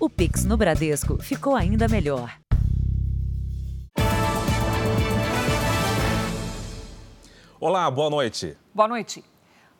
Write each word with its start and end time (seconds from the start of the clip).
O 0.00 0.08
Pix 0.08 0.44
no 0.44 0.56
Bradesco 0.56 1.20
ficou 1.20 1.56
ainda 1.56 1.88
melhor. 1.88 2.38
Olá, 7.58 7.90
boa 7.90 8.08
noite. 8.08 8.56
Boa 8.72 8.86
noite. 8.86 9.24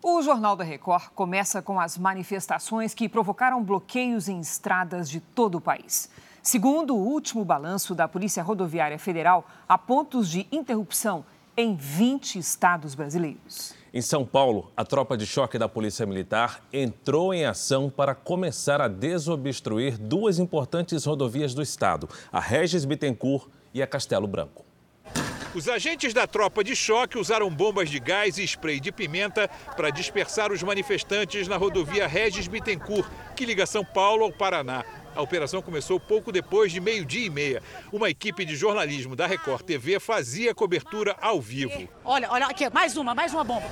O 0.02 0.20
Jornal 0.20 0.56
da 0.56 0.64
Record 0.64 1.10
começa 1.14 1.62
com 1.62 1.78
as 1.78 1.96
manifestações 1.96 2.94
que 2.94 3.08
provocaram 3.08 3.62
bloqueios 3.62 4.28
em 4.28 4.40
estradas 4.40 5.08
de 5.08 5.20
todo 5.20 5.58
o 5.58 5.60
país. 5.60 6.10
Segundo 6.42 6.96
o 6.96 7.06
último 7.06 7.44
balanço 7.44 7.94
da 7.94 8.08
Polícia 8.08 8.42
Rodoviária 8.42 8.98
Federal, 8.98 9.46
há 9.68 9.78
pontos 9.78 10.28
de 10.28 10.48
interrupção 10.50 11.24
em 11.56 11.76
20 11.76 12.40
estados 12.40 12.96
brasileiros. 12.96 13.77
Em 13.92 14.02
São 14.02 14.22
Paulo, 14.22 14.70
a 14.76 14.84
tropa 14.84 15.16
de 15.16 15.24
choque 15.24 15.58
da 15.58 15.66
Polícia 15.66 16.04
Militar 16.04 16.62
entrou 16.70 17.32
em 17.32 17.46
ação 17.46 17.88
para 17.88 18.14
começar 18.14 18.82
a 18.82 18.88
desobstruir 18.88 19.96
duas 19.96 20.38
importantes 20.38 21.06
rodovias 21.06 21.54
do 21.54 21.62
estado, 21.62 22.06
a 22.30 22.38
Regis 22.38 22.84
Bittencourt 22.84 23.48
e 23.72 23.80
a 23.80 23.86
Castelo 23.86 24.26
Branco. 24.26 24.62
Os 25.54 25.66
agentes 25.66 26.12
da 26.12 26.26
tropa 26.26 26.62
de 26.62 26.76
choque 26.76 27.16
usaram 27.16 27.48
bombas 27.48 27.88
de 27.88 27.98
gás 27.98 28.36
e 28.36 28.44
spray 28.44 28.78
de 28.78 28.92
pimenta 28.92 29.48
para 29.74 29.88
dispersar 29.88 30.52
os 30.52 30.62
manifestantes 30.62 31.48
na 31.48 31.56
rodovia 31.56 32.06
Regis 32.06 32.46
Bittencourt, 32.46 33.08
que 33.34 33.46
liga 33.46 33.64
São 33.64 33.82
Paulo 33.82 34.24
ao 34.24 34.32
Paraná. 34.32 34.84
A 35.14 35.22
operação 35.22 35.60
começou 35.62 35.98
pouco 35.98 36.30
depois 36.30 36.72
de 36.72 36.80
meio-dia 36.80 37.26
e 37.26 37.30
meia. 37.30 37.62
Uma 37.92 38.10
equipe 38.10 38.44
de 38.44 38.54
jornalismo 38.54 39.16
da 39.16 39.26
Record 39.26 39.62
TV 39.62 39.98
fazia 39.98 40.54
cobertura 40.54 41.16
ao 41.20 41.40
vivo. 41.40 41.88
Olha, 42.04 42.30
olha 42.30 42.46
aqui, 42.46 42.68
mais 42.70 42.96
uma, 42.96 43.14
mais 43.14 43.32
uma 43.32 43.44
bomba. 43.44 43.66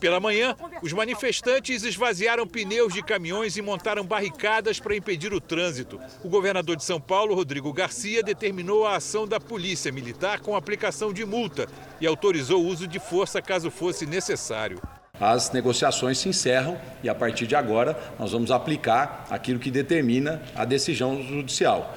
Pela 0.00 0.20
manhã, 0.20 0.54
os 0.80 0.92
manifestantes 0.92 1.82
esvaziaram 1.82 2.46
pneus 2.46 2.94
de 2.94 3.02
caminhões 3.02 3.56
e 3.56 3.62
montaram 3.62 4.04
barricadas 4.04 4.78
para 4.78 4.94
impedir 4.94 5.32
o 5.32 5.40
trânsito. 5.40 6.00
O 6.22 6.28
governador 6.28 6.76
de 6.76 6.84
São 6.84 7.00
Paulo, 7.00 7.34
Rodrigo 7.34 7.72
Garcia, 7.72 8.22
determinou 8.22 8.86
a 8.86 8.96
ação 8.96 9.26
da 9.26 9.40
Polícia 9.40 9.90
Militar 9.90 10.40
com 10.40 10.54
aplicação 10.54 11.12
de 11.12 11.24
multa 11.24 11.66
e 12.00 12.06
autorizou 12.06 12.62
o 12.62 12.66
uso 12.66 12.86
de 12.86 13.00
força 13.00 13.42
caso 13.42 13.70
fosse 13.70 14.06
necessário. 14.06 14.80
As 15.20 15.50
negociações 15.50 16.18
se 16.18 16.28
encerram 16.28 16.78
e, 17.02 17.08
a 17.08 17.14
partir 17.14 17.46
de 17.46 17.56
agora, 17.56 17.98
nós 18.18 18.32
vamos 18.32 18.50
aplicar 18.50 19.26
aquilo 19.30 19.58
que 19.58 19.70
determina 19.70 20.40
a 20.54 20.64
decisão 20.64 21.22
judicial. 21.22 21.94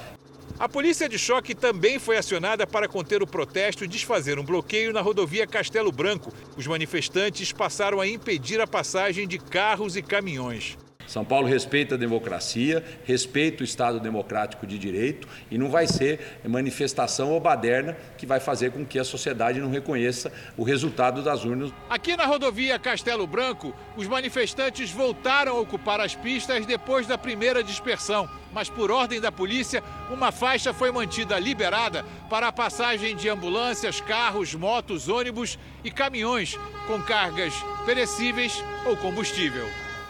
A 0.58 0.68
polícia 0.68 1.08
de 1.08 1.18
choque 1.18 1.54
também 1.54 1.98
foi 1.98 2.16
acionada 2.16 2.66
para 2.66 2.88
conter 2.88 3.22
o 3.22 3.26
protesto 3.26 3.84
e 3.84 3.88
desfazer 3.88 4.38
um 4.38 4.44
bloqueio 4.44 4.92
na 4.92 5.00
rodovia 5.00 5.46
Castelo 5.46 5.90
Branco. 5.90 6.32
Os 6.56 6.66
manifestantes 6.66 7.52
passaram 7.52 8.00
a 8.00 8.06
impedir 8.06 8.60
a 8.60 8.66
passagem 8.66 9.26
de 9.26 9.38
carros 9.38 9.96
e 9.96 10.02
caminhões. 10.02 10.76
São 11.06 11.24
Paulo 11.24 11.46
respeita 11.46 11.94
a 11.94 11.98
democracia, 11.98 12.84
respeita 13.04 13.62
o 13.62 13.64
Estado 13.64 14.00
democrático 14.00 14.66
de 14.66 14.78
direito 14.78 15.28
e 15.50 15.58
não 15.58 15.68
vai 15.68 15.86
ser 15.86 16.38
manifestação 16.44 17.30
ou 17.30 17.40
baderna 17.40 17.96
que 18.16 18.26
vai 18.26 18.40
fazer 18.40 18.70
com 18.72 18.84
que 18.84 18.98
a 18.98 19.04
sociedade 19.04 19.60
não 19.60 19.70
reconheça 19.70 20.32
o 20.56 20.62
resultado 20.62 21.22
das 21.22 21.44
urnas. 21.44 21.72
Aqui 21.88 22.16
na 22.16 22.24
rodovia 22.24 22.78
Castelo 22.78 23.26
Branco, 23.26 23.74
os 23.96 24.06
manifestantes 24.06 24.90
voltaram 24.90 25.56
a 25.56 25.60
ocupar 25.60 26.00
as 26.00 26.14
pistas 26.14 26.64
depois 26.66 27.06
da 27.06 27.18
primeira 27.18 27.62
dispersão, 27.62 28.28
mas 28.52 28.68
por 28.68 28.90
ordem 28.90 29.20
da 29.20 29.32
polícia, 29.32 29.82
uma 30.10 30.30
faixa 30.30 30.72
foi 30.72 30.90
mantida 30.90 31.38
liberada 31.38 32.04
para 32.28 32.48
a 32.48 32.52
passagem 32.52 33.16
de 33.16 33.28
ambulâncias, 33.28 34.00
carros, 34.00 34.54
motos, 34.54 35.08
ônibus 35.08 35.58
e 35.84 35.90
caminhões 35.90 36.58
com 36.86 37.00
cargas 37.02 37.54
perecíveis 37.84 38.62
ou 38.86 38.96
combustível. 38.96 39.66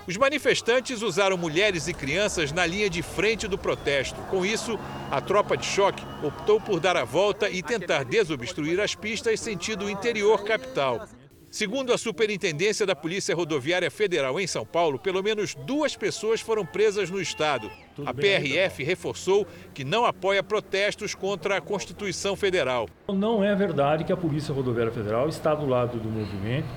Os 0.06 0.16
manifestantes 0.16 1.00
usaram 1.00 1.36
mulheres 1.36 1.86
e 1.86 1.94
crianças 1.94 2.50
na 2.50 2.66
linha 2.66 2.90
de 2.90 3.02
frente 3.02 3.46
do 3.46 3.56
protesto. 3.56 4.20
Com 4.22 4.44
isso, 4.44 4.78
a 5.10 5.20
tropa 5.20 5.56
de 5.56 5.64
choque 5.64 6.04
optou 6.22 6.60
por 6.60 6.80
dar 6.80 6.96
a 6.96 7.04
volta 7.04 7.48
e 7.48 7.62
tentar 7.62 8.04
desobstruir 8.04 8.80
as 8.80 8.96
pistas 8.96 9.38
sentido 9.38 9.88
interior 9.88 10.42
capital. 10.42 11.06
Segundo 11.48 11.92
a 11.92 11.98
Superintendência 11.98 12.86
da 12.86 12.96
Polícia 12.96 13.34
Rodoviária 13.36 13.90
Federal 13.90 14.40
em 14.40 14.46
São 14.46 14.64
Paulo, 14.64 14.98
pelo 14.98 15.22
menos 15.22 15.54
duas 15.54 15.94
pessoas 15.94 16.40
foram 16.40 16.64
presas 16.64 17.10
no 17.10 17.20
estado. 17.20 17.70
A 18.06 18.14
PRF 18.14 18.82
reforçou 18.82 19.46
que 19.74 19.84
não 19.84 20.06
apoia 20.06 20.42
protestos 20.42 21.14
contra 21.14 21.58
a 21.58 21.60
Constituição 21.60 22.34
Federal. 22.34 22.88
Não 23.06 23.44
é 23.44 23.54
verdade 23.54 24.02
que 24.02 24.12
a 24.12 24.16
Polícia 24.16 24.52
Rodoviária 24.52 24.90
Federal 24.90 25.28
está 25.28 25.54
do 25.54 25.66
lado 25.66 26.00
do 26.00 26.08
movimento 26.08 26.68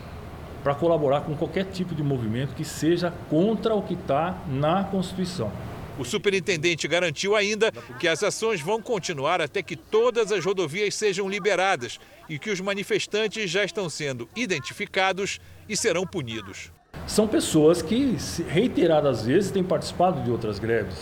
para 0.66 0.74
colaborar 0.74 1.22
com 1.22 1.36
qualquer 1.36 1.66
tipo 1.66 1.94
de 1.94 2.02
movimento 2.02 2.56
que 2.56 2.66
seja 2.66 3.14
contra 3.30 3.76
o 3.76 3.84
que 3.84 3.94
está 3.94 4.36
na 4.48 4.84
Constituição. 4.84 5.52
O 6.00 6.04
superintendente 6.04 6.88
garantiu 6.88 7.36
ainda 7.36 7.72
que 8.00 8.08
as 8.08 8.24
ações 8.24 8.62
vão 8.62 8.82
continuar 8.82 9.40
até 9.42 9.62
que 9.62 9.76
todas 9.76 10.32
as 10.32 10.44
rodovias 10.44 10.96
sejam 10.96 11.30
liberadas 11.30 12.00
e 12.28 12.40
que 12.40 12.50
os 12.50 12.60
manifestantes 12.60 13.48
já 13.48 13.64
estão 13.64 13.88
sendo 13.92 14.28
identificados 14.36 15.40
e 15.70 15.78
serão 15.78 16.04
punidos. 16.04 16.72
São 17.06 17.28
pessoas 17.28 17.84
que 17.84 18.18
reiteradas 18.50 19.24
vezes 19.24 19.52
têm 19.52 19.64
participado 19.64 20.24
de 20.24 20.32
outras 20.32 20.58
greves. 20.58 20.98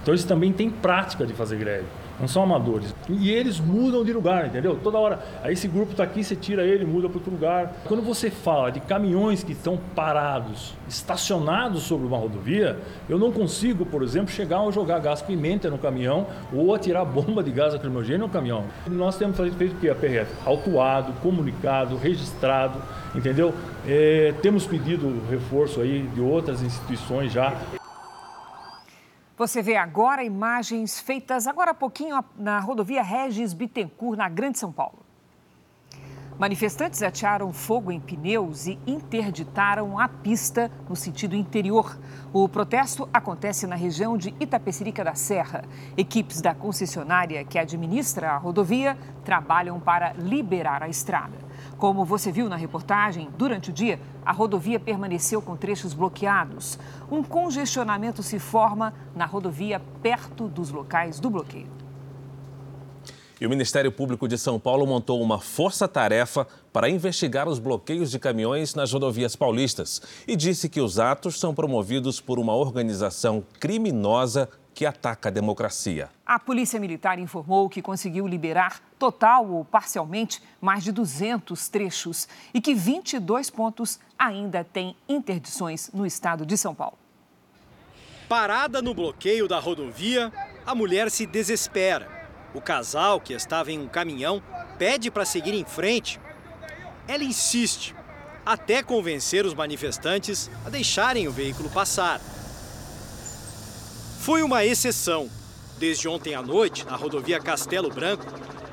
Então 0.00 0.14
eles 0.14 0.22
também 0.22 0.52
têm 0.52 0.70
prática 0.70 1.26
de 1.26 1.32
fazer 1.32 1.56
greve 1.58 1.86
não 2.20 2.28
são 2.28 2.42
amadores. 2.42 2.94
E 3.08 3.30
eles 3.30 3.58
mudam 3.60 4.04
de 4.04 4.12
lugar, 4.12 4.46
entendeu? 4.46 4.78
Toda 4.82 4.98
hora. 4.98 5.20
Aí 5.42 5.52
esse 5.52 5.68
grupo 5.68 5.92
está 5.92 6.04
aqui, 6.04 6.22
você 6.22 6.36
tira 6.36 6.64
ele, 6.64 6.84
muda 6.84 7.08
para 7.08 7.18
outro 7.18 7.32
lugar. 7.32 7.74
Quando 7.84 8.02
você 8.02 8.30
fala 8.30 8.70
de 8.70 8.80
caminhões 8.80 9.42
que 9.42 9.52
estão 9.52 9.78
parados, 9.94 10.74
estacionados 10.88 11.82
sobre 11.82 12.06
uma 12.06 12.16
rodovia, 12.16 12.78
eu 13.08 13.18
não 13.18 13.32
consigo, 13.32 13.84
por 13.84 14.02
exemplo, 14.02 14.30
chegar 14.30 14.60
ou 14.60 14.72
jogar 14.72 14.98
gás 15.00 15.22
pimenta 15.22 15.70
no 15.70 15.78
caminhão 15.78 16.26
ou 16.52 16.74
atirar 16.74 17.04
bomba 17.04 17.42
de 17.42 17.50
gás 17.50 17.72
lacrimogêneo 17.72 18.26
no 18.26 18.28
caminhão. 18.28 18.64
Nós 18.86 19.16
temos 19.16 19.36
feito 19.36 19.74
o 19.74 19.78
que? 19.78 19.88
A 19.88 19.94
PRF? 19.94 20.32
Autuado, 20.44 21.12
comunicado, 21.22 21.96
registrado, 21.96 22.80
entendeu? 23.14 23.52
É, 23.86 24.34
temos 24.42 24.66
pedido 24.66 25.22
reforço 25.28 25.80
aí 25.80 26.02
de 26.14 26.20
outras 26.20 26.62
instituições 26.62 27.32
já. 27.32 27.52
Você 29.36 29.62
vê 29.62 29.76
agora 29.76 30.22
imagens 30.22 31.00
feitas 31.00 31.46
agora 31.46 31.70
há 31.70 31.74
pouquinho 31.74 32.22
na 32.36 32.60
rodovia 32.60 33.02
Regis 33.02 33.54
Bittencourt, 33.54 34.18
na 34.18 34.28
Grande 34.28 34.58
São 34.58 34.70
Paulo. 34.70 34.98
Manifestantes 36.38 37.02
atearam 37.02 37.52
fogo 37.52 37.90
em 37.90 38.00
pneus 38.00 38.66
e 38.66 38.78
interditaram 38.86 39.98
a 39.98 40.08
pista 40.08 40.70
no 40.88 40.96
sentido 40.96 41.36
interior. 41.36 41.98
O 42.32 42.48
protesto 42.48 43.08
acontece 43.12 43.66
na 43.66 43.76
região 43.76 44.18
de 44.18 44.34
Itapecerica 44.40 45.04
da 45.04 45.14
Serra. 45.14 45.64
Equipes 45.96 46.40
da 46.40 46.54
concessionária 46.54 47.44
que 47.44 47.58
administra 47.58 48.32
a 48.32 48.36
rodovia 48.36 48.98
trabalham 49.24 49.78
para 49.78 50.12
liberar 50.14 50.82
a 50.82 50.88
estrada. 50.88 51.38
Como 51.78 52.04
você 52.04 52.32
viu 52.32 52.48
na 52.48 52.56
reportagem, 52.56 53.28
durante 53.38 53.70
o 53.70 53.72
dia, 53.72 54.00
a 54.24 54.32
rodovia 54.32 54.78
permaneceu 54.78 55.42
com 55.42 55.56
trechos 55.56 55.92
bloqueados. 55.94 56.78
Um 57.10 57.22
congestionamento 57.22 58.22
se 58.22 58.38
forma 58.38 58.94
na 59.14 59.26
rodovia 59.26 59.80
perto 60.02 60.48
dos 60.48 60.70
locais 60.70 61.18
do 61.18 61.30
bloqueio. 61.30 61.82
E 63.40 63.46
o 63.46 63.50
Ministério 63.50 63.90
Público 63.90 64.28
de 64.28 64.38
São 64.38 64.56
Paulo 64.56 64.86
montou 64.86 65.20
uma 65.20 65.40
força-tarefa 65.40 66.46
para 66.72 66.88
investigar 66.88 67.48
os 67.48 67.58
bloqueios 67.58 68.08
de 68.08 68.18
caminhões 68.20 68.76
nas 68.76 68.92
rodovias 68.92 69.34
paulistas 69.34 70.00
e 70.28 70.36
disse 70.36 70.68
que 70.68 70.80
os 70.80 71.00
atos 71.00 71.40
são 71.40 71.52
promovidos 71.52 72.20
por 72.20 72.38
uma 72.38 72.54
organização 72.54 73.42
criminosa 73.58 74.48
que 74.74 74.86
ataca 74.86 75.28
a 75.28 75.32
democracia. 75.32 76.08
A 76.24 76.38
Polícia 76.38 76.80
Militar 76.80 77.18
informou 77.18 77.68
que 77.68 77.82
conseguiu 77.82 78.26
liberar 78.26 78.80
total 78.98 79.48
ou 79.50 79.64
parcialmente 79.64 80.42
mais 80.60 80.82
de 80.82 80.92
200 80.92 81.68
trechos 81.68 82.28
e 82.54 82.60
que 82.60 82.74
22 82.74 83.50
pontos 83.50 84.00
ainda 84.18 84.64
têm 84.64 84.96
interdições 85.08 85.90
no 85.92 86.06
estado 86.06 86.46
de 86.46 86.56
São 86.56 86.74
Paulo. 86.74 86.98
Parada 88.28 88.80
no 88.80 88.94
bloqueio 88.94 89.46
da 89.46 89.58
rodovia, 89.58 90.32
a 90.64 90.74
mulher 90.74 91.10
se 91.10 91.26
desespera. 91.26 92.08
O 92.54 92.60
casal, 92.60 93.20
que 93.20 93.34
estava 93.34 93.70
em 93.70 93.78
um 93.78 93.88
caminhão, 93.88 94.42
pede 94.78 95.10
para 95.10 95.24
seguir 95.24 95.52
em 95.52 95.64
frente. 95.64 96.20
Ela 97.06 97.24
insiste, 97.24 97.94
até 98.44 98.82
convencer 98.82 99.44
os 99.44 99.54
manifestantes 99.54 100.50
a 100.64 100.70
deixarem 100.70 101.28
o 101.28 101.32
veículo 101.32 101.68
passar. 101.70 102.20
Foi 104.22 104.40
uma 104.40 104.64
exceção. 104.64 105.28
Desde 105.80 106.06
ontem 106.06 106.36
à 106.36 106.40
noite, 106.40 106.86
na 106.86 106.94
rodovia 106.94 107.40
Castelo 107.40 107.90
Branco, 107.90 108.24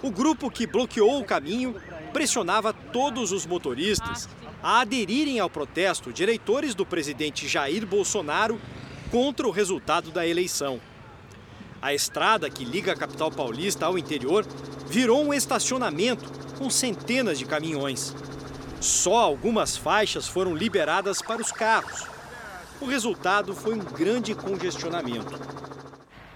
o 0.04 0.12
grupo 0.12 0.52
que 0.52 0.68
bloqueou 0.68 1.20
o 1.20 1.26
caminho 1.26 1.76
pressionava 2.14 2.72
todos 2.72 3.32
os 3.32 3.48
motoristas 3.48 4.30
a 4.62 4.82
aderirem 4.82 5.40
ao 5.40 5.50
protesto 5.50 6.14
de 6.14 6.22
eleitores 6.22 6.76
do 6.76 6.86
presidente 6.86 7.48
Jair 7.48 7.84
Bolsonaro 7.88 8.62
contra 9.10 9.48
o 9.48 9.50
resultado 9.50 10.12
da 10.12 10.28
eleição. 10.28 10.80
A 11.82 11.96
estrada 11.96 12.48
que 12.48 12.64
liga 12.64 12.92
a 12.92 12.96
capital 12.96 13.32
paulista 13.32 13.88
ao 13.88 13.98
interior 13.98 14.46
virou 14.86 15.26
um 15.26 15.34
estacionamento 15.34 16.30
com 16.60 16.70
centenas 16.70 17.40
de 17.40 17.46
caminhões. 17.46 18.16
Só 18.80 19.18
algumas 19.18 19.76
faixas 19.76 20.28
foram 20.28 20.56
liberadas 20.56 21.24
para 21.24 21.42
os 21.42 21.52
carros. 21.52 22.19
O 22.82 22.86
resultado 22.86 23.54
foi 23.54 23.76
um 23.76 23.80
grande 23.80 24.34
congestionamento. 24.34 25.38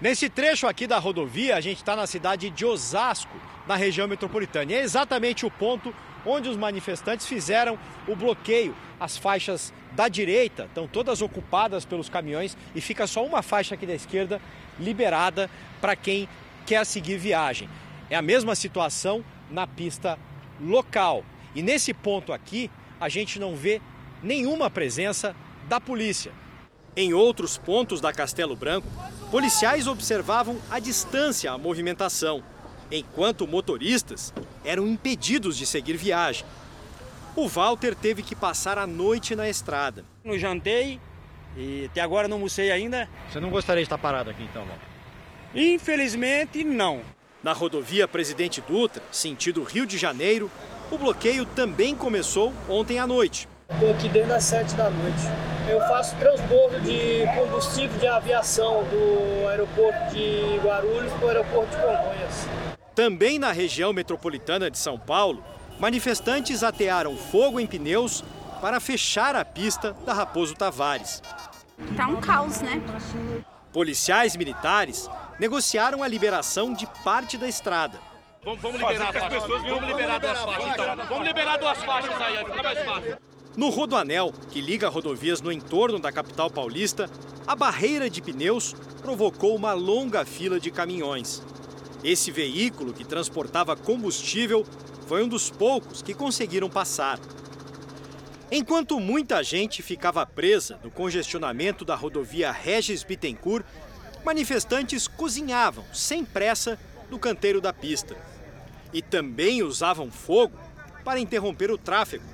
Nesse 0.00 0.28
trecho 0.28 0.66
aqui 0.66 0.86
da 0.86 0.98
rodovia, 0.98 1.56
a 1.56 1.60
gente 1.60 1.78
está 1.78 1.96
na 1.96 2.06
cidade 2.06 2.50
de 2.50 2.66
Osasco, 2.66 3.34
na 3.66 3.76
região 3.76 4.06
metropolitana. 4.06 4.70
E 4.70 4.74
é 4.74 4.82
exatamente 4.82 5.46
o 5.46 5.50
ponto 5.50 5.94
onde 6.26 6.48
os 6.48 6.56
manifestantes 6.56 7.26
fizeram 7.26 7.78
o 8.06 8.14
bloqueio. 8.14 8.76
As 9.00 9.16
faixas 9.16 9.72
da 9.92 10.06
direita 10.06 10.64
estão 10.64 10.86
todas 10.86 11.22
ocupadas 11.22 11.86
pelos 11.86 12.10
caminhões 12.10 12.56
e 12.74 12.80
fica 12.80 13.06
só 13.06 13.24
uma 13.24 13.40
faixa 13.40 13.74
aqui 13.74 13.86
da 13.86 13.94
esquerda 13.94 14.40
liberada 14.78 15.48
para 15.80 15.96
quem 15.96 16.28
quer 16.66 16.84
seguir 16.84 17.16
viagem. 17.16 17.70
É 18.10 18.16
a 18.16 18.22
mesma 18.22 18.54
situação 18.54 19.24
na 19.50 19.66
pista 19.66 20.18
local. 20.60 21.24
E 21.54 21.62
nesse 21.62 21.94
ponto 21.94 22.32
aqui, 22.32 22.70
a 23.00 23.08
gente 23.08 23.38
não 23.38 23.56
vê 23.56 23.80
nenhuma 24.22 24.68
presença 24.68 25.34
da 25.68 25.80
polícia. 25.80 26.32
Em 26.96 27.12
outros 27.12 27.58
pontos 27.58 28.00
da 28.00 28.12
Castelo 28.12 28.54
Branco, 28.54 28.86
policiais 29.30 29.86
observavam 29.86 30.58
à 30.70 30.78
distância 30.78 31.50
a 31.50 31.58
movimentação, 31.58 32.42
enquanto 32.90 33.48
motoristas 33.48 34.32
eram 34.64 34.86
impedidos 34.86 35.56
de 35.56 35.66
seguir 35.66 35.96
viagem. 35.96 36.46
O 37.34 37.48
Walter 37.48 37.96
teve 37.96 38.22
que 38.22 38.36
passar 38.36 38.78
a 38.78 38.86
noite 38.86 39.34
na 39.34 39.48
estrada. 39.48 40.04
Não 40.22 40.38
jantei 40.38 41.00
e 41.56 41.86
até 41.90 42.00
agora 42.00 42.28
não 42.28 42.36
almocei 42.36 42.70
ainda. 42.70 43.08
Você 43.30 43.40
não 43.40 43.50
gostaria 43.50 43.82
de 43.82 43.86
estar 43.86 43.98
parado 43.98 44.30
aqui 44.30 44.44
então, 44.44 44.64
Walter? 44.64 44.86
Infelizmente, 45.54 46.62
não. 46.62 47.00
Na 47.42 47.52
rodovia 47.52 48.06
Presidente 48.06 48.60
Dutra, 48.60 49.02
sentido 49.10 49.62
Rio 49.64 49.84
de 49.84 49.98
Janeiro, 49.98 50.50
o 50.90 50.96
bloqueio 50.96 51.44
também 51.44 51.94
começou 51.94 52.52
ontem 52.68 52.98
à 52.98 53.06
noite. 53.06 53.48
Estou 53.68 53.90
aqui 53.90 54.08
desde 54.08 54.32
as 54.32 54.44
7 54.44 54.74
da 54.74 54.90
noite. 54.90 55.53
Eu 55.68 55.80
faço 55.80 56.14
transbordo 56.16 56.78
de 56.80 57.24
combustível 57.34 57.98
de 57.98 58.06
aviação 58.06 58.84
do 58.84 59.48
aeroporto 59.48 60.14
de 60.14 60.58
Guarulhos 60.62 61.12
para 61.14 61.24
o 61.24 61.28
aeroporto 61.28 61.70
de 61.70 61.76
Congonhas. 61.76 62.46
Também 62.94 63.38
na 63.38 63.50
região 63.50 63.92
metropolitana 63.92 64.70
de 64.70 64.76
São 64.76 64.98
Paulo, 64.98 65.42
manifestantes 65.78 66.62
atearam 66.62 67.16
fogo 67.16 67.58
em 67.58 67.66
pneus 67.66 68.22
para 68.60 68.78
fechar 68.78 69.34
a 69.34 69.44
pista 69.44 69.96
da 70.04 70.12
Raposo 70.12 70.54
Tavares. 70.54 71.22
Tá 71.96 72.08
um 72.08 72.20
caos, 72.20 72.60
né? 72.60 72.80
Policiais 73.72 74.36
militares 74.36 75.08
negociaram 75.40 76.02
a 76.02 76.08
liberação 76.08 76.74
de 76.74 76.86
parte 77.02 77.38
da 77.38 77.48
estrada. 77.48 77.98
Vamos, 78.44 78.60
vamos 78.60 78.80
liberar 78.80 79.16
as 79.16 79.28
pessoas, 79.28 79.62
vamos 79.62 79.86
liberar 79.88 80.20
duas 80.20 80.38
faixas 80.38 80.68
então. 80.68 81.06
Vamos 81.08 81.26
liberar 81.26 81.56
duas 81.56 81.78
faixas 81.82 82.20
aí, 82.20 82.44
fica 82.44 82.62
mais 82.62 82.84
fácil. 82.84 83.33
No 83.56 83.68
Rodoanel, 83.68 84.34
que 84.50 84.60
liga 84.60 84.88
rodovias 84.88 85.40
no 85.40 85.52
entorno 85.52 86.00
da 86.00 86.10
capital 86.10 86.50
paulista, 86.50 87.08
a 87.46 87.54
barreira 87.54 88.10
de 88.10 88.20
pneus 88.20 88.74
provocou 89.00 89.54
uma 89.54 89.72
longa 89.72 90.24
fila 90.24 90.58
de 90.58 90.72
caminhões. 90.72 91.40
Esse 92.02 92.32
veículo, 92.32 92.92
que 92.92 93.04
transportava 93.04 93.76
combustível, 93.76 94.66
foi 95.06 95.22
um 95.22 95.28
dos 95.28 95.50
poucos 95.50 96.02
que 96.02 96.14
conseguiram 96.14 96.68
passar. 96.68 97.20
Enquanto 98.50 98.98
muita 98.98 99.40
gente 99.44 99.82
ficava 99.82 100.26
presa 100.26 100.80
no 100.82 100.90
congestionamento 100.90 101.84
da 101.84 101.94
rodovia 101.94 102.50
Regis 102.50 103.04
Bittencourt, 103.04 103.64
manifestantes 104.24 105.06
cozinhavam 105.06 105.84
sem 105.92 106.24
pressa 106.24 106.76
no 107.08 107.20
canteiro 107.20 107.60
da 107.60 107.72
pista. 107.72 108.16
E 108.92 109.00
também 109.00 109.62
usavam 109.62 110.10
fogo 110.10 110.58
para 111.04 111.20
interromper 111.20 111.70
o 111.70 111.78
tráfego. 111.78 112.33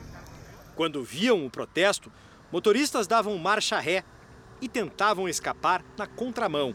Quando 0.81 1.05
viam 1.05 1.45
o 1.45 1.51
protesto, 1.51 2.11
motoristas 2.51 3.07
davam 3.07 3.37
marcha 3.37 3.79
ré 3.79 4.03
e 4.63 4.67
tentavam 4.67 5.29
escapar 5.29 5.85
na 5.95 6.07
contramão. 6.07 6.75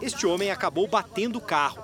Este 0.00 0.28
homem 0.28 0.52
acabou 0.52 0.86
batendo 0.86 1.38
o 1.38 1.40
carro. 1.40 1.82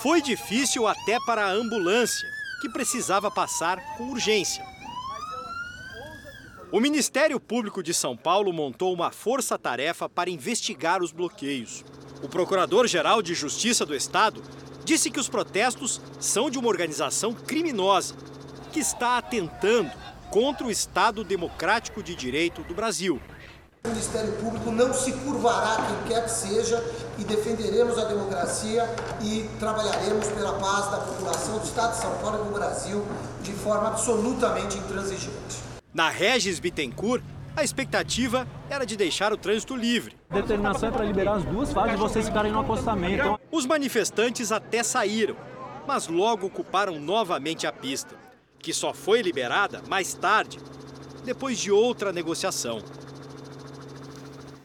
Foi 0.00 0.22
difícil 0.22 0.88
até 0.88 1.18
para 1.26 1.44
a 1.44 1.50
ambulância, 1.50 2.26
que 2.62 2.70
precisava 2.70 3.30
passar 3.30 3.98
com 3.98 4.12
urgência. 4.12 4.64
O 6.72 6.80
Ministério 6.80 7.38
Público 7.38 7.82
de 7.82 7.92
São 7.92 8.16
Paulo 8.16 8.50
montou 8.50 8.94
uma 8.94 9.10
força-tarefa 9.10 10.08
para 10.08 10.30
investigar 10.30 11.02
os 11.02 11.12
bloqueios. 11.12 11.84
O 12.22 12.30
Procurador-Geral 12.30 13.20
de 13.20 13.34
Justiça 13.34 13.84
do 13.84 13.94
Estado 13.94 14.42
disse 14.86 15.10
que 15.10 15.20
os 15.20 15.28
protestos 15.28 16.00
são 16.18 16.48
de 16.48 16.58
uma 16.58 16.68
organização 16.68 17.34
criminosa 17.34 18.14
que 18.74 18.80
está 18.80 19.18
atentando 19.18 19.92
contra 20.32 20.66
o 20.66 20.70
Estado 20.70 21.22
Democrático 21.22 22.02
de 22.02 22.12
Direito 22.12 22.62
do 22.64 22.74
Brasil. 22.74 23.20
O 23.84 23.88
Ministério 23.88 24.32
Público 24.32 24.72
não 24.72 24.92
se 24.92 25.12
curvará 25.12 25.74
a 25.74 25.86
quem 25.86 26.08
quer 26.08 26.24
que 26.24 26.30
seja 26.32 26.84
e 27.16 27.22
defenderemos 27.22 27.96
a 27.96 28.04
democracia 28.06 28.84
e 29.22 29.48
trabalharemos 29.60 30.26
pela 30.26 30.54
paz 30.54 30.90
da 30.90 30.96
população 30.96 31.60
do 31.60 31.64
Estado 31.64 31.92
de 31.92 32.00
São 32.00 32.18
Paulo 32.18 32.40
e 32.40 32.48
do 32.48 32.52
Brasil 32.52 33.06
de 33.42 33.52
forma 33.52 33.86
absolutamente 33.86 34.76
intransigente. 34.76 35.62
Na 35.92 36.08
Regis 36.08 36.58
Bittencourt, 36.58 37.22
a 37.56 37.62
expectativa 37.62 38.48
era 38.68 38.84
de 38.84 38.96
deixar 38.96 39.32
o 39.32 39.36
trânsito 39.36 39.76
livre. 39.76 40.16
A 40.30 40.34
determinação 40.34 40.88
é 40.88 40.92
para 40.92 41.04
liberar 41.04 41.34
as 41.34 41.44
duas 41.44 41.72
faixas 41.72 41.94
e 41.94 41.96
vocês 41.96 42.26
ficarem 42.26 42.50
no 42.50 42.58
acostamento. 42.58 43.38
Os 43.52 43.66
manifestantes 43.66 44.50
até 44.50 44.82
saíram, 44.82 45.36
mas 45.86 46.08
logo 46.08 46.48
ocuparam 46.48 46.98
novamente 46.98 47.68
a 47.68 47.72
pista, 47.72 48.23
que 48.64 48.72
só 48.72 48.94
foi 48.94 49.20
liberada 49.20 49.82
mais 49.86 50.14
tarde, 50.14 50.58
depois 51.22 51.58
de 51.58 51.70
outra 51.70 52.10
negociação. 52.10 52.82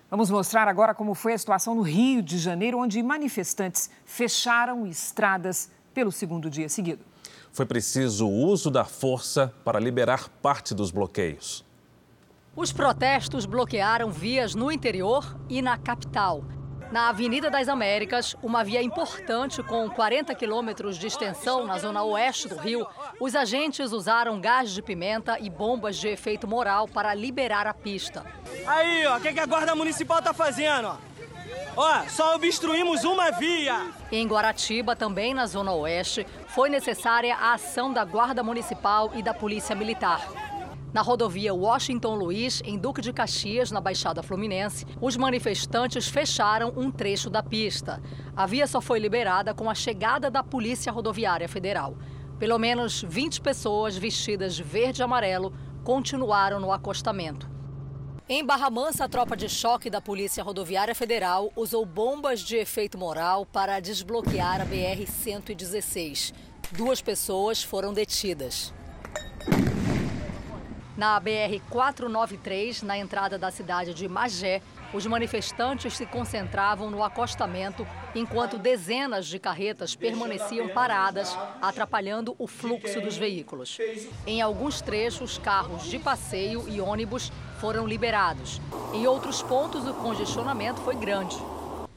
Vamos 0.10 0.30
mostrar 0.30 0.70
agora 0.70 0.96
como 0.96 1.14
foi 1.14 1.34
a 1.34 1.38
situação 1.38 1.76
no 1.76 1.82
Rio 1.82 2.24
de 2.24 2.38
Janeiro, 2.38 2.80
onde 2.80 3.04
manifestantes 3.04 3.92
fecharam 4.06 4.88
estradas 4.88 5.70
pelo 5.94 6.14
segundo 6.14 6.50
dia 6.50 6.70
seguido. 6.70 7.04
Foi 7.52 7.66
preciso 7.66 8.26
o 8.26 8.32
uso 8.32 8.72
da 8.72 8.86
força 8.86 9.54
para 9.66 9.80
liberar 9.82 10.30
parte 10.42 10.74
dos 10.74 10.92
bloqueios. 10.92 11.66
Os 12.56 12.72
protestos 12.72 13.46
bloquearam 13.46 14.10
vias 14.10 14.56
no 14.56 14.72
interior 14.72 15.38
e 15.50 15.62
na 15.62 15.78
capital. 15.78 16.46
Na 16.92 17.10
Avenida 17.10 17.52
das 17.52 17.70
Américas, 17.70 18.36
uma 18.42 18.64
via 18.64 18.82
importante 18.82 19.62
com 19.62 19.88
40 19.88 20.34
quilômetros 20.34 20.98
de 20.98 21.06
extensão 21.06 21.66
na 21.68 21.78
zona 21.78 22.02
oeste 22.04 22.48
do 22.48 22.58
Rio, 22.58 22.88
os 23.20 23.36
agentes 23.36 23.92
usaram 23.92 24.42
gás 24.42 24.72
de 24.72 24.82
pimenta 24.82 25.38
e 25.40 25.52
bombas 25.52 25.98
de 25.98 26.08
efeito 26.08 26.48
moral 26.48 26.88
para 26.88 27.14
liberar 27.14 27.68
a 27.68 27.76
pista. 27.76 28.26
Aí, 28.66 29.06
ó, 29.06 29.18
o 29.18 29.22
que, 29.22 29.32
que 29.32 29.40
a 29.40 29.46
Guarda 29.46 29.76
Municipal 29.76 30.20
tá 30.20 30.34
fazendo? 30.34 30.88
Ó? 30.88 31.10
Ó, 31.78 32.08
só 32.10 32.36
obstruímos 32.36 33.04
uma 33.04 33.30
via. 33.32 33.86
Em 34.12 34.28
Guaratiba, 34.28 34.96
também 34.96 35.34
na 35.34 35.46
zona 35.46 35.72
oeste, 35.72 36.26
foi 36.48 36.70
necessária 36.70 37.36
a 37.36 37.54
ação 37.54 37.94
da 37.94 38.04
Guarda 38.04 38.42
Municipal 38.42 39.12
e 39.14 39.22
da 39.22 39.34
Polícia 39.34 39.76
Militar. 39.76 40.28
Na 40.92 41.02
rodovia 41.02 41.54
Washington 41.54 42.16
Luiz, 42.16 42.64
em 42.66 42.76
Duque 42.76 43.00
de 43.00 43.14
Caxias, 43.14 43.70
na 43.70 43.80
Baixada 43.80 44.24
Fluminense, 44.24 44.88
os 45.00 45.16
manifestantes 45.16 46.08
fecharam 46.08 46.74
um 46.76 46.90
trecho 46.90 47.30
da 47.30 47.44
pista. 47.44 48.02
A 48.36 48.48
via 48.48 48.66
só 48.66 48.82
foi 48.82 48.98
liberada 48.98 49.54
com 49.54 49.70
a 49.70 49.76
chegada 49.76 50.32
da 50.32 50.42
Polícia 50.42 50.92
Rodoviária 50.92 51.48
Federal. 51.48 51.96
Pelo 52.40 52.58
menos 52.58 53.06
20 53.08 53.40
pessoas 53.42 53.98
vestidas 53.98 54.56
de 54.56 54.64
verde 54.64 55.02
e 55.02 55.04
amarelo 55.04 55.54
continuaram 55.84 56.60
no 56.60 56.72
acostamento. 56.72 57.48
Em 58.28 58.44
Barra 58.44 58.70
Mansa, 58.70 59.06
a 59.06 59.10
tropa 59.10 59.38
de 59.38 59.48
choque 59.48 59.90
da 59.90 60.02
Polícia 60.02 60.44
Rodoviária 60.44 60.96
Federal 60.96 61.52
usou 61.56 61.86
bombas 61.86 62.40
de 62.40 62.56
efeito 62.56 62.98
moral 62.98 63.46
para 63.46 63.80
desbloquear 63.80 64.62
a 64.62 64.66
BR-116. 64.66 66.34
Duas 66.72 67.02
pessoas 67.02 67.62
foram 67.64 67.94
detidas. 67.94 68.74
Na 71.00 71.18
BR-493, 71.22 72.84
na 72.84 72.98
entrada 72.98 73.38
da 73.38 73.50
cidade 73.50 73.94
de 73.94 74.06
Magé, 74.06 74.62
os 74.94 75.06
manifestantes 75.06 75.96
se 75.96 76.06
concentravam 76.06 76.92
no 76.92 77.02
acostamento 77.02 77.88
enquanto 78.14 78.58
dezenas 78.58 79.26
de 79.26 79.40
carretas 79.40 79.96
permaneciam 79.96 80.68
paradas, 80.68 81.34
atrapalhando 81.62 82.36
o 82.38 82.46
fluxo 82.48 83.00
dos 83.00 83.16
veículos. 83.16 83.78
Em 84.28 84.42
alguns 84.42 84.82
trechos, 84.82 85.38
carros 85.38 85.86
de 85.86 85.98
passeio 86.00 86.68
e 86.68 86.82
ônibus 86.82 87.32
foram 87.62 87.88
liberados. 87.88 88.60
Em 88.94 89.08
outros 89.08 89.42
pontos, 89.42 89.88
o 89.88 89.94
congestionamento 89.94 90.82
foi 90.82 90.98
grande. 90.98 91.38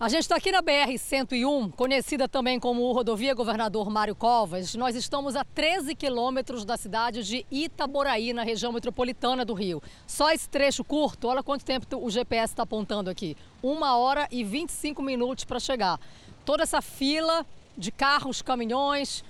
A 0.03 0.09
gente 0.09 0.23
está 0.23 0.35
aqui 0.35 0.51
na 0.51 0.61
BR-101, 0.61 1.75
conhecida 1.77 2.27
também 2.29 2.59
como 2.59 2.91
rodovia 2.91 3.33
Governador 3.35 3.89
Mário 3.89 4.17
Covas. 4.17 4.75
Nós 4.75 4.97
estamos 4.97 5.37
a 5.37 5.45
13 5.45 5.95
quilômetros 5.95 6.65
da 6.65 6.77
cidade 6.77 7.23
de 7.23 7.47
Itaboraí, 7.49 8.33
na 8.33 8.43
região 8.43 8.73
metropolitana 8.73 9.45
do 9.45 9.55
Rio. 9.55 9.81
Só 10.05 10.33
esse 10.33 10.49
trecho 10.49 10.83
curto, 10.83 11.29
olha 11.29 11.41
quanto 11.41 11.65
tempo 11.65 11.87
o 12.05 12.11
GPS 12.11 12.53
está 12.53 12.65
apontando 12.65 13.11
aqui. 13.11 13.37
Uma 13.63 13.97
hora 13.97 14.27
e 14.33 14.43
25 14.43 15.01
minutos 15.01 15.45
para 15.45 15.61
chegar. 15.61 16.01
Toda 16.45 16.65
essa 16.65 16.83
fila 16.83 17.47
de 17.79 17.93
carros, 17.93 18.43
caminhões, 18.43 19.23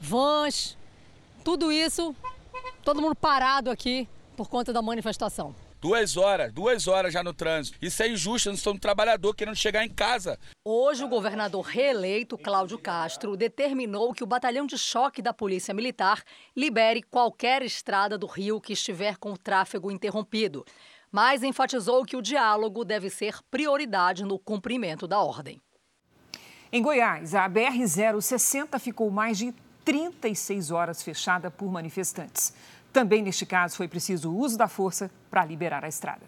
vans, 0.00 0.78
tudo 1.42 1.72
isso, 1.72 2.14
todo 2.84 3.02
mundo 3.02 3.16
parado 3.16 3.72
aqui 3.72 4.06
por 4.36 4.48
conta 4.48 4.72
da 4.72 4.80
manifestação. 4.80 5.52
Duas 5.80 6.18
horas, 6.18 6.52
duas 6.52 6.86
horas 6.86 7.10
já 7.10 7.22
no 7.22 7.32
trânsito. 7.32 7.78
Isso 7.80 8.02
é 8.02 8.08
injusto, 8.08 8.50
nós 8.50 8.60
somos 8.60 8.76
um 8.76 8.80
trabalhador 8.80 9.34
querendo 9.34 9.56
chegar 9.56 9.82
em 9.82 9.88
casa. 9.88 10.38
Hoje, 10.62 11.02
o 11.02 11.08
governador 11.08 11.64
reeleito, 11.64 12.36
Cláudio 12.36 12.78
Castro, 12.78 13.34
determinou 13.34 14.12
que 14.12 14.22
o 14.22 14.26
batalhão 14.26 14.66
de 14.66 14.76
choque 14.76 15.22
da 15.22 15.32
Polícia 15.32 15.72
Militar 15.72 16.22
libere 16.54 17.02
qualquer 17.02 17.62
estrada 17.62 18.18
do 18.18 18.26
Rio 18.26 18.60
que 18.60 18.74
estiver 18.74 19.16
com 19.16 19.32
o 19.32 19.38
tráfego 19.38 19.90
interrompido. 19.90 20.66
Mas 21.10 21.42
enfatizou 21.42 22.04
que 22.04 22.14
o 22.14 22.20
diálogo 22.20 22.84
deve 22.84 23.08
ser 23.08 23.38
prioridade 23.50 24.22
no 24.22 24.38
cumprimento 24.38 25.08
da 25.08 25.18
ordem. 25.18 25.62
Em 26.70 26.82
Goiás, 26.82 27.34
a 27.34 27.48
BR-060 27.48 28.78
ficou 28.78 29.10
mais 29.10 29.38
de 29.38 29.54
36 29.82 30.70
horas 30.70 31.02
fechada 31.02 31.50
por 31.50 31.72
manifestantes. 31.72 32.52
Também 32.92 33.22
neste 33.22 33.46
caso 33.46 33.76
foi 33.76 33.88
preciso 33.88 34.30
o 34.30 34.38
uso 34.38 34.58
da 34.58 34.68
força 34.68 35.10
para 35.30 35.44
liberar 35.44 35.84
a 35.84 35.88
estrada. 35.88 36.22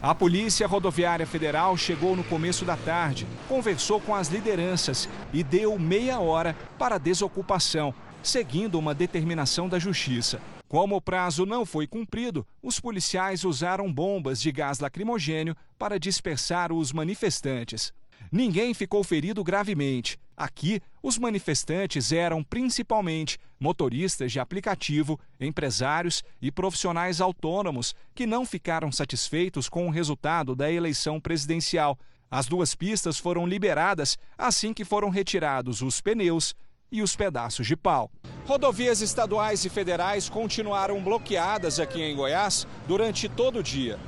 A 0.00 0.14
Polícia 0.14 0.66
Rodoviária 0.66 1.26
Federal 1.26 1.76
chegou 1.76 2.14
no 2.14 2.22
começo 2.22 2.64
da 2.64 2.76
tarde, 2.76 3.26
conversou 3.48 4.00
com 4.00 4.14
as 4.14 4.28
lideranças 4.28 5.08
e 5.32 5.42
deu 5.42 5.76
meia 5.76 6.20
hora 6.20 6.56
para 6.78 6.98
desocupação, 6.98 7.92
seguindo 8.22 8.78
uma 8.78 8.94
determinação 8.94 9.68
da 9.68 9.78
Justiça. 9.78 10.40
Como 10.68 10.94
o 10.94 11.00
prazo 11.00 11.44
não 11.44 11.66
foi 11.66 11.86
cumprido, 11.86 12.46
os 12.62 12.78
policiais 12.78 13.42
usaram 13.42 13.92
bombas 13.92 14.40
de 14.40 14.52
gás 14.52 14.78
lacrimogênio 14.78 15.56
para 15.76 15.98
dispersar 15.98 16.72
os 16.72 16.92
manifestantes. 16.92 17.92
Ninguém 18.30 18.74
ficou 18.74 19.02
ferido 19.02 19.42
gravemente. 19.42 20.18
Aqui, 20.36 20.80
os 21.02 21.18
manifestantes 21.18 22.12
eram 22.12 22.44
principalmente 22.44 23.38
motoristas 23.58 24.30
de 24.30 24.38
aplicativo, 24.38 25.18
empresários 25.40 26.22
e 26.40 26.52
profissionais 26.52 27.20
autônomos 27.20 27.94
que 28.14 28.26
não 28.26 28.46
ficaram 28.46 28.92
satisfeitos 28.92 29.68
com 29.68 29.86
o 29.86 29.90
resultado 29.90 30.54
da 30.54 30.70
eleição 30.70 31.20
presidencial. 31.20 31.98
As 32.30 32.46
duas 32.46 32.74
pistas 32.74 33.18
foram 33.18 33.46
liberadas 33.46 34.18
assim 34.36 34.72
que 34.74 34.84
foram 34.84 35.08
retirados 35.08 35.82
os 35.82 36.00
pneus 36.00 36.54
e 36.90 37.02
os 37.02 37.16
pedaços 37.16 37.66
de 37.66 37.76
pau. 37.76 38.10
Rodovias 38.46 39.00
estaduais 39.00 39.64
e 39.64 39.68
federais 39.68 40.28
continuaram 40.28 41.02
bloqueadas 41.02 41.80
aqui 41.80 42.02
em 42.02 42.14
Goiás 42.14 42.66
durante 42.86 43.28
todo 43.28 43.58
o 43.58 43.62
dia. 43.62 43.98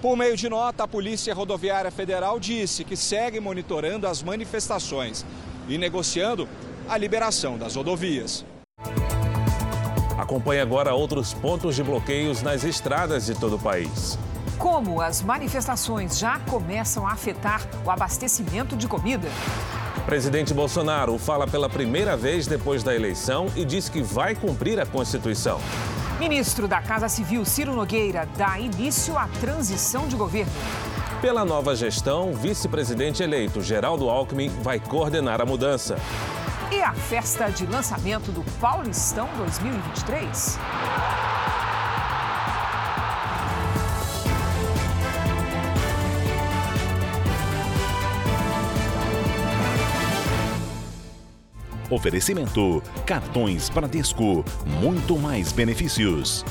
Por 0.00 0.16
meio 0.16 0.34
de 0.34 0.48
nota, 0.48 0.84
a 0.84 0.88
Polícia 0.88 1.34
Rodoviária 1.34 1.90
Federal 1.90 2.40
disse 2.40 2.84
que 2.84 2.96
segue 2.96 3.38
monitorando 3.38 4.06
as 4.06 4.22
manifestações 4.22 5.26
e 5.68 5.76
negociando 5.76 6.48
a 6.88 6.96
liberação 6.96 7.58
das 7.58 7.76
rodovias. 7.76 8.44
Acompanhe 10.16 10.60
agora 10.60 10.94
outros 10.94 11.34
pontos 11.34 11.76
de 11.76 11.82
bloqueios 11.82 12.40
nas 12.40 12.64
estradas 12.64 13.26
de 13.26 13.34
todo 13.34 13.56
o 13.56 13.58
país. 13.58 14.18
Como 14.56 15.02
as 15.02 15.20
manifestações 15.20 16.18
já 16.18 16.38
começam 16.40 17.06
a 17.06 17.12
afetar 17.12 17.68
o 17.84 17.90
abastecimento 17.90 18.76
de 18.76 18.88
comida? 18.88 19.28
Presidente 20.06 20.54
Bolsonaro 20.54 21.18
fala 21.18 21.46
pela 21.46 21.68
primeira 21.68 22.16
vez 22.16 22.46
depois 22.46 22.82
da 22.82 22.94
eleição 22.94 23.48
e 23.54 23.66
diz 23.66 23.90
que 23.90 24.02
vai 24.02 24.34
cumprir 24.34 24.80
a 24.80 24.86
Constituição. 24.86 25.60
Ministro 26.20 26.68
da 26.68 26.82
Casa 26.82 27.08
Civil, 27.08 27.46
Ciro 27.46 27.74
Nogueira, 27.74 28.28
dá 28.36 28.58
início 28.58 29.16
à 29.16 29.26
transição 29.40 30.06
de 30.06 30.16
governo. 30.16 30.52
Pela 31.22 31.46
nova 31.46 31.74
gestão, 31.74 32.34
vice-presidente 32.34 33.22
eleito 33.22 33.62
Geraldo 33.62 34.10
Alckmin 34.10 34.50
vai 34.60 34.78
coordenar 34.78 35.40
a 35.40 35.46
mudança. 35.46 35.96
E 36.70 36.82
a 36.82 36.92
festa 36.92 37.48
de 37.48 37.64
lançamento 37.64 38.30
do 38.32 38.44
Paulistão 38.60 39.30
2023? 39.38 40.58
Oferecimento: 51.90 52.82
cartões 53.04 53.68
Bradesco, 53.68 54.44
muito 54.80 55.18
mais 55.18 55.52
benefícios. 55.52 56.44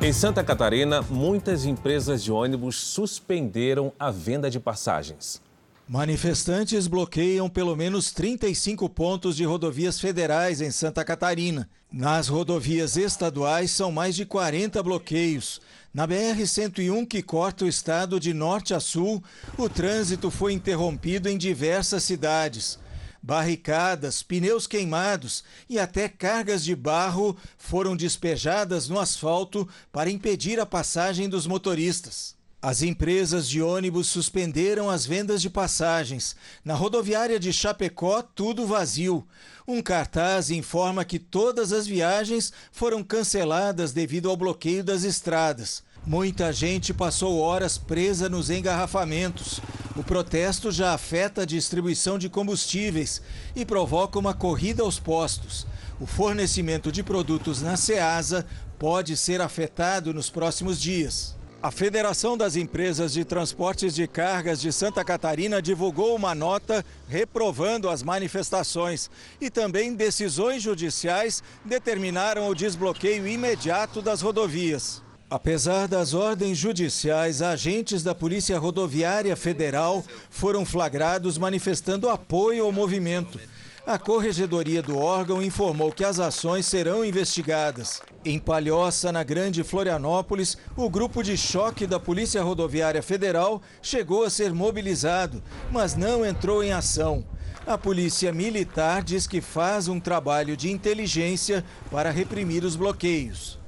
Em 0.00 0.12
Santa 0.12 0.42
Catarina, 0.42 1.00
muitas 1.00 1.64
empresas 1.64 2.24
de 2.24 2.32
ônibus 2.32 2.74
suspenderam 2.74 3.92
a 3.96 4.10
venda 4.10 4.50
de 4.50 4.58
passagens. 4.58 5.40
Manifestantes 5.88 6.88
bloqueiam 6.88 7.48
pelo 7.48 7.76
menos 7.76 8.10
35 8.10 8.88
pontos 8.88 9.36
de 9.36 9.44
rodovias 9.44 10.00
federais 10.00 10.60
em 10.60 10.72
Santa 10.72 11.04
Catarina. 11.04 11.68
Nas 11.92 12.26
rodovias 12.26 12.96
estaduais, 12.96 13.70
são 13.70 13.92
mais 13.92 14.16
de 14.16 14.24
40 14.24 14.82
bloqueios. 14.82 15.60
Na 15.94 16.08
BR-101, 16.08 17.06
que 17.06 17.22
corta 17.22 17.66
o 17.66 17.68
estado 17.68 18.18
de 18.18 18.32
norte 18.32 18.72
a 18.72 18.80
sul, 18.80 19.22
o 19.58 19.68
trânsito 19.68 20.30
foi 20.30 20.54
interrompido 20.54 21.28
em 21.28 21.36
diversas 21.36 22.02
cidades. 22.02 22.78
Barricadas, 23.22 24.22
pneus 24.22 24.66
queimados 24.66 25.44
e 25.68 25.78
até 25.78 26.08
cargas 26.08 26.64
de 26.64 26.74
barro 26.74 27.36
foram 27.58 27.94
despejadas 27.94 28.88
no 28.88 28.98
asfalto 28.98 29.68
para 29.92 30.10
impedir 30.10 30.58
a 30.58 30.64
passagem 30.64 31.28
dos 31.28 31.46
motoristas. 31.46 32.34
As 32.64 32.80
empresas 32.80 33.48
de 33.48 33.60
ônibus 33.60 34.06
suspenderam 34.06 34.88
as 34.88 35.04
vendas 35.04 35.42
de 35.42 35.50
passagens. 35.50 36.36
Na 36.64 36.74
rodoviária 36.74 37.40
de 37.40 37.52
Chapecó, 37.52 38.22
tudo 38.22 38.68
vazio. 38.68 39.26
Um 39.66 39.82
cartaz 39.82 40.48
informa 40.48 41.04
que 41.04 41.18
todas 41.18 41.72
as 41.72 41.88
viagens 41.88 42.52
foram 42.70 43.02
canceladas 43.02 43.90
devido 43.90 44.30
ao 44.30 44.36
bloqueio 44.36 44.84
das 44.84 45.02
estradas. 45.02 45.82
Muita 46.06 46.52
gente 46.52 46.94
passou 46.94 47.40
horas 47.40 47.76
presa 47.76 48.28
nos 48.28 48.48
engarrafamentos. 48.48 49.60
O 49.96 50.04
protesto 50.04 50.70
já 50.70 50.94
afeta 50.94 51.42
a 51.42 51.46
distribuição 51.46 52.16
de 52.16 52.28
combustíveis 52.28 53.20
e 53.56 53.64
provoca 53.64 54.20
uma 54.20 54.34
corrida 54.34 54.84
aos 54.84 55.00
postos. 55.00 55.66
O 55.98 56.06
fornecimento 56.06 56.92
de 56.92 57.02
produtos 57.02 57.60
na 57.60 57.76
Ceasa 57.76 58.46
pode 58.78 59.16
ser 59.16 59.40
afetado 59.40 60.14
nos 60.14 60.30
próximos 60.30 60.80
dias. 60.80 61.41
A 61.62 61.70
Federação 61.70 62.36
das 62.36 62.56
Empresas 62.56 63.12
de 63.12 63.24
Transportes 63.24 63.94
de 63.94 64.08
Cargas 64.08 64.60
de 64.60 64.72
Santa 64.72 65.04
Catarina 65.04 65.62
divulgou 65.62 66.16
uma 66.16 66.34
nota 66.34 66.84
reprovando 67.06 67.88
as 67.88 68.02
manifestações 68.02 69.08
e 69.40 69.48
também 69.48 69.94
decisões 69.94 70.60
judiciais 70.60 71.40
determinaram 71.64 72.48
o 72.48 72.54
desbloqueio 72.54 73.28
imediato 73.28 74.02
das 74.02 74.20
rodovias. 74.22 75.04
Apesar 75.30 75.86
das 75.86 76.14
ordens 76.14 76.58
judiciais, 76.58 77.40
agentes 77.40 78.02
da 78.02 78.12
Polícia 78.12 78.58
Rodoviária 78.58 79.36
Federal 79.36 80.04
foram 80.30 80.66
flagrados 80.66 81.38
manifestando 81.38 82.08
apoio 82.08 82.64
ao 82.64 82.72
movimento. 82.72 83.38
A 83.84 83.98
corregedoria 83.98 84.80
do 84.80 84.96
órgão 84.96 85.42
informou 85.42 85.90
que 85.90 86.04
as 86.04 86.20
ações 86.20 86.66
serão 86.66 87.04
investigadas. 87.04 88.00
Em 88.24 88.38
Palhoça, 88.38 89.10
na 89.10 89.24
Grande 89.24 89.64
Florianópolis, 89.64 90.56
o 90.76 90.88
grupo 90.88 91.20
de 91.20 91.36
choque 91.36 91.84
da 91.84 91.98
Polícia 91.98 92.40
Rodoviária 92.44 93.02
Federal 93.02 93.60
chegou 93.82 94.22
a 94.22 94.30
ser 94.30 94.54
mobilizado, 94.54 95.42
mas 95.72 95.96
não 95.96 96.24
entrou 96.24 96.62
em 96.62 96.72
ação. 96.72 97.24
A 97.66 97.76
Polícia 97.76 98.32
Militar 98.32 99.02
diz 99.02 99.26
que 99.26 99.40
faz 99.40 99.88
um 99.88 99.98
trabalho 99.98 100.56
de 100.56 100.70
inteligência 100.70 101.64
para 101.90 102.12
reprimir 102.12 102.62
os 102.62 102.76
bloqueios. 102.76 103.58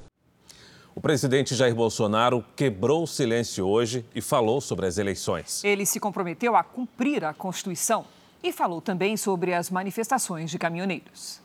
O 0.95 1.01
presidente 1.01 1.53
Jair 1.53 1.75
Bolsonaro 1.75 2.43
quebrou 2.55 3.03
o 3.03 3.07
silêncio 3.07 3.67
hoje 3.67 4.05
e 4.15 4.21
falou 4.21 4.61
sobre 4.61 4.85
as 4.85 4.97
eleições. 4.97 5.61
Ele 5.61 5.85
se 5.85 5.99
comprometeu 5.99 6.55
a 6.55 6.63
cumprir 6.63 7.25
a 7.25 7.33
Constituição 7.33 8.05
e 8.45 8.51
falou 8.51 8.79
também 8.79 9.17
sobre 9.17 9.55
as 9.55 9.71
manifestações 9.71 10.51
de 10.51 10.59
caminhoneiros. 10.59 11.41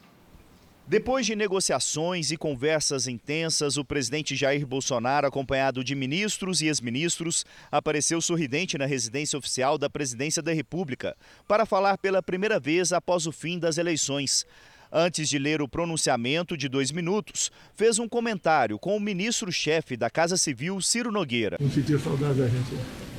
Depois 0.87 1.25
de 1.25 1.35
negociações 1.35 2.30
e 2.30 2.37
conversas 2.37 3.07
intensas, 3.07 3.76
o 3.76 3.85
presidente 3.85 4.37
Jair 4.37 4.66
Bolsonaro, 4.66 5.26
acompanhado 5.26 5.83
de 5.83 5.95
ministros 5.95 6.61
e 6.61 6.66
ex-ministros, 6.66 7.47
apareceu 7.71 8.21
sorridente 8.21 8.76
na 8.76 8.87
residência 8.87 9.38
oficial 9.38 9.78
da 9.78 9.88
Presidência 9.88 10.42
da 10.42 10.52
República 10.52 11.16
para 11.47 11.64
falar 11.64 11.97
pela 11.97 12.23
primeira 12.23 12.61
vez 12.61 12.92
após 12.92 13.26
o 13.26 13.33
fim 13.33 13.59
das 13.59 13.78
eleições. 13.78 14.45
Antes 14.92 15.28
de 15.28 15.38
ler 15.38 15.62
o 15.62 15.69
pronunciamento 15.69 16.57
de 16.57 16.69
dois 16.69 16.90
minutos, 16.90 17.52
fez 17.73 18.00
um 18.00 18.09
comentário 18.09 18.76
com 18.76 18.97
o 18.97 19.00
ministro-chefe 19.00 19.97
da 19.97 20.11
Casa 20.11 20.37
Civil, 20.37 20.80
Ciro 20.83 21.12
Nogueira. 21.12 21.57
Não 21.61 21.71
sentir 21.71 22.00
saudade 22.00 22.40
da 22.40 22.49
gente. 22.49 23.10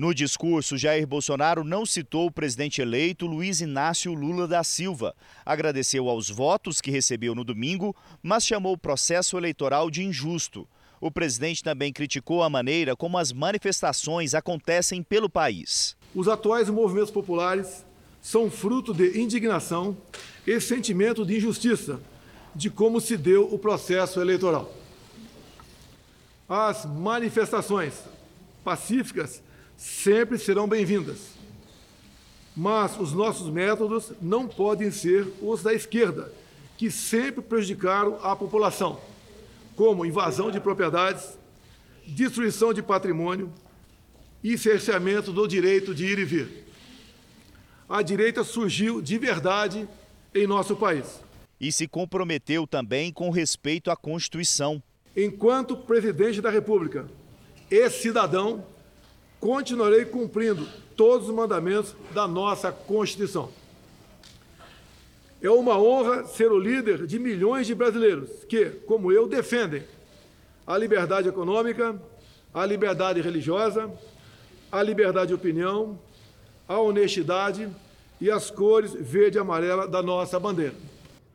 No 0.00 0.14
discurso, 0.14 0.78
Jair 0.78 1.06
Bolsonaro 1.06 1.62
não 1.62 1.84
citou 1.84 2.24
o 2.26 2.30
presidente 2.30 2.80
eleito 2.80 3.26
Luiz 3.26 3.60
Inácio 3.60 4.14
Lula 4.14 4.48
da 4.48 4.64
Silva. 4.64 5.14
Agradeceu 5.44 6.08
aos 6.08 6.30
votos 6.30 6.80
que 6.80 6.90
recebeu 6.90 7.34
no 7.34 7.44
domingo, 7.44 7.94
mas 8.22 8.46
chamou 8.46 8.72
o 8.72 8.78
processo 8.78 9.36
eleitoral 9.36 9.90
de 9.90 10.02
injusto. 10.02 10.66
O 11.02 11.10
presidente 11.10 11.62
também 11.62 11.92
criticou 11.92 12.42
a 12.42 12.48
maneira 12.48 12.96
como 12.96 13.18
as 13.18 13.30
manifestações 13.30 14.34
acontecem 14.34 15.02
pelo 15.02 15.28
país. 15.28 15.94
Os 16.14 16.28
atuais 16.28 16.70
movimentos 16.70 17.10
populares 17.10 17.84
são 18.22 18.50
fruto 18.50 18.94
de 18.94 19.20
indignação 19.20 19.94
e 20.46 20.58
sentimento 20.62 21.26
de 21.26 21.36
injustiça 21.36 22.00
de 22.54 22.70
como 22.70 23.02
se 23.02 23.18
deu 23.18 23.52
o 23.52 23.58
processo 23.58 24.18
eleitoral. 24.18 24.74
As 26.48 26.86
manifestações 26.86 27.92
pacíficas 28.64 29.42
sempre 29.80 30.38
serão 30.38 30.68
bem-vindas, 30.68 31.30
mas 32.54 33.00
os 33.00 33.14
nossos 33.14 33.48
métodos 33.48 34.12
não 34.20 34.46
podem 34.46 34.90
ser 34.90 35.26
os 35.40 35.62
da 35.62 35.72
esquerda, 35.72 36.30
que 36.76 36.90
sempre 36.90 37.40
prejudicaram 37.40 38.18
a 38.22 38.36
população, 38.36 39.00
como 39.74 40.04
invasão 40.04 40.50
de 40.50 40.60
propriedades, 40.60 41.30
destruição 42.06 42.74
de 42.74 42.82
patrimônio 42.82 43.50
e 44.44 44.58
cerceamento 44.58 45.32
do 45.32 45.48
direito 45.48 45.94
de 45.94 46.04
ir 46.04 46.18
e 46.18 46.24
vir. 46.26 46.66
A 47.88 48.02
direita 48.02 48.44
surgiu 48.44 49.00
de 49.00 49.16
verdade 49.16 49.88
em 50.34 50.46
nosso 50.46 50.76
país. 50.76 51.22
E 51.58 51.72
se 51.72 51.88
comprometeu 51.88 52.66
também 52.66 53.10
com 53.10 53.30
respeito 53.30 53.90
à 53.90 53.96
Constituição. 53.96 54.82
Enquanto 55.16 55.74
presidente 55.74 56.42
da 56.42 56.50
República 56.50 57.08
e 57.70 57.88
cidadão, 57.88 58.62
continuarei 59.40 60.04
cumprindo 60.04 60.68
todos 60.94 61.28
os 61.28 61.34
mandamentos 61.34 61.96
da 62.12 62.28
nossa 62.28 62.70
Constituição. 62.70 63.50
É 65.42 65.50
uma 65.50 65.78
honra 65.78 66.26
ser 66.26 66.52
o 66.52 66.58
líder 66.58 67.06
de 67.06 67.18
milhões 67.18 67.66
de 67.66 67.74
brasileiros 67.74 68.44
que, 68.44 68.66
como 68.86 69.10
eu, 69.10 69.26
defendem 69.26 69.82
a 70.66 70.76
liberdade 70.76 71.28
econômica, 71.28 72.00
a 72.52 72.66
liberdade 72.66 73.22
religiosa, 73.22 73.90
a 74.70 74.82
liberdade 74.82 75.28
de 75.28 75.34
opinião, 75.34 75.98
a 76.68 76.78
honestidade 76.78 77.68
e 78.20 78.30
as 78.30 78.50
cores 78.50 78.92
verde 78.92 79.38
e 79.38 79.40
amarela 79.40 79.88
da 79.88 80.02
nossa 80.02 80.38
bandeira. 80.38 80.74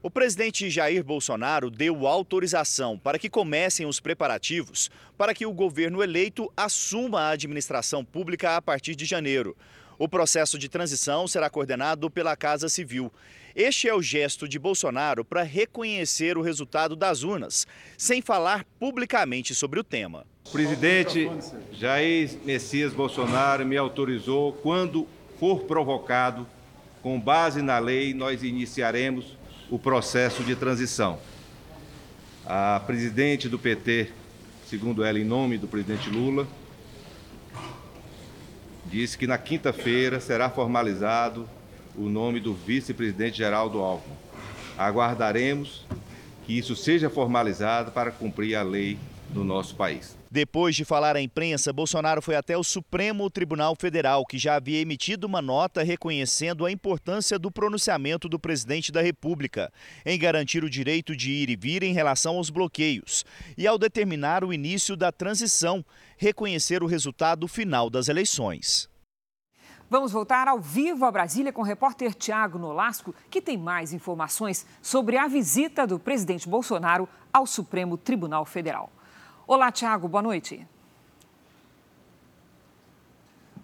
O 0.06 0.12
presidente 0.12 0.70
Jair 0.70 1.04
Bolsonaro 1.04 1.72
deu 1.72 2.06
autorização 2.06 2.96
para 2.96 3.18
que 3.18 3.28
comecem 3.28 3.88
os 3.88 4.00
preparativos 4.00 4.92
para 5.18 5.34
que 5.34 5.48
o 5.48 5.52
governo 5.52 6.04
eleito 6.04 6.48
assuma 6.56 7.22
a 7.22 7.30
administração 7.32 8.06
pública 8.06 8.56
a 8.56 8.62
partir 8.62 8.96
de 8.96 9.04
janeiro. 9.04 9.58
O 9.98 10.08
processo 10.08 10.60
de 10.60 10.70
transição 10.70 11.28
será 11.28 11.50
coordenado 11.50 12.08
pela 12.08 12.36
Casa 12.36 12.70
Civil. 12.70 13.12
Este 13.56 13.90
é 13.90 13.96
o 13.96 14.00
gesto 14.00 14.48
de 14.48 14.60
Bolsonaro 14.60 15.26
para 15.26 15.42
reconhecer 15.42 16.38
o 16.38 16.44
resultado 16.44 16.96
das 16.96 17.24
urnas, 17.24 17.66
sem 17.98 18.22
falar 18.22 18.64
publicamente 18.80 19.56
sobre 19.56 19.80
o 19.80 19.84
tema. 19.84 20.24
O 20.46 20.52
presidente 20.52 21.28
Jair 21.74 22.30
Messias 22.46 22.94
Bolsonaro 22.94 23.66
me 23.66 23.76
autorizou, 23.76 24.54
quando 24.54 25.08
for 25.40 25.62
provocado, 25.62 26.46
com 27.02 27.20
base 27.20 27.64
na 27.64 27.80
lei, 27.80 28.14
nós 28.14 28.44
iniciaremos 28.44 29.36
o 29.70 29.80
processo 29.80 30.44
de 30.44 30.56
transição. 30.56 31.20
A 32.46 32.82
presidente 32.86 33.50
do 33.50 33.58
PT, 33.58 34.10
segundo 34.68 35.04
ela, 35.04 35.20
em 35.20 35.24
nome 35.24 35.58
do 35.58 35.68
presidente 35.68 36.10
Lula, 36.10 36.48
disse 38.86 39.18
que 39.18 39.26
na 39.26 39.38
quinta-feira 39.38 40.20
será 40.20 40.50
formalizado 40.50 41.50
o 41.96 42.08
nome 42.10 42.40
do 42.40 42.54
vice-presidente 42.54 43.38
Geraldo 43.38 43.80
Alckmin. 43.80 44.16
Aguardaremos 44.78 45.86
que 46.46 46.58
isso 46.58 46.76
seja 46.76 47.10
formalizado 47.10 47.92
para 47.92 48.12
cumprir 48.12 48.56
a 48.56 48.64
lei 48.64 49.00
no 49.34 49.44
nosso 49.44 49.76
país. 49.76 50.16
Depois 50.36 50.76
de 50.76 50.84
falar 50.84 51.16
à 51.16 51.22
imprensa, 51.22 51.72
Bolsonaro 51.72 52.22
foi 52.22 52.36
até 52.36 52.58
o 52.58 52.64
Supremo 52.64 53.30
Tribunal 53.30 53.74
Federal, 53.74 54.26
que 54.26 54.38
já 54.38 54.56
havia 54.56 54.82
emitido 54.82 55.26
uma 55.26 55.42
nota 55.42 55.82
reconhecendo 55.82 56.66
a 56.66 56.72
importância 56.72 57.40
do 57.40 57.50
pronunciamento 57.50 58.28
do 58.28 58.38
presidente 58.38 58.92
da 58.92 59.02
República 59.02 59.72
em 60.06 60.20
garantir 60.20 60.62
o 60.62 60.70
direito 60.70 61.16
de 61.16 61.32
ir 61.32 61.50
e 61.50 61.56
vir 61.56 61.84
em 61.84 61.94
relação 61.94 62.36
aos 62.36 62.50
bloqueios 62.50 63.24
e, 63.58 63.66
ao 63.66 63.78
determinar 63.78 64.44
o 64.44 64.52
início 64.52 64.98
da 64.98 65.10
transição, 65.10 65.86
reconhecer 66.18 66.84
o 66.84 66.86
resultado 66.86 67.48
final 67.48 67.90
das 67.90 68.10
eleições. 68.10 68.90
Vamos 69.90 70.12
voltar 70.12 70.50
ao 70.50 70.60
vivo 70.60 71.06
a 71.06 71.12
Brasília 71.14 71.54
com 71.54 71.62
o 71.62 71.66
repórter 71.66 72.14
Tiago 72.14 72.60
Nolasco, 72.60 73.16
que 73.30 73.42
tem 73.42 73.58
mais 73.58 73.94
informações 73.94 74.66
sobre 74.82 75.16
a 75.16 75.30
visita 75.30 75.88
do 75.88 75.98
presidente 75.98 76.50
Bolsonaro 76.50 77.08
ao 77.32 77.48
Supremo 77.48 77.96
Tribunal 77.96 78.44
Federal. 78.46 78.92
Olá, 79.48 79.72
Tiago, 79.72 80.08
boa 80.08 80.24
noite. 80.24 80.66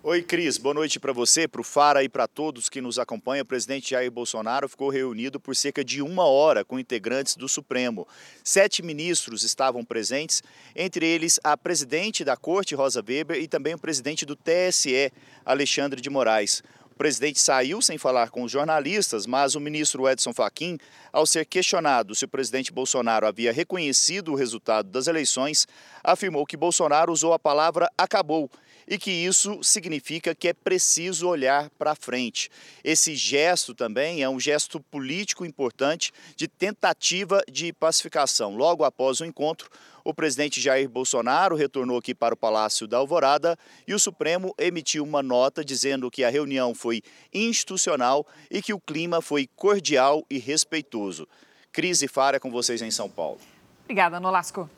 Oi, 0.04 0.22
Cris, 0.22 0.60
boa 0.60 0.76
noite 0.76 1.00
para 1.00 1.12
você, 1.12 1.48
para 1.48 1.62
o 1.62 1.64
Fara 1.64 2.04
e 2.04 2.10
para 2.10 2.28
todos 2.28 2.70
que 2.70 2.80
nos 2.80 3.00
acompanham. 3.00 3.42
O 3.42 3.46
presidente 3.48 3.90
Jair 3.90 4.12
Bolsonaro 4.12 4.70
ficou 4.70 4.90
reunido 4.90 5.40
por 5.40 5.56
cerca 5.56 5.84
de 5.84 6.00
uma 6.04 6.26
hora 6.26 6.64
com 6.64 6.78
integrantes 6.78 7.36
do 7.36 7.50
Supremo. 7.50 8.08
Sete 8.44 8.84
ministros 8.84 9.42
estavam 9.42 9.84
presentes, 9.84 10.44
entre 10.76 11.08
eles 11.08 11.40
a 11.44 11.58
presidente 11.58 12.24
da 12.24 12.38
Corte, 12.38 12.76
Rosa 12.76 13.04
Weber, 13.08 13.38
e 13.38 13.48
também 13.48 13.74
o 13.74 13.80
presidente 13.80 14.24
do 14.24 14.36
TSE, 14.36 15.12
Alexandre 15.44 16.00
de 16.00 16.12
Moraes. 16.12 16.62
Presidente 17.02 17.40
saiu 17.40 17.82
sem 17.82 17.98
falar 17.98 18.30
com 18.30 18.44
os 18.44 18.52
jornalistas, 18.52 19.26
mas 19.26 19.56
o 19.56 19.60
ministro 19.60 20.08
Edson 20.08 20.32
Fachin, 20.32 20.78
ao 21.12 21.26
ser 21.26 21.48
questionado 21.48 22.14
se 22.14 22.26
o 22.26 22.28
presidente 22.28 22.72
Bolsonaro 22.72 23.26
havia 23.26 23.52
reconhecido 23.52 24.32
o 24.32 24.36
resultado 24.36 24.88
das 24.88 25.08
eleições, 25.08 25.68
afirmou 26.04 26.46
que 26.46 26.56
Bolsonaro 26.56 27.12
usou 27.12 27.34
a 27.34 27.40
palavra 27.40 27.90
acabou 27.98 28.52
e 28.88 29.00
que 29.00 29.10
isso 29.10 29.64
significa 29.64 30.36
que 30.36 30.50
é 30.50 30.54
preciso 30.54 31.28
olhar 31.28 31.72
para 31.72 31.96
frente. 31.96 32.52
Esse 32.84 33.16
gesto 33.16 33.74
também 33.74 34.22
é 34.22 34.30
um 34.30 34.40
gesto 34.40 34.80
político 34.80 35.44
importante 35.44 36.12
de 36.36 36.48
tentativa 36.48 37.42
de 37.52 37.74
pacificação. 37.74 38.56
Logo 38.56 38.84
após 38.84 39.22
o 39.22 39.26
encontro, 39.26 39.72
o 40.04 40.14
presidente 40.14 40.60
Jair 40.60 40.90
Bolsonaro 40.90 41.56
retornou 41.56 41.98
aqui 41.98 42.14
para 42.14 42.34
o 42.34 42.38
Palácio 42.38 42.88
da 42.88 42.98
Alvorada 42.98 43.58
e 43.88 43.94
o 43.94 44.00
Supremo 44.00 44.54
emitiu 44.58 45.04
uma 45.04 45.22
nota 45.22 45.64
dizendo 45.64 46.10
que 46.10 46.24
a 46.24 46.30
reunião 46.30 46.74
foi 46.74 47.02
institucional 47.34 48.26
e 48.50 48.62
que 48.62 48.74
o 48.74 48.80
clima 48.80 49.22
foi 49.22 49.48
cordial 49.56 50.26
e 50.30 50.38
respeitoso. 50.38 51.28
Crise 51.72 52.08
Fara 52.08 52.40
com 52.40 52.52
vocês 52.52 52.82
em 52.82 52.92
São 52.92 53.10
Paulo. 53.10 53.40
Obrigada, 53.84 54.20
Nolasco. 54.20 54.70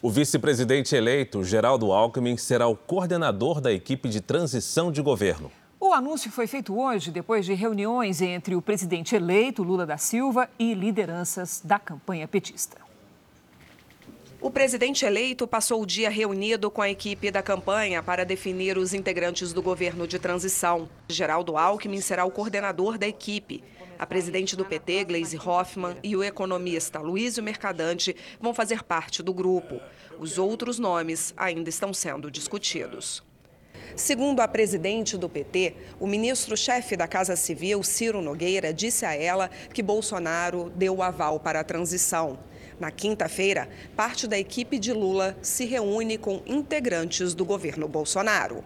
O 0.00 0.10
vice-presidente 0.10 0.96
eleito, 0.96 1.44
Geraldo 1.44 1.92
Alckmin, 1.92 2.36
será 2.36 2.66
o 2.66 2.76
coordenador 2.76 3.60
da 3.60 3.72
equipe 3.72 4.08
de 4.08 4.20
transição 4.20 4.90
de 4.90 5.00
governo. 5.00 5.50
O 5.78 5.92
anúncio 5.92 6.30
foi 6.30 6.46
feito 6.46 6.76
hoje, 6.76 7.10
depois 7.10 7.44
de 7.44 7.54
reuniões 7.54 8.20
entre 8.20 8.56
o 8.56 8.62
presidente 8.62 9.14
eleito, 9.14 9.62
Lula 9.62 9.84
da 9.84 9.96
Silva, 9.96 10.48
e 10.58 10.74
lideranças 10.74 11.60
da 11.64 11.78
campanha 11.78 12.26
petista. 12.26 12.78
O 14.42 14.50
presidente 14.50 15.04
eleito 15.06 15.46
passou 15.46 15.80
o 15.80 15.86
dia 15.86 16.10
reunido 16.10 16.68
com 16.68 16.82
a 16.82 16.90
equipe 16.90 17.30
da 17.30 17.40
campanha 17.40 18.02
para 18.02 18.24
definir 18.24 18.76
os 18.76 18.92
integrantes 18.92 19.52
do 19.52 19.62
governo 19.62 20.04
de 20.04 20.18
transição. 20.18 20.88
Geraldo 21.08 21.56
Alckmin 21.56 22.00
será 22.00 22.24
o 22.24 22.30
coordenador 22.32 22.98
da 22.98 23.06
equipe. 23.06 23.62
A 23.96 24.04
presidente 24.04 24.56
do 24.56 24.64
PT, 24.64 25.04
Gleisi 25.04 25.38
Hoffmann, 25.38 25.96
e 26.02 26.16
o 26.16 26.24
economista 26.24 26.98
Luísio 26.98 27.40
Mercadante 27.40 28.16
vão 28.40 28.52
fazer 28.52 28.82
parte 28.82 29.22
do 29.22 29.32
grupo. 29.32 29.80
Os 30.18 30.38
outros 30.38 30.76
nomes 30.76 31.32
ainda 31.36 31.70
estão 31.70 31.94
sendo 31.94 32.28
discutidos. 32.28 33.22
Segundo 33.94 34.40
a 34.40 34.48
presidente 34.48 35.16
do 35.16 35.28
PT, 35.28 35.76
o 36.00 36.06
ministro-chefe 36.06 36.96
da 36.96 37.06
Casa 37.06 37.36
Civil, 37.36 37.80
Ciro 37.84 38.20
Nogueira, 38.20 38.72
disse 38.72 39.04
a 39.04 39.14
ela 39.14 39.48
que 39.72 39.84
Bolsonaro 39.84 40.72
deu 40.74 40.96
o 40.96 41.02
aval 41.02 41.38
para 41.38 41.60
a 41.60 41.64
transição. 41.64 42.38
Na 42.78 42.90
quinta-feira, 42.90 43.68
parte 43.96 44.26
da 44.26 44.38
equipe 44.38 44.78
de 44.78 44.92
Lula 44.92 45.36
se 45.42 45.64
reúne 45.64 46.18
com 46.18 46.42
integrantes 46.46 47.34
do 47.34 47.44
governo 47.44 47.86
Bolsonaro. 47.86 48.64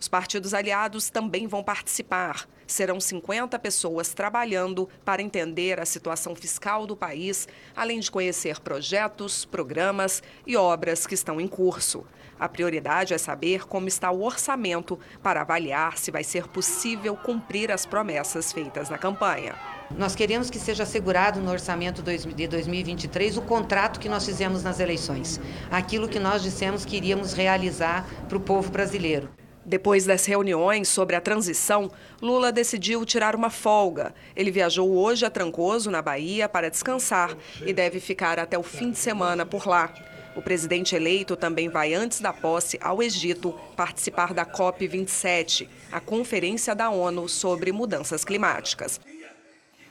Os 0.00 0.06
partidos 0.06 0.54
aliados 0.54 1.10
também 1.10 1.46
vão 1.46 1.62
participar. 1.64 2.48
Serão 2.66 3.00
50 3.00 3.58
pessoas 3.58 4.14
trabalhando 4.14 4.88
para 5.04 5.22
entender 5.22 5.80
a 5.80 5.86
situação 5.86 6.36
fiscal 6.36 6.86
do 6.86 6.96
país, 6.96 7.48
além 7.74 7.98
de 7.98 8.10
conhecer 8.10 8.60
projetos, 8.60 9.44
programas 9.44 10.22
e 10.46 10.56
obras 10.56 11.06
que 11.06 11.14
estão 11.14 11.40
em 11.40 11.48
curso. 11.48 12.06
A 12.38 12.48
prioridade 12.48 13.12
é 13.12 13.18
saber 13.18 13.66
como 13.66 13.88
está 13.88 14.10
o 14.10 14.22
orçamento 14.22 14.98
para 15.22 15.40
avaliar 15.40 15.98
se 15.98 16.10
vai 16.10 16.22
ser 16.22 16.46
possível 16.48 17.16
cumprir 17.16 17.72
as 17.72 17.84
promessas 17.84 18.52
feitas 18.52 18.88
na 18.88 18.96
campanha. 18.96 19.54
Nós 19.96 20.14
queremos 20.14 20.50
que 20.50 20.58
seja 20.58 20.82
assegurado 20.82 21.40
no 21.40 21.50
orçamento 21.50 22.02
de 22.02 22.46
2023 22.46 23.38
o 23.38 23.42
contrato 23.42 23.98
que 23.98 24.08
nós 24.08 24.24
fizemos 24.24 24.62
nas 24.62 24.78
eleições, 24.78 25.40
aquilo 25.70 26.08
que 26.08 26.18
nós 26.18 26.42
dissemos 26.42 26.84
que 26.84 26.96
iríamos 26.96 27.32
realizar 27.32 28.06
para 28.28 28.36
o 28.36 28.40
povo 28.40 28.70
brasileiro. 28.70 29.28
Depois 29.68 30.06
das 30.06 30.24
reuniões 30.24 30.88
sobre 30.88 31.14
a 31.14 31.20
transição, 31.20 31.90
Lula 32.22 32.50
decidiu 32.50 33.04
tirar 33.04 33.36
uma 33.36 33.50
folga. 33.50 34.14
Ele 34.34 34.50
viajou 34.50 34.96
hoje 34.96 35.26
a 35.26 35.30
Trancoso, 35.30 35.90
na 35.90 36.00
Bahia, 36.00 36.48
para 36.48 36.70
descansar 36.70 37.36
e 37.66 37.72
deve 37.72 38.00
ficar 38.00 38.38
até 38.38 38.56
o 38.56 38.62
fim 38.62 38.90
de 38.90 38.96
semana 38.96 39.44
por 39.44 39.66
lá. 39.66 39.92
O 40.38 40.40
presidente 40.40 40.94
eleito 40.94 41.34
também 41.34 41.68
vai, 41.68 41.94
antes 41.94 42.20
da 42.20 42.32
posse, 42.32 42.78
ao 42.80 43.02
Egito 43.02 43.52
participar 43.76 44.32
da 44.32 44.46
COP27, 44.46 45.68
a 45.90 45.98
Conferência 45.98 46.76
da 46.76 46.90
ONU 46.90 47.28
sobre 47.28 47.72
Mudanças 47.72 48.24
Climáticas. 48.24 49.00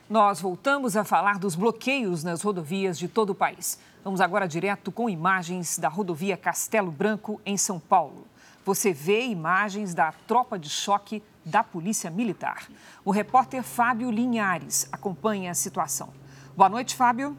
Nós 0.10 0.40
voltamos 0.40 0.96
a 0.96 1.04
falar 1.04 1.38
dos 1.38 1.54
bloqueios 1.54 2.24
nas 2.24 2.44
rodovias 2.44 2.98
de 2.98 3.10
todo 3.10 3.32
o 3.32 3.36
país. 3.36 3.78
Vamos 4.06 4.22
agora 4.22 4.48
direto 4.48 4.90
com 4.90 5.10
imagens 5.10 5.78
da 5.78 5.90
rodovia 5.90 6.38
Castelo 6.38 6.92
Branco, 6.92 7.42
em 7.46 7.58
São 7.58 7.78
Paulo. 7.78 8.26
Você 8.64 8.94
vê 8.94 9.26
imagens 9.26 9.94
da 9.94 10.14
tropa 10.26 10.58
de 10.58 10.70
choque 10.70 11.22
da 11.44 11.62
Polícia 11.62 12.10
Militar. 12.10 12.70
O 13.04 13.12
repórter 13.12 13.64
Fábio 13.64 14.10
Linhares 14.10 14.88
acompanha 14.94 15.52
a 15.52 15.56
situação. 15.56 16.08
Boa 16.56 16.70
noite, 16.70 16.96
Fábio. 16.96 17.36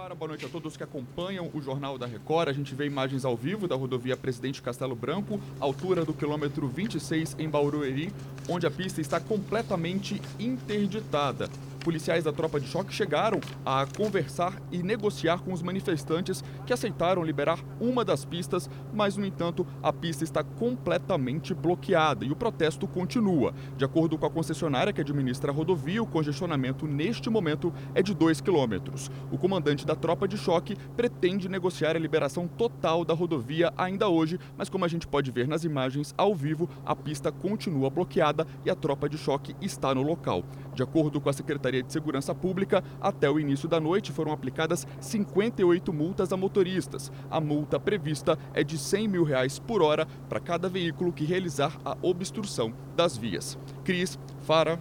Boa 0.00 0.28
noite 0.28 0.46
a 0.46 0.48
todos 0.48 0.78
que 0.78 0.82
acompanham 0.82 1.50
o 1.52 1.60
Jornal 1.60 1.98
da 1.98 2.06
Record. 2.06 2.48
A 2.48 2.54
gente 2.54 2.74
vê 2.74 2.86
imagens 2.86 3.22
ao 3.22 3.36
vivo 3.36 3.68
da 3.68 3.76
rodovia 3.76 4.16
Presidente 4.16 4.62
Castelo 4.62 4.96
Branco, 4.96 5.38
altura 5.60 6.06
do 6.06 6.14
quilômetro 6.14 6.66
26 6.66 7.36
em 7.38 7.48
Barueri, 7.48 8.10
onde 8.48 8.66
a 8.66 8.70
pista 8.70 9.02
está 9.02 9.20
completamente 9.20 10.20
interditada 10.38 11.50
policiais 11.80 12.24
da 12.24 12.32
tropa 12.32 12.60
de 12.60 12.66
choque 12.66 12.94
chegaram 12.94 13.40
a 13.64 13.86
conversar 13.96 14.60
e 14.70 14.82
negociar 14.82 15.40
com 15.40 15.52
os 15.52 15.62
manifestantes 15.62 16.44
que 16.64 16.72
aceitaram 16.72 17.24
liberar 17.24 17.58
uma 17.80 18.04
das 18.04 18.24
pistas, 18.24 18.70
mas, 18.92 19.16
no 19.16 19.24
entanto, 19.24 19.66
a 19.82 19.92
pista 19.92 20.22
está 20.22 20.44
completamente 20.44 21.54
bloqueada 21.54 22.24
e 22.24 22.30
o 22.30 22.36
protesto 22.36 22.86
continua. 22.86 23.52
De 23.76 23.84
acordo 23.84 24.16
com 24.18 24.26
a 24.26 24.30
concessionária 24.30 24.92
que 24.92 25.00
administra 25.00 25.50
a 25.50 25.54
rodovia, 25.54 26.02
o 26.02 26.06
congestionamento 26.06 26.86
neste 26.86 27.30
momento 27.30 27.72
é 27.94 28.02
de 28.02 28.14
2 28.14 28.40
quilômetros. 28.40 29.10
O 29.32 29.38
comandante 29.38 29.86
da 29.86 29.96
tropa 29.96 30.28
de 30.28 30.36
choque 30.36 30.76
pretende 30.96 31.48
negociar 31.48 31.96
a 31.96 31.98
liberação 31.98 32.46
total 32.46 33.04
da 33.04 33.14
rodovia 33.14 33.72
ainda 33.76 34.08
hoje, 34.08 34.38
mas 34.56 34.68
como 34.68 34.84
a 34.84 34.88
gente 34.88 35.06
pode 35.06 35.30
ver 35.30 35.48
nas 35.48 35.64
imagens 35.64 36.14
ao 36.16 36.34
vivo, 36.34 36.68
a 36.84 36.94
pista 36.94 37.32
continua 37.32 37.88
bloqueada 37.88 38.46
e 38.64 38.70
a 38.70 38.74
tropa 38.74 39.08
de 39.08 39.16
choque 39.16 39.56
está 39.60 39.94
no 39.94 40.02
local. 40.02 40.44
De 40.74 40.82
acordo 40.82 41.20
com 41.20 41.28
a 41.28 41.32
Secretaria 41.32 41.69
de 41.70 41.92
Segurança 41.92 42.34
Pública, 42.34 42.82
até 43.00 43.30
o 43.30 43.38
início 43.38 43.68
da 43.68 43.78
noite 43.78 44.12
foram 44.12 44.32
aplicadas 44.32 44.86
58 45.00 45.92
multas 45.92 46.32
a 46.32 46.36
motoristas. 46.36 47.10
A 47.30 47.40
multa 47.40 47.78
prevista 47.78 48.38
é 48.52 48.64
de 48.64 48.76
100 48.76 49.08
mil 49.08 49.24
reais 49.24 49.58
por 49.58 49.82
hora 49.82 50.06
para 50.28 50.40
cada 50.40 50.68
veículo 50.68 51.12
que 51.12 51.24
realizar 51.24 51.78
a 51.84 51.96
obstrução 52.02 52.74
das 52.96 53.16
vias. 53.16 53.56
Cris, 53.84 54.18
Fara. 54.42 54.78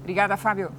Obrigada, 0.00 0.36
Fábio. 0.36 0.70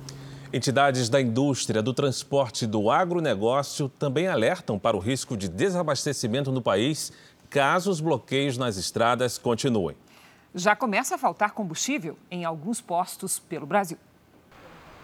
Entidades 0.53 1.09
da 1.09 1.19
indústria, 1.19 1.83
do 1.83 1.93
transporte 1.93 2.63
e 2.63 2.67
do 2.67 2.89
agronegócio 2.89 3.89
também 3.89 4.27
alertam 4.27 4.79
para 4.79 4.95
o 4.95 4.99
risco 4.99 5.35
de 5.35 5.49
desabastecimento 5.49 6.51
no 6.51 6.61
país 6.61 7.11
caso 7.49 7.91
os 7.91 7.99
bloqueios 7.99 8.57
nas 8.57 8.77
estradas 8.77 9.37
continuem 9.37 9.95
já 10.57 10.75
começa 10.75 11.15
a 11.15 11.17
faltar 11.17 11.51
combustível 11.51 12.17
em 12.31 12.43
alguns 12.43 12.81
postos 12.81 13.39
pelo 13.39 13.65
Brasil. 13.65 13.97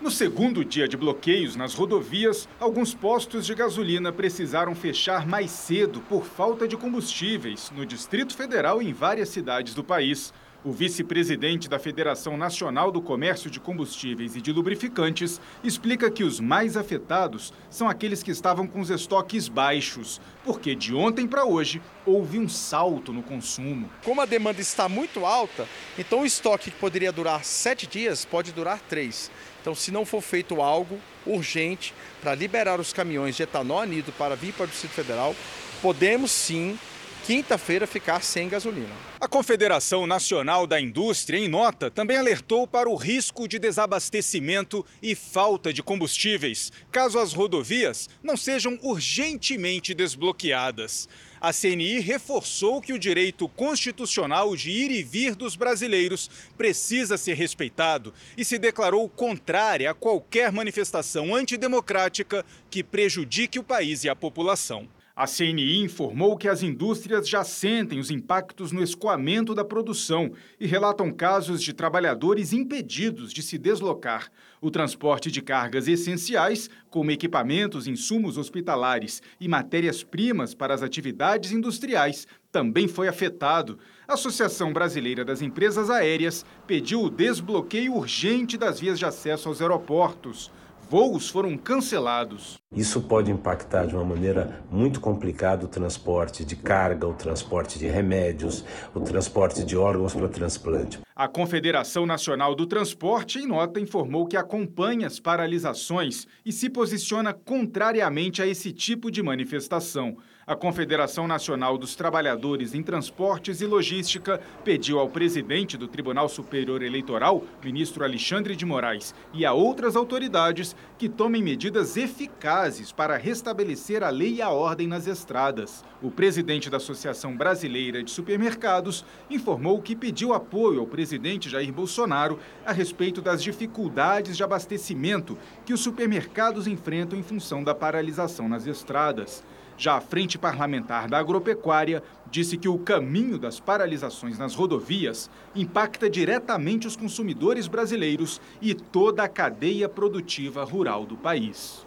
No 0.04 0.12
segundo 0.12 0.66
dia 0.66 0.86
de 0.86 0.98
bloqueios 0.98 1.56
nas 1.56 1.74
rodovias, 1.74 2.46
alguns 2.60 2.94
postos 2.94 3.46
de 3.46 3.56
gasolina 3.56 4.12
precisaram 4.12 4.76
fechar 4.76 5.26
mais 5.26 5.50
cedo 5.50 6.02
por 6.02 6.26
falta 6.26 6.68
de 6.68 6.76
combustíveis 6.76 7.72
no 7.74 7.86
Distrito 7.86 8.36
Federal 8.36 8.82
e 8.82 8.89
em 8.89 8.92
várias 8.92 9.30
cidades 9.30 9.74
do 9.74 9.82
país. 9.82 10.34
O 10.62 10.72
vice-presidente 10.72 11.70
da 11.70 11.80
Federação 11.80 12.36
Nacional 12.36 12.92
do 12.92 13.02
Comércio 13.02 13.50
de 13.50 13.62
Combustíveis 13.62 14.36
e 14.36 14.42
de 14.42 14.52
Lubrificantes 14.52 15.39
explica 15.63 16.12
que 16.12 16.24
os 16.24 16.39
mais 16.39 16.76
afetados 16.76 17.54
são 17.70 17.89
aqueles 17.89 18.22
que 18.22 18.32
estavam 18.32 18.68
com 18.68 18.82
os 18.82 18.89
estoques 18.89 19.48
baixos, 19.48 20.22
porque 20.44 20.74
de 20.74 20.94
ontem 20.94 21.28
para 21.28 21.46
hoje 21.46 21.82
houve 22.06 22.39
um 22.39 22.48
salto 22.48 23.12
no 23.12 23.24
consumo. 23.24 23.89
Como 24.04 24.22
a 24.22 24.26
demanda 24.26 24.62
está 24.62 24.88
muito 24.88 25.26
alta, 25.26 25.68
então 25.98 26.22
o 26.22 26.26
estoque 26.26 26.72
que 26.72 26.78
poderia 26.78 27.12
durar 27.12 27.44
sete 27.44 27.86
dias 27.86 28.24
pode 28.24 28.54
durar 28.54 28.80
três. 28.82 29.30
Então, 29.63 29.73
se 29.73 29.91
não 29.91 30.06
for 30.06 30.21
feito 30.21 30.62
algo 30.62 30.99
urgente 31.26 31.93
para 32.21 32.36
liberar 32.36 32.82
os 32.82 32.91
caminhões 32.91 33.38
de 33.38 33.43
etanol 33.43 33.80
anido 33.80 34.12
para 34.12 34.36
vir 34.36 34.54
para 34.54 34.65
o 34.65 34.67
Distrito 34.67 34.91
Federal, 34.91 35.34
podemos 35.82 36.32
sim 36.32 36.78
quinta-feira 37.26 37.88
ficar 37.88 38.21
sem 38.21 38.49
gasolina. 38.49 38.93
A 39.21 39.26
Confederação 39.26 40.06
Nacional 40.06 40.67
da 40.67 40.82
Indústria, 40.82 41.38
em 41.38 41.47
nota, 41.47 41.89
também 41.89 42.17
alertou 42.17 42.67
para 42.67 42.89
o 42.89 42.95
risco 42.95 43.47
de 43.47 43.58
desabastecimento 43.58 44.86
e 45.02 45.15
falta 45.15 45.71
de 45.71 45.82
combustíveis, 45.82 46.69
caso 46.91 47.17
as 47.17 47.32
rodovias 47.32 48.10
não 48.21 48.36
sejam 48.36 48.78
urgentemente 48.82 49.93
desbloqueadas. 49.93 51.08
A 51.43 51.51
CNI 51.51 51.99
reforçou 51.99 52.79
que 52.79 52.93
o 52.93 52.97
direito 52.97 53.49
constitucional 53.49 54.56
de 54.56 54.71
ir 54.71 54.91
e 54.91 55.03
vir 55.03 55.36
dos 55.36 55.58
brasileiros 55.58 56.32
precisa 56.58 57.17
ser 57.17 57.34
respeitado 57.34 58.13
e 58.38 58.45
se 58.45 58.58
declarou 58.58 59.10
contrária 59.10 59.91
a 59.91 59.93
qualquer 59.93 60.53
manifestação 60.53 61.36
antidemocrática 61.36 62.45
que 62.69 62.82
prejudique 62.82 63.60
o 63.60 63.63
país 63.63 64.06
e 64.06 64.10
a 64.10 64.15
população. 64.15 64.88
A 65.13 65.27
CNI 65.27 65.84
informou 65.84 66.38
que 66.38 66.47
as 66.47 66.63
indústrias 66.63 67.27
já 67.27 67.43
sentem 67.43 67.99
os 67.99 68.10
impactos 68.10 68.71
no 68.71 68.82
escoamento 68.82 69.53
da 69.53 69.65
produção 69.65 70.32
e 70.58 70.65
relatam 70.65 71.12
casos 71.12 71.62
de 71.62 71.73
trabalhadores 71.73 72.53
impedidos 72.53 73.34
de 73.34 73.43
se 73.43 73.58
deslocar. 73.58 74.32
O 74.63 74.71
transporte 74.71 75.30
de 75.30 75.41
cargas 75.41 75.89
essenciais, 75.89 76.69
como 76.89 77.12
equipamentos, 77.12 77.86
insumos 77.86 78.38
hospitalares 78.38 79.21
e 79.38 79.45
matérias-primas 79.45 80.54
para 80.54 80.73
as 80.73 80.82
atividades 80.82 81.52
industriais, 81.52 82.26
também 82.49 82.88
foi 82.88 83.10
afetado. 83.10 83.78
A 84.08 84.13
Associação 84.13 84.71
Brasileira 84.71 85.26
das 85.26 85.41
Empresas 85.41 85.89
Aéreas 85.89 86.45
pediu 86.65 87.02
o 87.02 87.10
desbloqueio 87.10 87.93
urgente 87.93 88.58
das 88.58 88.80
vias 88.80 88.97
de 88.97 89.06
acesso 89.06 89.49
aos 89.49 89.60
aeroportos 89.60 90.49
voos 90.89 91.30
foram 91.30 91.58
cancelados. 91.58 92.58
Isso 92.71 93.02
pode 93.02 93.32
impactar 93.32 93.88
de 93.88 93.95
uma 93.95 94.06
maneira 94.06 94.62
muito 94.71 95.02
complicada 95.02 95.65
o 95.65 95.67
transporte 95.67 96.45
de 96.45 96.56
carga, 96.56 97.08
o 97.08 97.13
transporte 97.13 97.80
de 97.80 97.88
remédios, 97.88 98.63
o 98.93 98.99
transporte 99.02 99.63
de 99.63 99.76
órgãos 99.76 100.13
para 100.13 100.30
transplante. 100.30 101.02
A 101.15 101.28
Confederação 101.28 102.08
Nacional 102.08 102.56
do 102.56 102.65
Transporte, 102.65 103.38
em 103.38 103.45
nota, 103.45 103.80
informou 103.80 104.26
que 104.26 104.36
acompanha 104.36 105.06
as 105.06 105.19
paralisações 105.19 106.26
e 106.43 106.52
se 106.52 106.71
posiciona 106.71 107.32
contrariamente 107.32 108.41
a 108.41 108.47
esse 108.47 108.73
tipo 108.73 109.12
de 109.12 109.21
manifestação. 109.21 110.17
A 110.45 110.58
Confederação 110.58 111.25
Nacional 111.25 111.77
dos 111.77 111.95
Trabalhadores 111.95 112.73
em 112.73 112.84
Transportes 112.84 113.62
e 113.62 113.65
Logística 113.65 114.41
pediu 114.65 114.99
ao 114.99 115.08
presidente 115.08 115.77
do 115.77 115.88
Tribunal 115.88 116.27
Superior 116.27 116.84
Eleitoral, 116.84 117.45
ministro 117.63 118.03
Alexandre 118.03 118.53
de 118.53 118.65
Moraes, 118.65 119.15
e 119.34 119.45
a 119.45 119.53
outras 119.53 119.95
autoridades 119.95 120.75
que 120.97 121.08
tomem 121.08 121.41
medidas 121.41 121.95
eficazes 121.95 122.91
para 122.91 123.15
restabelecer 123.15 124.03
a 124.03 124.10
lei 124.10 124.34
e 124.34 124.41
a 124.41 124.49
ordem 124.49 124.86
nas 124.86 125.08
estradas. 125.08 125.82
O 126.01 126.12
presidente 126.12 126.69
da 126.69 126.75
Associação 126.75 127.38
Brasileira 127.38 128.03
de 128.03 128.12
Supermercados 128.12 129.06
informou 129.29 129.82
que 129.82 129.95
pediu 129.95 130.34
apoio 130.34 130.82
ao 130.82 130.88
presidente 130.88 131.49
Jair 131.49 131.71
Bolsonaro 131.71 132.38
a 132.65 132.73
respeito 132.73 133.21
das 133.21 133.41
dificuldades 133.41 134.36
de 134.36 134.43
abastecimento 134.43 135.38
que 135.65 135.71
os 135.71 135.79
supermercados 135.79 136.67
enfrentam 136.67 137.17
em 137.17 137.23
função 137.23 137.63
da 137.63 137.73
paralisação 137.73 138.49
nas 138.49 138.67
estradas. 138.67 139.41
Já 139.77 139.97
a 139.97 140.01
Frente 140.01 140.38
Parlamentar 140.38 141.07
da 141.07 141.17
Agropecuária 141.17 142.03
disse 142.29 142.57
que 142.57 142.67
o 142.67 142.77
caminho 142.77 143.38
das 143.38 143.59
paralisações 143.59 144.38
nas 144.38 144.55
rodovias 144.55 145.29
impacta 145.55 146.09
diretamente 146.09 146.88
os 146.88 146.95
consumidores 146.95 147.67
brasileiros 147.67 148.39
e 148.62 148.73
toda 148.73 149.23
a 149.23 149.29
cadeia 149.29 149.89
produtiva 149.89 150.63
rural 150.63 151.05
do 151.05 151.15
país. 151.15 151.86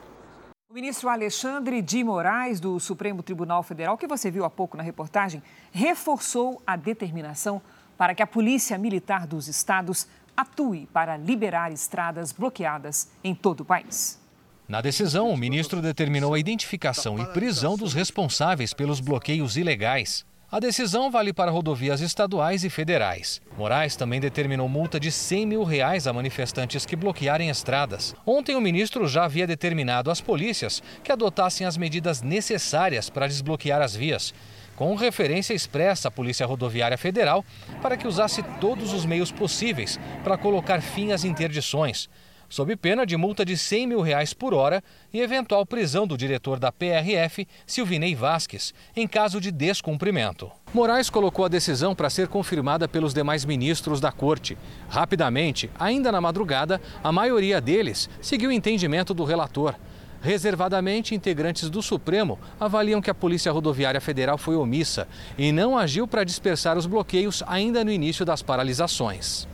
O 0.69 0.75
ministro 0.75 1.09
Alexandre 1.09 1.81
de 1.81 2.05
Moraes, 2.05 2.61
do 2.61 2.79
Supremo 2.79 3.23
Tribunal 3.23 3.63
Federal, 3.63 3.97
que 3.97 4.07
você 4.07 4.31
viu 4.31 4.45
há 4.45 4.51
pouco 4.51 4.77
na 4.77 4.83
reportagem, 4.83 5.43
reforçou 5.73 6.61
a 6.67 6.77
determinação 6.77 7.63
para 7.97 8.15
que 8.15 8.23
a 8.23 8.27
Polícia 8.27 8.77
Militar 8.77 9.27
dos 9.27 9.49
Estados 9.49 10.07
atue 10.37 10.87
para 10.93 11.17
liberar 11.17 11.73
estradas 11.73 12.31
bloqueadas 12.31 13.11
em 13.25 13.35
todo 13.35 13.61
o 13.61 13.65
país. 13.65 14.21
Na 14.69 14.81
decisão, 14.81 15.31
o 15.31 15.37
ministro 15.37 15.81
determinou 15.81 16.35
a 16.35 16.41
identificação 16.41 17.17
e 17.21 17.27
prisão 17.27 17.77
dos 17.77 17.95
responsáveis 17.95 18.75
pelos 18.75 18.99
bloqueios 18.99 19.57
ilegais. 19.57 20.27
A 20.51 20.59
decisão 20.59 21.09
vale 21.09 21.33
para 21.33 21.53
rodovias 21.53 22.01
estaduais 22.01 22.65
e 22.65 22.71
federais. 22.71 23.41
Moraes 23.57 23.95
também 23.95 24.21
determinou 24.21 24.69
multa 24.69 24.99
de 24.99 25.13
100 25.13 25.47
mil 25.47 25.63
reais 25.63 26.09
a 26.09 26.13
manifestantes 26.13 26.85
que 26.85 26.97
bloquearem 26.97 27.49
estradas. 27.49 28.13
Ontem, 28.27 28.57
o 28.57 28.61
ministro 28.61 29.07
já 29.07 29.25
havia 29.25 29.47
determinado 29.47 30.11
às 30.11 30.21
polícias 30.21 30.83
que 31.05 31.13
adotassem 31.13 31.65
as 31.65 31.77
medidas 31.77 32.21
necessárias 32.21 33.09
para 33.09 33.29
desbloquear 33.29 33.81
as 33.81 33.95
vias, 33.95 34.35
com 34.75 34.97
referência 34.97 35.55
expressa 35.55 36.09
à 36.09 36.11
Polícia 36.11 36.45
Rodoviária 36.45 36.99
Federal 36.99 37.45
para 37.81 37.97
que 37.97 38.09
usasse 38.09 38.43
todos 38.61 38.93
os 38.93 39.07
meios 39.07 39.31
possíveis 39.31 39.99
para 40.25 40.37
colocar 40.37 40.81
fim 40.81 41.13
às 41.13 41.25
interdições. 41.25 42.09
Sob 42.49 42.75
pena 42.77 43.05
de 43.05 43.17
multa 43.17 43.45
de 43.45 43.57
100 43.57 43.87
mil 43.87 44.01
reais 44.01 44.33
por 44.33 44.55
hora 44.55 44.83
e 45.13 45.21
eventual 45.21 45.65
prisão 45.65 46.07
do 46.07 46.17
diretor 46.17 46.59
da 46.59 46.73
PRF, 46.73 47.47
Silvinei 47.67 48.15
Vasques, 48.15 48.75
em 48.95 49.07
caso 49.07 49.41
de 49.41 49.51
descumprimento. 49.51 50.51
Moraes 50.73 51.09
colocou 51.09 51.45
a 51.45 51.49
decisão 51.49 51.95
para 51.95 52.11
ser 52.11 52.29
confirmada 52.29 52.87
pelos 52.87 53.15
demais 53.15 53.45
ministros 53.45 54.01
da 54.01 54.13
corte. 54.13 54.59
Rapidamente, 54.89 55.71
ainda 55.79 56.13
na 56.13 56.21
madrugada, 56.21 56.81
a 57.03 57.11
maioria 57.11 57.61
deles 57.61 58.11
seguiu 58.21 58.51
o 58.51 58.53
entendimento 58.53 59.15
do 59.15 59.25
relator. 59.25 59.75
Reservadamente, 60.21 61.15
integrantes 61.15 61.71
do 61.71 61.83
Supremo 61.83 62.39
avaliam 62.59 63.01
que 63.01 63.11
a 63.11 63.15
Polícia 63.15 63.53
Rodoviária 63.53 64.01
Federal 64.01 64.37
foi 64.37 64.57
omissa 64.57 65.07
e 65.39 65.53
não 65.53 65.79
agiu 65.79 66.09
para 66.09 66.25
dispersar 66.25 66.77
os 66.77 66.87
bloqueios 66.87 67.43
ainda 67.47 67.85
no 67.85 67.93
início 67.93 68.25
das 68.25 68.43
paralisações. 68.43 69.47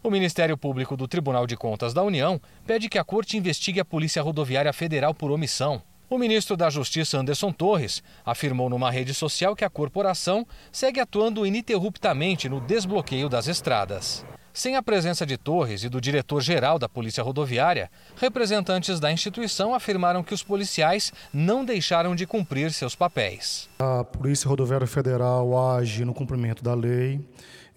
O 0.00 0.10
Ministério 0.10 0.56
Público 0.56 0.96
do 0.96 1.08
Tribunal 1.08 1.44
de 1.44 1.56
Contas 1.56 1.92
da 1.92 2.04
União 2.04 2.40
pede 2.64 2.88
que 2.88 2.98
a 2.98 3.04
Corte 3.04 3.36
investigue 3.36 3.80
a 3.80 3.84
Polícia 3.84 4.22
Rodoviária 4.22 4.72
Federal 4.72 5.12
por 5.12 5.32
omissão. 5.32 5.82
O 6.08 6.16
ministro 6.16 6.56
da 6.56 6.70
Justiça, 6.70 7.18
Anderson 7.18 7.52
Torres, 7.52 8.02
afirmou 8.24 8.70
numa 8.70 8.90
rede 8.90 9.12
social 9.12 9.56
que 9.56 9.64
a 9.64 9.68
corporação 9.68 10.46
segue 10.70 11.00
atuando 11.00 11.44
ininterruptamente 11.44 12.48
no 12.48 12.60
desbloqueio 12.60 13.28
das 13.28 13.48
estradas. 13.48 14.24
Sem 14.52 14.76
a 14.76 14.82
presença 14.82 15.26
de 15.26 15.36
Torres 15.36 15.84
e 15.84 15.88
do 15.88 16.00
diretor-geral 16.00 16.78
da 16.78 16.88
Polícia 16.88 17.22
Rodoviária, 17.22 17.90
representantes 18.16 18.98
da 18.98 19.12
instituição 19.12 19.74
afirmaram 19.74 20.22
que 20.22 20.32
os 20.32 20.42
policiais 20.42 21.12
não 21.32 21.64
deixaram 21.64 22.14
de 22.14 22.26
cumprir 22.26 22.72
seus 22.72 22.94
papéis. 22.94 23.68
A 23.78 24.02
Polícia 24.02 24.48
Rodoviária 24.48 24.86
Federal 24.86 25.76
age 25.76 26.04
no 26.04 26.14
cumprimento 26.14 26.64
da 26.64 26.74
lei, 26.74 27.20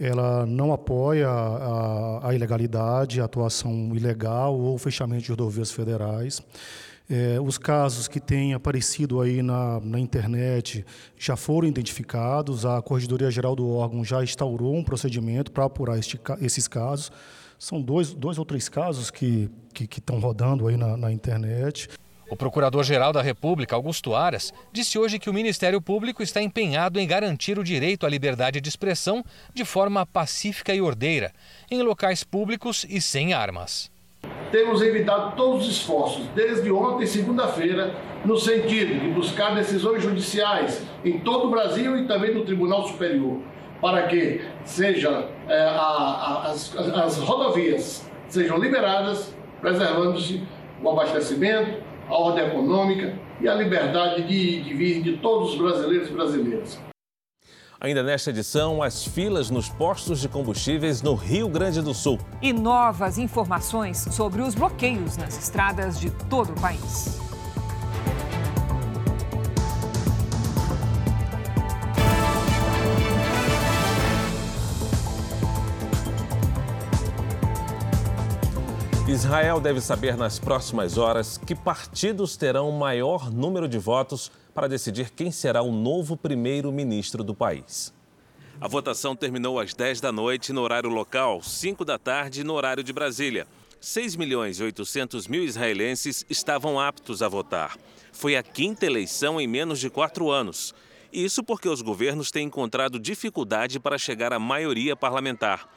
ela 0.02 0.48
não 0.48 0.74
apoia 0.74 1.30
a, 1.30 2.30
a 2.30 2.34
ilegalidade, 2.34 3.22
a 3.22 3.26
atuação 3.26 3.96
ilegal 3.96 4.58
ou 4.60 4.76
fechamento 4.80 5.22
de 5.22 5.30
rodovias 5.30 5.72
federais. 5.72 6.42
É, 7.08 7.40
os 7.40 7.58
casos 7.58 8.08
que 8.08 8.20
têm 8.20 8.56
aparecido 8.56 9.22
aí 9.22 9.44
na, 9.44 9.80
na, 9.82 10.00
internet 10.00 10.84
já 11.20 11.36
foram 11.36 11.68
identificados, 11.68 12.66
a 12.66 12.82
Corregedoria 12.82 13.30
Geral 13.30 13.56
do 13.56 13.70
órgão 13.70 14.04
já 14.04 14.24
instaurou 14.24 14.76
um 14.76 14.84
procedimento 14.84 15.52
para 15.52 15.66
apurar 15.66 16.00
este, 16.00 16.20
esses 16.42 16.68
casos. 16.68 17.12
São 17.60 17.80
dois, 17.80 18.12
dois 18.12 18.40
ou 18.40 18.46
três 18.46 18.68
casos 18.70 19.12
que, 19.12 19.52
que, 19.72 19.86
que 19.86 20.00
estão 20.00 20.20
rodando 20.20 20.68
aí 20.68 20.78
na, 20.78 20.98
na 20.98 21.12
internet. 21.12 21.90
O 22.32 22.36
Procurador-Geral 22.38 23.12
da 23.12 23.22
República, 23.22 23.76
Augusto 23.76 24.15
Aras, 24.15 24.54
disse 24.72 24.98
hoje 24.98 25.20
que 25.20 25.30
o 25.30 25.34
Ministério 25.34 25.82
Público 25.82 26.24
está 26.24 26.41
empenhado 26.41 26.98
em 26.98 27.06
garantir 27.06 27.60
o 27.60 27.63
direito 27.63 28.06
à 28.06 28.10
liberdade 28.10 28.62
de 28.62 28.70
expressão 28.70 29.22
de 29.54 29.65
forma 29.65 30.06
pacífica 30.06 30.74
e 30.74 30.80
ordeira, 30.80 31.34
em 31.70 31.82
locais 31.82 32.24
públicos 32.24 32.86
e 32.89 33.02
sem 33.02 33.34
armas. 33.34 33.91
Temos 34.50 34.82
evitado 34.82 35.36
todos 35.36 35.67
os 35.67 35.74
esforços, 35.74 36.26
desde 36.34 36.72
ontem, 36.72 37.06
segunda-feira, 37.06 37.94
no 38.24 38.38
sentido 38.38 38.98
de 38.98 39.10
buscar 39.10 39.54
decisões 39.54 40.02
judiciais 40.02 40.86
em 41.04 41.20
todo 41.20 41.48
o 41.48 41.52
Brasil 41.52 41.98
e 41.98 42.08
também 42.08 42.34
no 42.34 42.46
Tribunal 42.46 42.88
Superior, 42.88 43.41
para 43.82 44.08
que 44.08 44.39
seja, 44.63 45.28
é, 45.50 45.63
a, 45.63 45.74
a, 45.74 46.52
as, 46.52 46.74
as 46.78 47.17
rodovias 47.17 48.10
sejam 48.30 48.58
liberadas, 48.58 49.36
preservando-se 49.60 50.41
o 50.82 50.89
abastecimento, 50.89 51.91
a 52.12 52.15
ordem 52.15 52.45
econômica 52.45 53.17
e 53.39 53.47
a 53.47 53.56
liberdade 53.56 54.24
de, 54.28 54.62
de 54.62 54.74
vir 54.74 55.02
de 55.02 55.17
todos 55.17 55.54
os 55.54 55.58
brasileiros 55.58 56.10
e 56.10 56.12
brasileiras. 56.12 56.80
Ainda 57.80 58.04
nesta 58.04 58.30
edição, 58.30 58.84
as 58.84 59.04
filas 59.04 59.50
nos 59.50 59.69
postos 59.69 60.19
de 60.19 60.28
combustíveis 60.30 61.02
no 61.02 61.15
Rio 61.15 61.47
Grande 61.47 61.82
do 61.82 61.95
Sul. 61.95 62.19
E 62.41 62.54
novas 62.54 63.17
informações 63.17 63.97
sobre 64.12 64.41
os 64.41 64.54
bloqueios 64.54 65.17
nas 65.17 65.36
estradas 65.36 66.00
de 66.00 66.12
todo 66.30 66.52
o 66.52 66.62
país. 66.62 67.31
Israel 79.12 79.60
deve 79.60 79.82
saber 79.82 80.15
nas 80.15 80.39
próximas 80.39 80.97
horas 80.97 81.38
que 81.38 81.54
partidos 81.54 82.38
terão 82.38 82.71
maior 82.71 83.30
número 83.30 83.67
de 83.67 83.78
votos 83.78 84.32
para 84.54 84.69
decidir 84.69 85.10
quem 85.10 85.34
será 85.34 85.62
o 85.62 85.69
novo 85.69 86.15
primeiro-ministro 86.15 87.21
do 87.21 87.36
país. 87.36 87.93
A 88.62 88.69
votação 88.69 89.13
terminou 89.13 89.60
às 89.60 89.74
10 89.74 90.00
da 90.00 90.13
noite 90.13 90.54
no 90.54 90.62
horário 90.62 90.89
local, 90.89 91.43
5 91.43 91.84
da 91.84 92.00
tarde 92.00 92.41
no 92.41 92.54
horário 92.54 92.86
de 92.86 92.93
Brasília. 92.93 93.45
6 93.82 94.15
milhões 94.15 94.62
e 94.62 94.63
800 94.63 95.28
mil 95.28 95.43
israelenses 95.43 96.26
estavam 96.30 96.80
aptos 96.80 97.21
a 97.21 97.28
votar. 97.28 97.78
Foi 98.13 98.38
a 98.38 98.43
quinta 98.43 98.86
eleição 98.86 99.41
em 99.41 99.47
menos 99.47 99.82
de 99.82 99.89
quatro 99.89 100.32
anos. 100.32 100.74
Isso 101.12 101.43
porque 101.43 101.67
os 101.67 101.82
governos 101.82 102.32
têm 102.32 102.47
encontrado 102.47 102.97
dificuldade 102.97 103.78
para 103.78 103.97
chegar 103.97 104.32
à 104.32 104.39
maioria 104.39 104.95
parlamentar. 104.95 105.67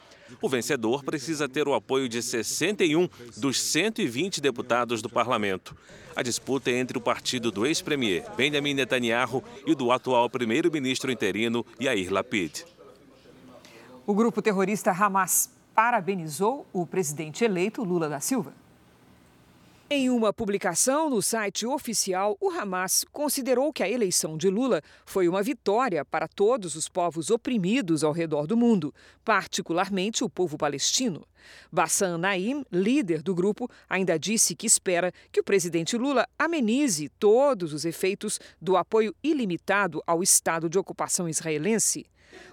O 0.41 0.49
vencedor 0.49 1.03
precisa 1.03 1.47
ter 1.47 1.67
o 1.67 1.73
apoio 1.73 2.09
de 2.09 2.21
61 2.21 3.07
dos 3.37 3.61
120 3.61 4.41
deputados 4.41 5.01
do 5.01 5.09
parlamento. 5.09 5.75
A 6.15 6.23
disputa 6.23 6.71
é 6.71 6.79
entre 6.79 6.97
o 6.97 7.01
partido 7.01 7.51
do 7.51 7.65
ex-premier 7.65 8.23
Benjamin 8.35 8.73
Netanyahu 8.73 9.43
e 9.65 9.75
do 9.75 9.91
atual 9.91 10.29
primeiro-ministro 10.29 11.11
interino 11.11 11.65
Yair 11.79 12.11
Lapid. 12.11 12.63
O 14.07 14.13
grupo 14.13 14.41
terrorista 14.41 14.91
Hamas 14.91 15.49
parabenizou 15.73 16.65
o 16.71 16.85
presidente 16.85 17.43
eleito 17.43 17.83
Lula 17.83 18.07
da 18.07 18.19
Silva. 18.19 18.53
Em 19.87 20.09
uma 20.09 20.33
publicação 20.33 21.11
no 21.11 21.21
site 21.21 21.63
oficial, 21.63 22.35
o 22.41 22.49
Hamas 22.49 23.05
considerou 23.11 23.71
que 23.71 23.83
a 23.83 23.89
eleição 23.89 24.35
de 24.35 24.49
Lula 24.49 24.81
foi 25.05 25.29
uma 25.29 25.43
vitória 25.43 26.03
para 26.03 26.27
todos 26.27 26.73
os 26.73 26.89
povos 26.89 27.29
oprimidos 27.29 28.03
ao 28.03 28.11
redor 28.11 28.47
do 28.47 28.57
mundo, 28.57 28.91
particularmente 29.23 30.23
o 30.23 30.29
povo 30.29 30.57
palestino. 30.57 31.23
Bassam 31.71 32.17
Naim, 32.17 32.65
líder 32.71 33.21
do 33.21 33.35
grupo, 33.35 33.69
ainda 33.87 34.17
disse 34.17 34.55
que 34.55 34.65
espera 34.65 35.11
que 35.31 35.39
o 35.39 35.43
presidente 35.43 35.95
Lula 35.95 36.27
amenize 36.37 37.07
todos 37.19 37.71
os 37.71 37.85
efeitos 37.85 38.39
do 38.59 38.75
apoio 38.77 39.15
ilimitado 39.23 40.01
ao 40.07 40.23
Estado 40.23 40.67
de 40.67 40.79
ocupação 40.79 41.29
israelense. 41.29 42.07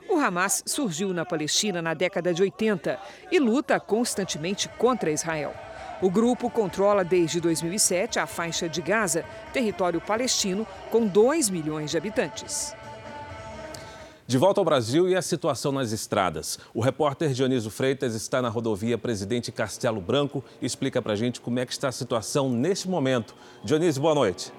O 0.07 0.17
Hamas 0.19 0.63
surgiu 0.67 1.15
na 1.15 1.25
Palestina 1.25 1.81
na 1.81 1.95
década 1.95 2.35
de 2.35 2.43
80 2.43 3.01
e 3.31 3.39
luta 3.39 3.81
constantemente 3.81 4.69
contra 4.77 5.11
Israel. 5.11 5.72
O 6.03 6.11
grupo 6.11 6.51
controla 6.51 7.05
desde 7.05 7.41
2007 7.41 8.19
a 8.19 8.27
faixa 8.27 8.69
de 8.69 8.83
Gaza, 8.83 9.25
território 9.53 10.01
palestino 10.01 10.67
com 10.91 11.07
2 11.07 11.49
milhões 11.49 11.93
de 11.93 11.97
habitantes. 11.97 12.75
De 14.27 14.37
volta 14.37 14.61
ao 14.61 14.65
Brasil 14.65 15.09
e 15.09 15.15
a 15.15 15.23
situação 15.23 15.71
nas 15.71 15.93
estradas. 15.93 16.59
O 16.75 16.81
repórter 16.81 17.31
Dionísio 17.33 17.71
Freitas 17.71 18.17
está 18.17 18.43
na 18.43 18.49
rodovia 18.49 18.99
Presidente 18.99 19.53
Castelo 19.53 20.01
Branco 20.01 20.43
e 20.61 20.67
explica 20.67 21.01
para 21.01 21.15
gente 21.15 21.41
como 21.41 21.61
é 21.61 21.67
que 21.67 21.73
está 21.73 21.87
a 21.87 21.93
situação 21.93 22.51
neste 22.51 22.89
momento. 22.89 23.33
Dionísio, 23.63 24.03
boa 24.03 24.15
noite. 24.15 24.53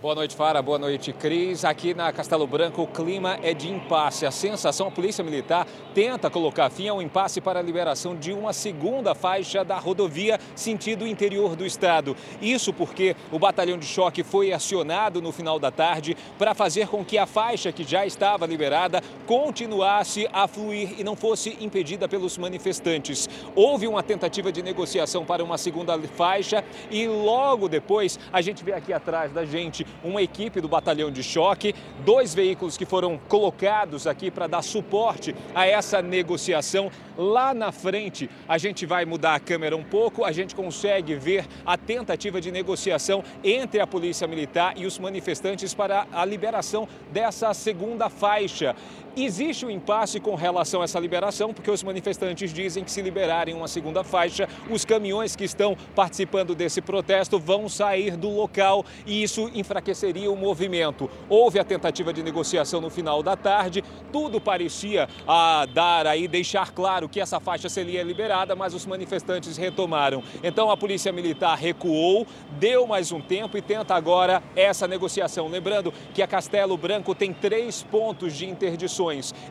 Boa 0.00 0.14
noite, 0.14 0.34
Fara. 0.34 0.62
Boa 0.62 0.78
noite, 0.78 1.12
Cris. 1.12 1.62
Aqui 1.62 1.92
na 1.92 2.10
Castelo 2.10 2.46
Branco 2.46 2.80
o 2.80 2.86
clima 2.86 3.38
é 3.42 3.52
de 3.52 3.70
impasse. 3.70 4.24
A 4.24 4.30
sensação, 4.30 4.88
a 4.88 4.90
Polícia 4.90 5.22
Militar 5.22 5.66
tenta 5.92 6.30
colocar 6.30 6.70
fim 6.70 6.88
ao 6.88 7.02
impasse 7.02 7.38
para 7.38 7.60
a 7.60 7.62
liberação 7.62 8.16
de 8.16 8.32
uma 8.32 8.54
segunda 8.54 9.14
faixa 9.14 9.62
da 9.62 9.76
rodovia 9.76 10.40
sentido 10.54 11.06
interior 11.06 11.54
do 11.54 11.66
estado. 11.66 12.16
Isso 12.40 12.72
porque 12.72 13.14
o 13.30 13.38
batalhão 13.38 13.76
de 13.76 13.84
choque 13.84 14.22
foi 14.22 14.54
acionado 14.54 15.20
no 15.20 15.32
final 15.32 15.58
da 15.58 15.70
tarde 15.70 16.16
para 16.38 16.54
fazer 16.54 16.88
com 16.88 17.04
que 17.04 17.18
a 17.18 17.26
faixa 17.26 17.70
que 17.70 17.84
já 17.84 18.06
estava 18.06 18.46
liberada 18.46 19.02
continuasse 19.26 20.26
a 20.32 20.48
fluir 20.48 20.98
e 20.98 21.04
não 21.04 21.14
fosse 21.14 21.58
impedida 21.60 22.08
pelos 22.08 22.38
manifestantes. 22.38 23.28
Houve 23.54 23.86
uma 23.86 24.02
tentativa 24.02 24.50
de 24.50 24.62
negociação 24.62 25.26
para 25.26 25.44
uma 25.44 25.58
segunda 25.58 25.98
faixa 26.16 26.64
e 26.90 27.06
logo 27.06 27.68
depois 27.68 28.18
a 28.32 28.40
gente 28.40 28.64
vê 28.64 28.72
aqui 28.72 28.94
atrás 28.94 29.30
da 29.30 29.44
gente 29.44 29.89
uma 30.02 30.22
equipe 30.22 30.60
do 30.60 30.68
batalhão 30.68 31.10
de 31.10 31.22
choque, 31.22 31.74
dois 32.04 32.34
veículos 32.34 32.76
que 32.76 32.86
foram 32.86 33.18
colocados 33.28 34.06
aqui 34.06 34.30
para 34.30 34.46
dar 34.46 34.62
suporte 34.62 35.34
a 35.54 35.66
essa 35.66 36.00
negociação. 36.02 36.90
Lá 37.16 37.52
na 37.52 37.70
frente, 37.70 38.30
a 38.48 38.56
gente 38.56 38.86
vai 38.86 39.04
mudar 39.04 39.34
a 39.34 39.40
câmera 39.40 39.76
um 39.76 39.84
pouco, 39.84 40.24
a 40.24 40.32
gente 40.32 40.54
consegue 40.54 41.14
ver 41.14 41.46
a 41.66 41.76
tentativa 41.76 42.40
de 42.40 42.50
negociação 42.50 43.22
entre 43.44 43.80
a 43.80 43.86
Polícia 43.86 44.26
Militar 44.26 44.74
e 44.76 44.86
os 44.86 44.98
manifestantes 44.98 45.74
para 45.74 46.06
a 46.12 46.24
liberação 46.24 46.88
dessa 47.12 47.52
segunda 47.52 48.08
faixa. 48.08 48.74
Existe 49.16 49.66
um 49.66 49.70
impasse 49.70 50.20
com 50.20 50.34
relação 50.34 50.80
a 50.80 50.84
essa 50.84 50.98
liberação, 50.98 51.52
porque 51.52 51.70
os 51.70 51.82
manifestantes 51.82 52.52
dizem 52.52 52.84
que 52.84 52.90
se 52.90 53.02
liberarem 53.02 53.54
uma 53.54 53.68
segunda 53.68 54.02
faixa, 54.02 54.48
os 54.70 54.84
caminhões 54.84 55.36
que 55.36 55.44
estão 55.44 55.76
participando 55.94 56.54
desse 56.54 56.80
protesto 56.80 57.38
vão 57.38 57.68
sair 57.68 58.16
do 58.16 58.30
local 58.30 58.84
e 59.06 59.22
isso 59.22 59.50
enfraquece 59.54 59.80
enfraqueceria 59.80 60.30
o 60.30 60.36
movimento. 60.36 61.10
Houve 61.28 61.58
a 61.58 61.64
tentativa 61.64 62.12
de 62.12 62.22
negociação 62.22 62.80
no 62.80 62.90
final 62.90 63.22
da 63.22 63.36
tarde, 63.36 63.82
tudo 64.12 64.40
parecia 64.40 65.08
a 65.26 65.66
dar 65.66 66.06
aí, 66.06 66.28
deixar 66.28 66.72
claro 66.72 67.08
que 67.08 67.20
essa 67.20 67.40
faixa 67.40 67.68
seria 67.68 68.02
liberada, 68.02 68.54
mas 68.54 68.74
os 68.74 68.86
manifestantes 68.86 69.56
retomaram. 69.56 70.22
Então 70.42 70.70
a 70.70 70.76
Polícia 70.76 71.12
Militar 71.12 71.56
recuou, 71.56 72.26
deu 72.58 72.86
mais 72.86 73.10
um 73.10 73.20
tempo 73.20 73.56
e 73.56 73.62
tenta 73.62 73.94
agora 73.94 74.42
essa 74.54 74.86
negociação. 74.86 75.48
Lembrando 75.48 75.92
que 76.14 76.22
a 76.22 76.26
Castelo 76.26 76.76
Branco 76.76 77.14
tem 77.14 77.32
três 77.32 77.82
pontos 77.82 78.34
de 78.34 78.46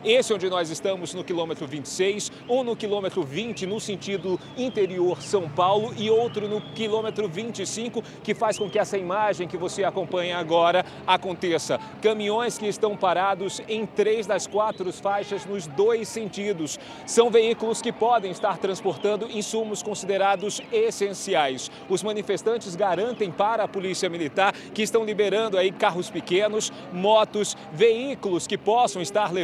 Esse 0.04 0.32
onde 0.32 0.48
nós 0.48 0.70
estamos 0.70 1.12
no 1.12 1.24
quilômetro 1.24 1.66
26, 1.66 2.30
um 2.48 2.62
no 2.62 2.76
quilômetro 2.76 3.24
20 3.24 3.66
no 3.66 3.80
sentido 3.80 4.38
interior 4.56 5.20
São 5.20 5.48
Paulo 5.48 5.92
e 5.98 6.08
outro 6.08 6.46
no 6.46 6.60
quilômetro 6.60 7.28
25, 7.28 8.00
que 8.22 8.32
faz 8.32 8.56
com 8.56 8.70
que 8.70 8.78
essa 8.78 8.96
imagem 8.96 9.48
que 9.48 9.56
você 9.56 9.82
acompanha 9.82 10.38
agora 10.38 10.84
aconteça. 11.04 11.80
Caminhões 12.00 12.58
que 12.58 12.66
estão 12.66 12.96
parados 12.96 13.60
em 13.66 13.84
três 13.84 14.24
das 14.24 14.46
quatro 14.46 14.92
faixas 14.92 15.44
nos 15.44 15.66
dois 15.66 16.06
sentidos. 16.08 16.78
São 17.04 17.28
veículos 17.28 17.82
que 17.82 17.90
podem 17.90 18.30
estar 18.30 18.56
transportando 18.58 19.28
insumos 19.30 19.82
considerados 19.82 20.62
essenciais. 20.70 21.70
Os 21.88 22.04
manifestantes 22.04 22.76
garantem 22.76 23.32
para 23.32 23.64
a 23.64 23.68
Polícia 23.68 24.08
Militar 24.08 24.54
que 24.72 24.82
estão 24.82 25.04
liberando 25.04 25.58
aí 25.58 25.72
carros 25.72 26.08
pequenos, 26.08 26.72
motos, 26.92 27.56
veículos 27.72 28.46
que 28.46 28.56
possam 28.56 29.02
estar 29.02 29.32
levando 29.32 29.39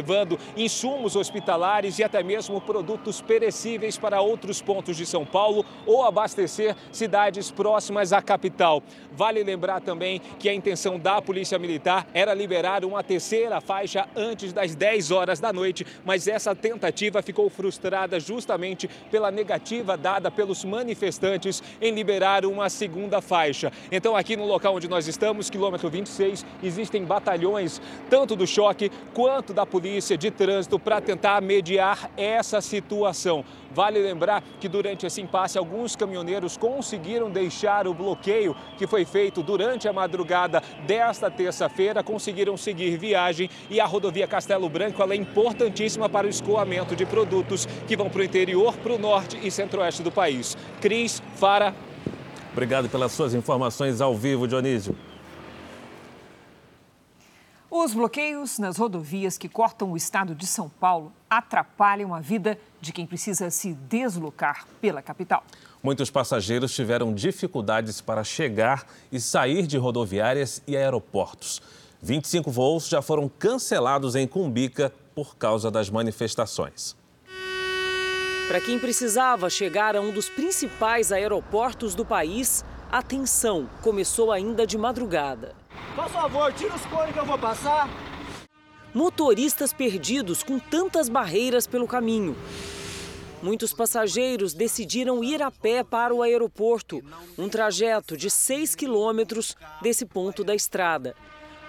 insumos 0.55 1.15
hospitalares 1.15 1.99
e 1.99 2.03
até 2.03 2.21
mesmo 2.21 2.61
produtos 2.61 3.21
perecíveis 3.21 3.97
para 3.97 4.21
outros 4.21 4.61
pontos 4.61 4.95
de 4.95 5.05
São 5.05 5.25
Paulo 5.25 5.65
ou 5.85 6.03
abastecer 6.03 6.75
cidades 6.91 7.51
próximas 7.51 8.13
à 8.13 8.21
capital. 8.21 8.83
Vale 9.11 9.43
lembrar 9.43 9.81
também 9.81 10.21
que 10.39 10.49
a 10.49 10.53
intenção 10.53 10.99
da 10.99 11.21
Polícia 11.21 11.57
Militar 11.57 12.07
era 12.13 12.33
liberar 12.33 12.85
uma 12.85 13.03
terceira 13.03 13.59
faixa 13.59 14.07
antes 14.15 14.53
das 14.53 14.75
10 14.75 15.11
horas 15.11 15.39
da 15.39 15.51
noite, 15.51 15.85
mas 16.05 16.27
essa 16.27 16.55
tentativa 16.55 17.21
ficou 17.21 17.49
frustrada 17.49 18.19
justamente 18.19 18.87
pela 19.09 19.31
negativa 19.31 19.97
dada 19.97 20.29
pelos 20.29 20.63
manifestantes 20.63 21.63
em 21.81 21.91
liberar 21.91 22.45
uma 22.45 22.69
segunda 22.69 23.21
faixa. 23.21 23.71
Então, 23.91 24.15
aqui 24.15 24.35
no 24.35 24.45
local 24.45 24.75
onde 24.75 24.87
nós 24.87 25.07
estamos, 25.07 25.49
quilômetro 25.49 25.89
26, 25.89 26.45
existem 26.61 27.03
batalhões 27.03 27.81
tanto 28.09 28.35
do 28.35 28.45
choque 28.45 28.91
quanto 29.13 29.53
da 29.53 29.65
polícia 29.65 29.86
de 30.17 30.29
trânsito 30.29 30.77
para 30.77 30.99
tentar 30.99 31.41
mediar 31.41 32.11
essa 32.17 32.59
situação. 32.61 33.43
Vale 33.71 33.99
lembrar 33.99 34.43
que 34.59 34.67
durante 34.67 35.05
esse 35.05 35.21
impasse, 35.21 35.57
alguns 35.57 35.95
caminhoneiros 35.95 36.57
conseguiram 36.57 37.29
deixar 37.29 37.87
o 37.87 37.93
bloqueio 37.93 38.55
que 38.77 38.85
foi 38.85 39.05
feito 39.05 39.41
durante 39.41 39.87
a 39.87 39.93
madrugada 39.93 40.61
desta 40.85 41.31
terça-feira, 41.31 42.03
conseguiram 42.03 42.57
seguir 42.57 42.97
viagem 42.97 43.49
e 43.69 43.79
a 43.79 43.85
rodovia 43.85 44.27
Castelo 44.27 44.69
Branco 44.69 45.01
é 45.01 45.15
importantíssima 45.15 46.09
para 46.09 46.27
o 46.27 46.29
escoamento 46.29 46.95
de 46.95 47.05
produtos 47.05 47.65
que 47.87 47.95
vão 47.95 48.09
para 48.09 48.21
o 48.21 48.23
interior, 48.23 48.75
para 48.77 48.93
o 48.93 48.99
norte 48.99 49.39
e 49.41 49.49
centro-oeste 49.49 50.03
do 50.03 50.11
país. 50.11 50.57
Cris, 50.81 51.21
Fara. 51.35 51.73
Obrigado 52.51 52.89
pelas 52.89 53.11
suas 53.11 53.33
informações 53.33 54.01
ao 54.01 54.15
vivo, 54.15 54.47
Dionísio. 54.47 54.95
Os 57.69 57.93
bloqueios 57.93 58.59
nas 58.59 58.77
rodovias 58.77 59.37
que 59.37 59.49
cortam 59.49 59.91
o 59.91 59.97
estado 59.97 60.33
de 60.33 60.47
São 60.47 60.69
Paulo 60.69 61.11
atrapalham 61.29 62.15
a 62.15 62.21
vida 62.21 62.57
de 62.79 62.93
quem 62.93 63.05
precisa 63.05 63.49
se 63.49 63.73
deslocar 63.73 64.65
pela 64.79 65.01
capital. 65.01 65.43
Muitos 65.83 66.09
passageiros 66.09 66.73
tiveram 66.73 67.13
dificuldades 67.13 67.99
para 67.99 68.23
chegar 68.23 68.87
e 69.11 69.19
sair 69.19 69.67
de 69.67 69.77
rodoviárias 69.77 70.61
e 70.65 70.77
aeroportos. 70.77 71.61
25 72.01 72.49
voos 72.49 72.87
já 72.87 73.01
foram 73.01 73.27
cancelados 73.27 74.15
em 74.15 74.25
Cumbica 74.25 74.93
por 75.13 75.35
causa 75.35 75.69
das 75.69 75.89
manifestações. 75.89 76.95
Para 78.47 78.61
quem 78.61 78.79
precisava 78.79 79.49
chegar 79.49 79.93
a 79.93 79.99
um 79.99 80.13
dos 80.13 80.29
principais 80.29 81.11
aeroportos 81.11 81.93
do 81.93 82.05
país, 82.05 82.63
a 82.89 83.01
tensão 83.01 83.69
começou 83.81 84.31
ainda 84.31 84.65
de 84.65 84.77
madrugada. 84.77 85.53
Por 85.95 86.09
favor, 86.09 86.53
tira 86.53 86.75
os 86.75 86.85
cones 86.85 87.13
que 87.13 87.19
eu 87.19 87.25
vou 87.25 87.37
passar. 87.37 87.89
Motoristas 88.93 89.73
perdidos 89.73 90.43
com 90.43 90.59
tantas 90.59 91.09
barreiras 91.09 91.67
pelo 91.67 91.87
caminho. 91.87 92.35
Muitos 93.41 93.71
passageiros 93.71 94.53
decidiram 94.53 95.23
ir 95.23 95.43
a 95.43 95.51
pé 95.51 95.83
para 95.83 96.13
o 96.13 96.23
aeroporto, 96.23 97.03
um 97.37 97.47
trajeto 97.47 98.17
de 98.17 98.29
6 98.29 98.73
quilômetros 98.73 99.55
desse 99.81 100.05
ponto 100.05 100.43
da 100.43 100.55
estrada. 100.55 101.15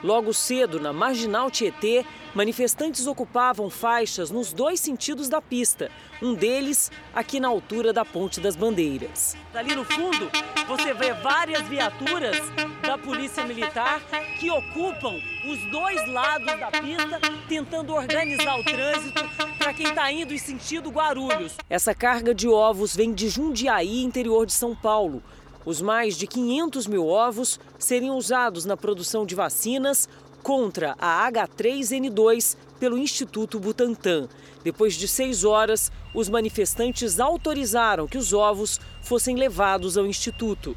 Logo 0.02 0.32
cedo, 0.32 0.78
na 0.78 0.92
Marginal 0.92 1.50
Tietê, 1.50 2.04
manifestantes 2.32 3.08
ocupavam 3.08 3.68
faixas 3.68 4.30
nos 4.30 4.52
dois 4.52 4.78
sentidos 4.78 5.28
da 5.28 5.42
pista, 5.42 5.90
um 6.22 6.34
deles 6.34 6.90
aqui 7.12 7.40
na 7.40 7.48
altura 7.48 7.92
da 7.92 8.04
Ponte 8.04 8.40
das 8.40 8.54
Bandeiras. 8.54 9.36
Ali 9.52 9.74
no 9.74 9.84
fundo, 9.84 10.30
você 10.68 10.94
vê 10.94 11.12
várias 11.14 11.62
viaturas 11.66 12.36
da 12.82 12.96
Polícia 12.96 13.44
Militar 13.44 14.00
que 14.38 14.48
ocupam 14.50 15.14
os 15.46 15.70
dois 15.72 16.08
lados 16.08 16.46
da 16.60 16.70
pista, 16.70 17.20
tentando 17.48 17.92
organizar 17.92 18.56
o 18.56 18.62
trânsito 18.62 19.28
para 19.58 19.74
quem 19.74 19.88
está 19.88 20.12
indo 20.12 20.32
em 20.32 20.38
sentido 20.38 20.90
Guarulhos. 20.90 21.56
Essa 21.68 21.92
carga 21.92 22.32
de 22.32 22.48
ovos 22.48 22.94
vem 22.94 23.12
de 23.12 23.28
Jundiaí, 23.28 24.04
interior 24.04 24.46
de 24.46 24.52
São 24.52 24.76
Paulo. 24.76 25.22
Os 25.68 25.82
mais 25.82 26.16
de 26.16 26.26
500 26.26 26.86
mil 26.86 27.06
ovos 27.06 27.60
seriam 27.78 28.16
usados 28.16 28.64
na 28.64 28.74
produção 28.74 29.26
de 29.26 29.34
vacinas 29.34 30.08
contra 30.42 30.96
a 30.98 31.30
H3N2 31.30 32.56
pelo 32.80 32.96
Instituto 32.96 33.60
Butantan. 33.60 34.30
Depois 34.64 34.94
de 34.94 35.06
seis 35.06 35.44
horas, 35.44 35.92
os 36.14 36.30
manifestantes 36.30 37.20
autorizaram 37.20 38.06
que 38.06 38.16
os 38.16 38.32
ovos 38.32 38.80
fossem 39.02 39.36
levados 39.36 39.98
ao 39.98 40.06
Instituto. 40.06 40.74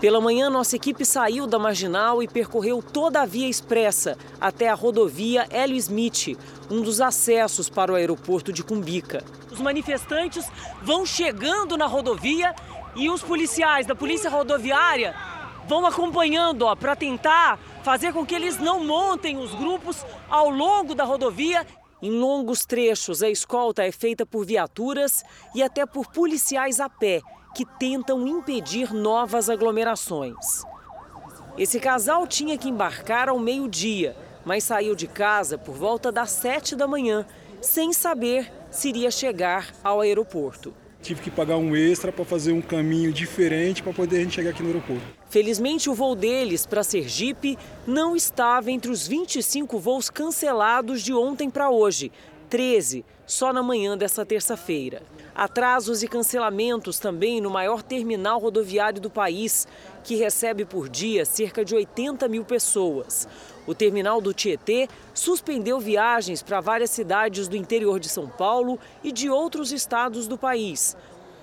Pela 0.00 0.20
manhã, 0.20 0.48
nossa 0.48 0.76
equipe 0.76 1.04
saiu 1.04 1.44
da 1.44 1.58
marginal 1.58 2.22
e 2.22 2.28
percorreu 2.28 2.80
toda 2.80 3.20
a 3.20 3.26
via 3.26 3.48
expressa 3.48 4.16
até 4.40 4.68
a 4.68 4.74
rodovia 4.74 5.44
Hélio 5.50 5.76
Smith, 5.76 6.38
um 6.70 6.82
dos 6.82 7.00
acessos 7.00 7.68
para 7.68 7.90
o 7.90 7.96
aeroporto 7.96 8.52
de 8.52 8.62
Cumbica. 8.62 9.24
Os 9.50 9.60
manifestantes 9.60 10.46
vão 10.82 11.04
chegando 11.04 11.76
na 11.76 11.86
rodovia 11.86 12.54
e 12.96 13.10
os 13.10 13.22
policiais 13.22 13.86
da 13.86 13.94
Polícia 13.94 14.30
Rodoviária 14.30 15.14
vão 15.66 15.84
acompanhando 15.86 16.64
para 16.76 16.94
tentar 16.94 17.58
fazer 17.82 18.12
com 18.12 18.24
que 18.24 18.34
eles 18.34 18.58
não 18.58 18.84
montem 18.84 19.36
os 19.36 19.54
grupos 19.54 20.04
ao 20.28 20.50
longo 20.50 20.94
da 20.94 21.04
rodovia. 21.04 21.66
Em 22.02 22.10
longos 22.10 22.66
trechos, 22.66 23.22
a 23.22 23.30
escolta 23.30 23.82
é 23.82 23.90
feita 23.90 24.26
por 24.26 24.44
viaturas 24.44 25.24
e 25.54 25.62
até 25.62 25.86
por 25.86 26.06
policiais 26.12 26.78
a 26.78 26.88
pé, 26.88 27.22
que 27.54 27.64
tentam 27.64 28.26
impedir 28.26 28.92
novas 28.92 29.48
aglomerações. 29.48 30.64
Esse 31.56 31.78
casal 31.78 32.26
tinha 32.26 32.58
que 32.58 32.68
embarcar 32.68 33.28
ao 33.28 33.38
meio-dia, 33.38 34.16
mas 34.44 34.64
saiu 34.64 34.94
de 34.94 35.06
casa 35.06 35.56
por 35.56 35.74
volta 35.74 36.12
das 36.12 36.30
sete 36.30 36.76
da 36.76 36.86
manhã, 36.86 37.24
sem 37.60 37.92
saber 37.92 38.52
se 38.70 38.88
iria 38.88 39.10
chegar 39.10 39.72
ao 39.82 40.00
aeroporto. 40.00 40.74
Tive 41.04 41.20
que 41.20 41.30
pagar 41.30 41.58
um 41.58 41.76
extra 41.76 42.10
para 42.10 42.24
fazer 42.24 42.52
um 42.52 42.62
caminho 42.62 43.12
diferente 43.12 43.82
para 43.82 43.92
poder 43.92 44.16
a 44.16 44.20
gente 44.20 44.36
chegar 44.36 44.50
aqui 44.50 44.62
no 44.62 44.68
aeroporto. 44.70 45.02
Felizmente, 45.28 45.90
o 45.90 45.94
voo 45.94 46.14
deles 46.14 46.64
para 46.64 46.82
Sergipe 46.82 47.58
não 47.86 48.16
estava 48.16 48.70
entre 48.70 48.90
os 48.90 49.06
25 49.06 49.78
voos 49.78 50.08
cancelados 50.08 51.02
de 51.02 51.12
ontem 51.12 51.50
para 51.50 51.68
hoje, 51.68 52.10
13 52.48 53.04
só 53.26 53.52
na 53.52 53.62
manhã 53.62 53.98
dessa 53.98 54.24
terça-feira. 54.24 55.02
Atrasos 55.34 56.02
e 56.02 56.08
cancelamentos 56.08 56.98
também 56.98 57.38
no 57.38 57.50
maior 57.50 57.82
terminal 57.82 58.38
rodoviário 58.38 58.98
do 58.98 59.10
país, 59.10 59.68
que 60.04 60.14
recebe 60.14 60.64
por 60.66 60.88
dia 60.88 61.24
cerca 61.24 61.64
de 61.64 61.74
80 61.74 62.28
mil 62.28 62.44
pessoas. 62.44 63.26
O 63.66 63.74
terminal 63.74 64.20
do 64.20 64.34
Tietê 64.34 64.86
suspendeu 65.14 65.80
viagens 65.80 66.42
para 66.42 66.60
várias 66.60 66.90
cidades 66.90 67.48
do 67.48 67.56
interior 67.56 67.98
de 67.98 68.10
São 68.10 68.28
Paulo 68.28 68.78
e 69.02 69.10
de 69.10 69.30
outros 69.30 69.72
estados 69.72 70.28
do 70.28 70.36
país. 70.36 70.94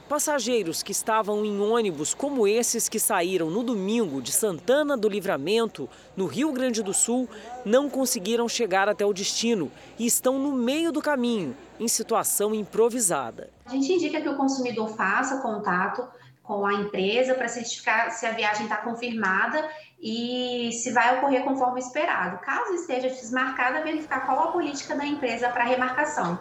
Passageiros 0.08 0.84
que 0.84 0.91
estavam 0.91 1.43
em 1.45 1.60
ônibus 1.62 2.13
como 2.13 2.45
esses 2.45 2.89
que 2.89 3.00
saíram 3.00 3.50
no 3.50 3.63
domingo 3.63 4.21
de 4.21 4.32
Santana 4.32 4.97
do 4.97 5.08
Livramento, 5.08 5.89
no 6.17 6.26
Rio 6.26 6.52
Grande 6.52 6.84
do 6.84 6.93
Sul, 6.93 7.30
não 7.63 7.89
conseguiram 7.89 8.47
chegar 8.47 8.89
até 8.89 9.06
o 9.06 9.13
destino 9.13 9.71
e 9.97 10.06
estão 10.06 10.38
no 10.38 10.52
meio 10.52 10.92
do 10.92 11.02
caminho, 11.02 11.56
em 11.79 11.88
situação 11.88 12.54
improvisada. 12.54 13.50
A 13.65 13.71
gente 13.71 13.94
indica 13.94 14.19
que 14.19 14.27
o 14.27 14.36
consumidor 14.36 14.90
faça 14.90 15.38
contato 15.38 16.06
com 16.44 16.65
a 16.65 16.73
empresa 16.73 17.35
para 17.35 17.48
certificar 17.48 18.12
se 18.12 18.25
a 18.25 18.31
viagem 18.31 18.63
está 18.63 18.77
confirmada 18.77 19.69
e 20.02 20.71
se 20.73 20.92
vai 20.92 21.17
ocorrer 21.17 21.44
conforme 21.44 21.79
esperado. 21.79 22.39
Caso 22.39 22.73
esteja 22.73 23.08
desmarcada, 23.08 23.83
verificar 23.83 24.25
qual 24.25 24.50
a 24.50 24.52
política 24.52 24.96
da 24.96 25.06
empresa 25.06 25.50
para 25.50 25.63
remarcação. 25.63 26.39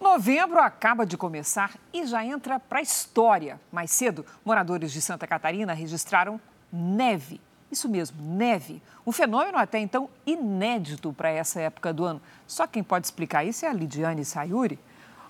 Novembro 0.00 0.60
acaba 0.60 1.04
de 1.04 1.16
começar 1.16 1.76
e 1.92 2.06
já 2.06 2.24
entra 2.24 2.60
para 2.60 2.78
a 2.78 2.82
história. 2.82 3.60
Mais 3.72 3.90
cedo, 3.90 4.24
moradores 4.44 4.92
de 4.92 5.02
Santa 5.02 5.26
Catarina 5.26 5.72
registraram 5.72 6.40
neve 6.72 7.40
Isso 7.70 7.88
mesmo, 7.88 8.16
neve. 8.22 8.80
Um 9.04 9.10
fenômeno 9.10 9.58
até 9.58 9.78
então 9.78 10.08
inédito 10.24 11.12
para 11.12 11.30
essa 11.30 11.60
época 11.60 11.92
do 11.92 12.04
ano. 12.04 12.22
Só 12.46 12.66
quem 12.66 12.82
pode 12.82 13.06
explicar 13.06 13.44
isso 13.44 13.66
é 13.66 13.68
a 13.68 13.72
Lidiane 13.72 14.24
Sayuri. 14.24 14.78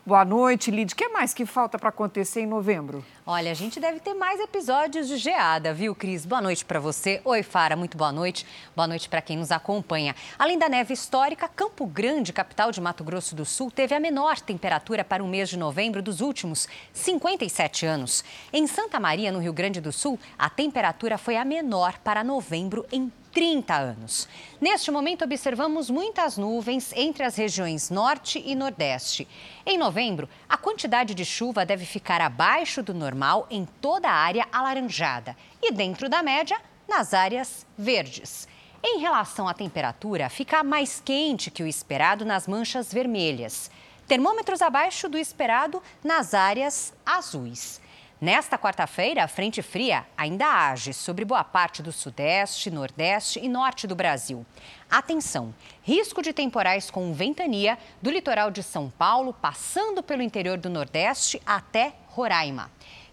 Boa 0.08 0.24
noite, 0.24 0.70
Lid. 0.70 0.94
O 0.94 0.96
que 0.96 1.06
mais 1.10 1.34
que 1.34 1.44
falta 1.44 1.78
para 1.78 1.90
acontecer 1.90 2.40
em 2.40 2.46
novembro? 2.46 3.04
Olha, 3.26 3.50
a 3.50 3.54
gente 3.54 3.78
deve 3.78 4.00
ter 4.00 4.14
mais 4.14 4.40
episódios 4.40 5.06
de 5.06 5.18
geada, 5.18 5.74
viu, 5.74 5.94
Cris? 5.94 6.24
Boa 6.24 6.40
noite 6.40 6.64
para 6.64 6.80
você. 6.80 7.20
Oi, 7.26 7.42
Fara, 7.42 7.76
muito 7.76 7.94
boa 7.94 8.10
noite. 8.10 8.46
Boa 8.74 8.88
noite 8.88 9.06
para 9.06 9.20
quem 9.20 9.36
nos 9.36 9.52
acompanha. 9.52 10.16
Além 10.38 10.58
da 10.58 10.66
neve 10.66 10.94
histórica, 10.94 11.46
Campo 11.46 11.84
Grande, 11.84 12.32
capital 12.32 12.72
de 12.72 12.80
Mato 12.80 13.04
Grosso 13.04 13.36
do 13.36 13.44
Sul, 13.44 13.70
teve 13.70 13.94
a 13.94 14.00
menor 14.00 14.40
temperatura 14.40 15.04
para 15.04 15.22
o 15.22 15.28
mês 15.28 15.50
de 15.50 15.58
novembro 15.58 16.00
dos 16.00 16.22
últimos 16.22 16.66
57 16.94 17.84
anos. 17.84 18.24
Em 18.50 18.66
Santa 18.66 18.98
Maria, 18.98 19.30
no 19.30 19.40
Rio 19.40 19.52
Grande 19.52 19.78
do 19.78 19.92
Sul, 19.92 20.18
a 20.38 20.48
temperatura 20.48 21.18
foi 21.18 21.36
a 21.36 21.44
menor 21.44 21.98
para 21.98 22.24
novembro 22.24 22.86
em 22.90 23.12
30 23.32 23.74
anos. 23.74 24.28
Neste 24.60 24.90
momento, 24.90 25.24
observamos 25.24 25.90
muitas 25.90 26.36
nuvens 26.36 26.92
entre 26.96 27.24
as 27.24 27.36
regiões 27.36 27.90
Norte 27.90 28.42
e 28.44 28.54
Nordeste. 28.54 29.28
Em 29.64 29.78
novembro, 29.78 30.28
a 30.48 30.56
quantidade 30.56 31.14
de 31.14 31.24
chuva 31.24 31.64
deve 31.64 31.84
ficar 31.84 32.20
abaixo 32.20 32.82
do 32.82 32.94
normal 32.94 33.46
em 33.50 33.66
toda 33.80 34.08
a 34.08 34.14
área 34.14 34.46
alaranjada 34.52 35.36
e 35.62 35.72
dentro 35.72 36.08
da 36.08 36.22
média 36.22 36.60
nas 36.88 37.12
áreas 37.14 37.66
verdes. 37.76 38.48
Em 38.82 39.00
relação 39.00 39.48
à 39.48 39.54
temperatura, 39.54 40.28
fica 40.28 40.62
mais 40.62 41.00
quente 41.04 41.50
que 41.50 41.62
o 41.62 41.66
esperado 41.66 42.24
nas 42.24 42.46
manchas 42.46 42.92
vermelhas. 42.92 43.70
Termômetros 44.06 44.62
abaixo 44.62 45.08
do 45.08 45.18
esperado 45.18 45.82
nas 46.02 46.32
áreas 46.32 46.94
azuis. 47.04 47.80
Nesta 48.20 48.58
quarta-feira, 48.58 49.22
a 49.22 49.28
frente 49.28 49.62
fria 49.62 50.04
ainda 50.16 50.44
age 50.44 50.92
sobre 50.92 51.24
boa 51.24 51.44
parte 51.44 51.80
do 51.80 51.92
sudeste, 51.92 52.68
nordeste 52.68 53.38
e 53.38 53.48
norte 53.48 53.86
do 53.86 53.94
Brasil. 53.94 54.44
Atenção! 54.90 55.54
Risco 55.84 56.20
de 56.20 56.32
temporais 56.32 56.90
com 56.90 57.14
ventania 57.14 57.78
do 58.02 58.10
litoral 58.10 58.50
de 58.50 58.60
São 58.60 58.90
Paulo, 58.90 59.32
passando 59.32 60.02
pelo 60.02 60.20
interior 60.20 60.58
do 60.58 60.68
Nordeste 60.68 61.40
até 61.46 61.94
Roraima. 62.08 62.68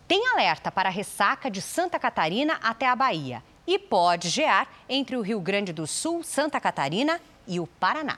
Tem 0.07 0.27
alerta 0.29 0.71
para 0.71 0.89
ressaca 0.89 1.51
de 1.51 1.61
Santa 1.61 1.99
Catarina 1.99 2.57
até 2.63 2.87
a 2.87 2.95
Bahia 2.95 3.43
e 3.67 3.77
pode 3.77 4.29
gear 4.29 4.67
entre 4.89 5.15
o 5.15 5.21
Rio 5.21 5.39
Grande 5.39 5.71
do 5.71 5.85
Sul, 5.85 6.23
Santa 6.23 6.59
Catarina 6.59 7.21
e 7.45 7.59
o 7.59 7.67
Paraná. 7.67 8.17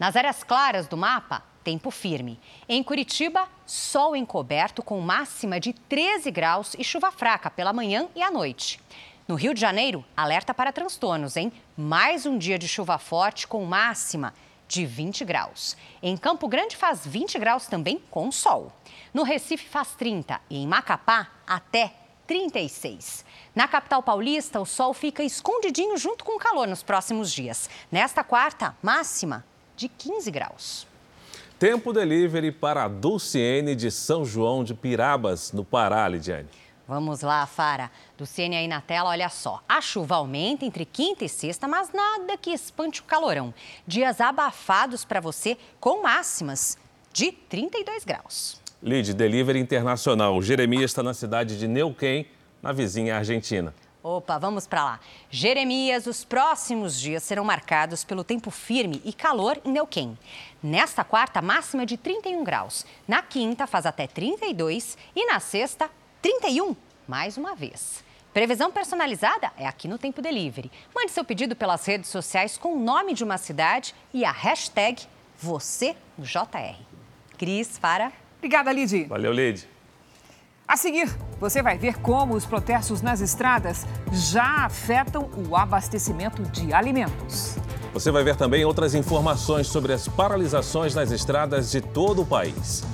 Nas 0.00 0.16
áreas 0.16 0.42
claras 0.42 0.88
do 0.88 0.96
mapa, 0.96 1.44
tempo 1.62 1.90
firme. 1.90 2.38
Em 2.68 2.82
Curitiba, 2.82 3.48
sol 3.66 4.16
encoberto 4.16 4.82
com 4.82 5.00
máxima 5.00 5.60
de 5.60 5.72
13 5.72 6.30
graus 6.30 6.74
e 6.78 6.84
chuva 6.84 7.10
fraca 7.10 7.50
pela 7.50 7.72
manhã 7.72 8.08
e 8.14 8.22
à 8.22 8.30
noite. 8.30 8.80
No 9.28 9.34
Rio 9.34 9.52
de 9.52 9.60
Janeiro, 9.60 10.04
alerta 10.16 10.54
para 10.54 10.72
transtornos, 10.72 11.36
hein? 11.36 11.52
Mais 11.76 12.24
um 12.24 12.38
dia 12.38 12.58
de 12.58 12.66
chuva 12.66 12.98
forte 12.98 13.46
com 13.46 13.64
máxima 13.64 14.32
de 14.66 14.86
20 14.86 15.22
graus. 15.24 15.76
Em 16.02 16.16
Campo 16.16 16.48
Grande 16.48 16.76
faz 16.76 17.06
20 17.06 17.38
graus 17.38 17.66
também 17.66 18.02
com 18.10 18.32
sol. 18.32 18.72
No 19.12 19.22
Recife 19.22 19.68
faz 19.68 19.92
30 19.92 20.40
e 20.48 20.58
em 20.62 20.66
Macapá 20.66 21.28
até 21.46 21.92
36. 22.26 23.22
Na 23.54 23.68
capital 23.68 24.02
paulista, 24.02 24.60
o 24.60 24.64
sol 24.64 24.94
fica 24.94 25.22
escondidinho 25.22 25.98
junto 25.98 26.24
com 26.24 26.36
o 26.36 26.38
calor 26.38 26.66
nos 26.66 26.82
próximos 26.82 27.30
dias. 27.30 27.68
Nesta 27.92 28.24
quarta, 28.24 28.74
máxima 28.82 29.44
de 29.76 29.88
15 29.88 30.30
graus. 30.30 30.87
Tempo 31.58 31.92
delivery 31.92 32.52
para 32.52 32.84
a 32.84 32.88
Dulciene 32.88 33.74
de 33.74 33.90
São 33.90 34.24
João 34.24 34.62
de 34.62 34.74
Pirabas, 34.74 35.50
no 35.52 35.64
Pará, 35.64 36.06
Lidiane. 36.06 36.48
Vamos 36.86 37.20
lá, 37.20 37.44
Fara. 37.46 37.90
Dulciene 38.16 38.54
aí 38.54 38.68
na 38.68 38.80
tela, 38.80 39.10
olha 39.10 39.28
só. 39.28 39.60
A 39.68 39.80
chuva 39.80 40.14
aumenta 40.14 40.64
entre 40.64 40.84
quinta 40.84 41.24
e 41.24 41.28
sexta, 41.28 41.66
mas 41.66 41.90
nada 41.92 42.36
que 42.36 42.50
espante 42.50 43.00
o 43.00 43.04
calorão. 43.04 43.52
Dias 43.84 44.20
abafados 44.20 45.04
para 45.04 45.20
você, 45.20 45.58
com 45.80 46.00
máximas 46.00 46.78
de 47.12 47.32
32 47.32 48.04
graus. 48.04 48.60
Lid, 48.80 49.12
delivery 49.12 49.58
internacional. 49.58 50.40
Jeremias 50.40 50.92
está 50.92 51.02
na 51.02 51.12
cidade 51.12 51.58
de 51.58 51.66
Neuquén, 51.66 52.28
na 52.62 52.70
vizinha 52.70 53.16
Argentina. 53.16 53.74
Opa, 54.08 54.38
vamos 54.38 54.66
para 54.66 54.82
lá. 54.82 55.00
Jeremias, 55.30 56.06
os 56.06 56.24
próximos 56.24 56.98
dias 56.98 57.22
serão 57.22 57.44
marcados 57.44 58.04
pelo 58.04 58.24
tempo 58.24 58.50
firme 58.50 59.02
e 59.04 59.12
calor 59.12 59.60
em 59.62 59.70
Neuquén. 59.70 60.16
Nesta 60.62 61.04
quarta, 61.04 61.42
máxima 61.42 61.84
de 61.84 61.98
31 61.98 62.42
graus. 62.42 62.86
Na 63.06 63.20
quinta, 63.20 63.66
faz 63.66 63.84
até 63.84 64.06
32 64.06 64.96
e 65.14 65.26
na 65.26 65.38
sexta, 65.40 65.90
31, 66.22 66.74
mais 67.06 67.36
uma 67.36 67.54
vez. 67.54 68.02
Previsão 68.32 68.72
personalizada 68.72 69.52
é 69.58 69.66
aqui 69.66 69.86
no 69.86 69.98
Tempo 69.98 70.22
Delivery. 70.22 70.72
Mande 70.94 71.12
seu 71.12 71.22
pedido 71.22 71.54
pelas 71.54 71.84
redes 71.84 72.08
sociais 72.08 72.56
com 72.56 72.76
o 72.76 72.80
nome 72.80 73.12
de 73.12 73.22
uma 73.22 73.36
cidade 73.36 73.94
e 74.14 74.24
a 74.24 74.32
hashtag 74.32 75.02
#VocêJR. 75.36 76.78
Cris, 77.36 77.78
para. 77.78 78.10
Obrigada, 78.38 78.72
Lid. 78.72 79.04
Valeu, 79.04 79.34
Lid. 79.34 79.68
A 80.66 80.78
seguir, 80.78 81.08
você 81.40 81.62
vai 81.62 81.78
ver 81.78 81.98
como 82.00 82.34
os 82.34 82.44
protestos 82.44 83.00
nas 83.00 83.20
estradas 83.20 83.86
já 84.12 84.64
afetam 84.64 85.30
o 85.48 85.56
abastecimento 85.56 86.42
de 86.42 86.72
alimentos. 86.72 87.56
Você 87.92 88.10
vai 88.10 88.22
ver 88.22 88.36
também 88.36 88.64
outras 88.64 88.94
informações 88.94 89.66
sobre 89.66 89.92
as 89.92 90.06
paralisações 90.08 90.94
nas 90.94 91.10
estradas 91.10 91.70
de 91.70 91.80
todo 91.80 92.22
o 92.22 92.26
país. 92.26 92.84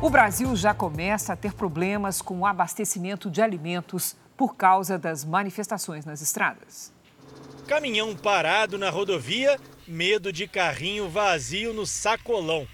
O 0.00 0.10
Brasil 0.10 0.54
já 0.56 0.74
começa 0.74 1.32
a 1.32 1.36
ter 1.36 1.54
problemas 1.54 2.20
com 2.20 2.40
o 2.40 2.46
abastecimento 2.46 3.30
de 3.30 3.40
alimentos 3.40 4.16
por 4.42 4.56
causa 4.56 4.98
das 4.98 5.24
manifestações 5.24 6.04
nas 6.04 6.20
estradas. 6.20 6.92
Caminhão 7.68 8.16
parado 8.16 8.76
na 8.76 8.90
rodovia, 8.90 9.56
medo 9.86 10.32
de 10.32 10.48
carrinho 10.48 11.08
vazio 11.08 11.72
no 11.72 11.86
sacolão. 11.86 12.66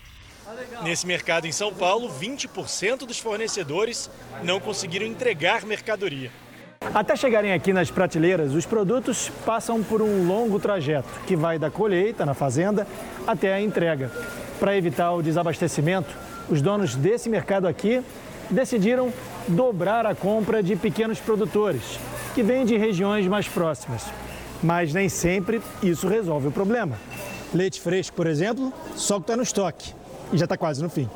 Nesse 0.83 1.07
mercado 1.07 1.47
em 1.47 1.53
São 1.53 1.71
Paulo, 1.75 2.09
20% 2.09 3.01
dos 3.01 3.19
fornecedores 3.19 4.11
não 4.43 4.59
conseguiram 4.59 5.05
entregar 5.05 5.67
mercadoria. 5.67 6.33
Até 6.95 7.15
chegarem 7.15 7.53
aqui 7.53 7.71
nas 7.71 7.91
prateleiras, 7.91 8.55
os 8.55 8.65
produtos 8.65 9.31
passam 9.45 9.85
por 9.85 10.01
um 10.01 10.27
longo 10.27 10.59
trajeto 10.59 11.21
que 11.27 11.37
vai 11.37 11.59
da 11.59 11.71
colheita 11.71 12.25
na 12.25 12.33
fazenda 12.33 12.87
até 13.27 13.53
a 13.53 13.61
entrega. 13.61 14.11
Para 14.59 14.75
evitar 14.75 15.13
o 15.13 15.21
desabastecimento, 15.21 16.17
os 16.49 16.63
donos 16.63 16.95
desse 16.95 17.29
mercado 17.29 17.69
aqui 17.69 18.03
decidiram 18.51 19.13
dobrar 19.49 20.07
a 20.07 20.15
compra 20.15 20.63
de 20.63 20.77
pequenos 20.77 21.19
produtores, 21.19 21.99
que 22.35 22.43
vêm 22.43 22.65
de 22.65 22.77
regiões 22.77 23.27
mais 23.27 23.49
próximas. 23.49 24.05
Mas 24.63 24.93
nem 24.93 25.09
sempre 25.09 25.61
isso 25.83 26.09
resolve 26.09 26.49
o 26.49 26.53
problema. 26.53 26.99
Leite 27.55 27.81
fresco, 27.81 28.17
por 28.17 28.27
exemplo, 28.27 28.73
só 28.95 29.17
que 29.17 29.23
está 29.23 29.37
no 29.37 29.43
estoque 29.43 29.95
e 30.33 30.37
já 30.37 30.45
está 30.45 30.57
quase 30.57 30.83
no 30.83 30.91
fim. 30.91 31.09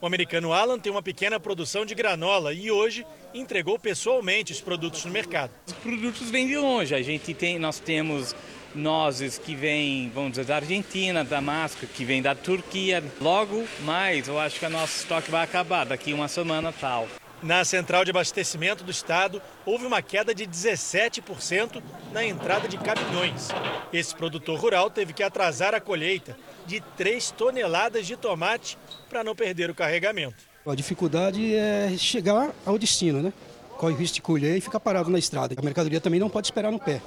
O 0.00 0.06
americano 0.06 0.52
Alan 0.52 0.78
tem 0.78 0.90
uma 0.90 1.02
pequena 1.02 1.38
produção 1.38 1.84
de 1.84 1.94
granola 1.94 2.54
e 2.54 2.70
hoje 2.70 3.04
entregou 3.34 3.78
pessoalmente 3.78 4.52
os 4.52 4.60
produtos 4.60 5.04
no 5.04 5.10
mercado. 5.10 5.50
Os 5.66 5.74
produtos 5.74 6.30
vêm 6.30 6.46
de 6.46 6.56
longe. 6.56 6.94
A 6.94 7.02
gente 7.02 7.34
tem, 7.34 7.58
nós 7.58 7.78
temos 7.78 8.34
nozes 8.74 9.36
que 9.36 9.54
vêm, 9.54 10.10
vamos 10.14 10.30
dizer, 10.30 10.46
da 10.46 10.56
Argentina, 10.56 11.22
Damasco, 11.22 11.86
que 11.86 12.04
vem 12.04 12.22
da 12.22 12.34
Turquia. 12.34 13.02
Logo 13.20 13.64
mais, 13.80 14.28
eu 14.28 14.38
acho 14.38 14.58
que 14.58 14.64
o 14.64 14.70
nosso 14.70 15.00
estoque 15.00 15.30
vai 15.30 15.44
acabar 15.44 15.84
daqui 15.84 16.14
uma 16.14 16.28
semana 16.28 16.72
tal. 16.72 17.06
Na 17.42 17.64
central 17.64 18.04
de 18.04 18.10
abastecimento 18.10 18.84
do 18.84 18.90
estado, 18.90 19.40
houve 19.64 19.86
uma 19.86 20.02
queda 20.02 20.34
de 20.34 20.46
17% 20.46 21.82
na 22.12 22.22
entrada 22.22 22.68
de 22.68 22.76
caminhões. 22.76 23.48
Esse 23.90 24.14
produtor 24.14 24.58
rural 24.58 24.90
teve 24.90 25.14
que 25.14 25.22
atrasar 25.22 25.74
a 25.74 25.80
colheita 25.80 26.36
de 26.66 26.80
3 26.98 27.30
toneladas 27.30 28.06
de 28.06 28.14
tomate 28.14 28.76
para 29.08 29.24
não 29.24 29.34
perder 29.34 29.70
o 29.70 29.74
carregamento. 29.74 30.44
A 30.66 30.74
dificuldade 30.74 31.54
é 31.54 31.94
chegar 31.96 32.50
ao 32.66 32.78
destino, 32.78 33.22
né? 33.22 33.32
Corre 33.78 33.94
risco 33.94 34.16
de 34.16 34.22
colher 34.22 34.58
e 34.58 34.60
ficar 34.60 34.78
parado 34.78 35.08
na 35.08 35.18
estrada. 35.18 35.54
A 35.56 35.62
mercadoria 35.62 36.00
também 36.00 36.20
não 36.20 36.28
pode 36.28 36.48
esperar 36.48 36.70
no 36.70 36.78
pé 36.78 37.00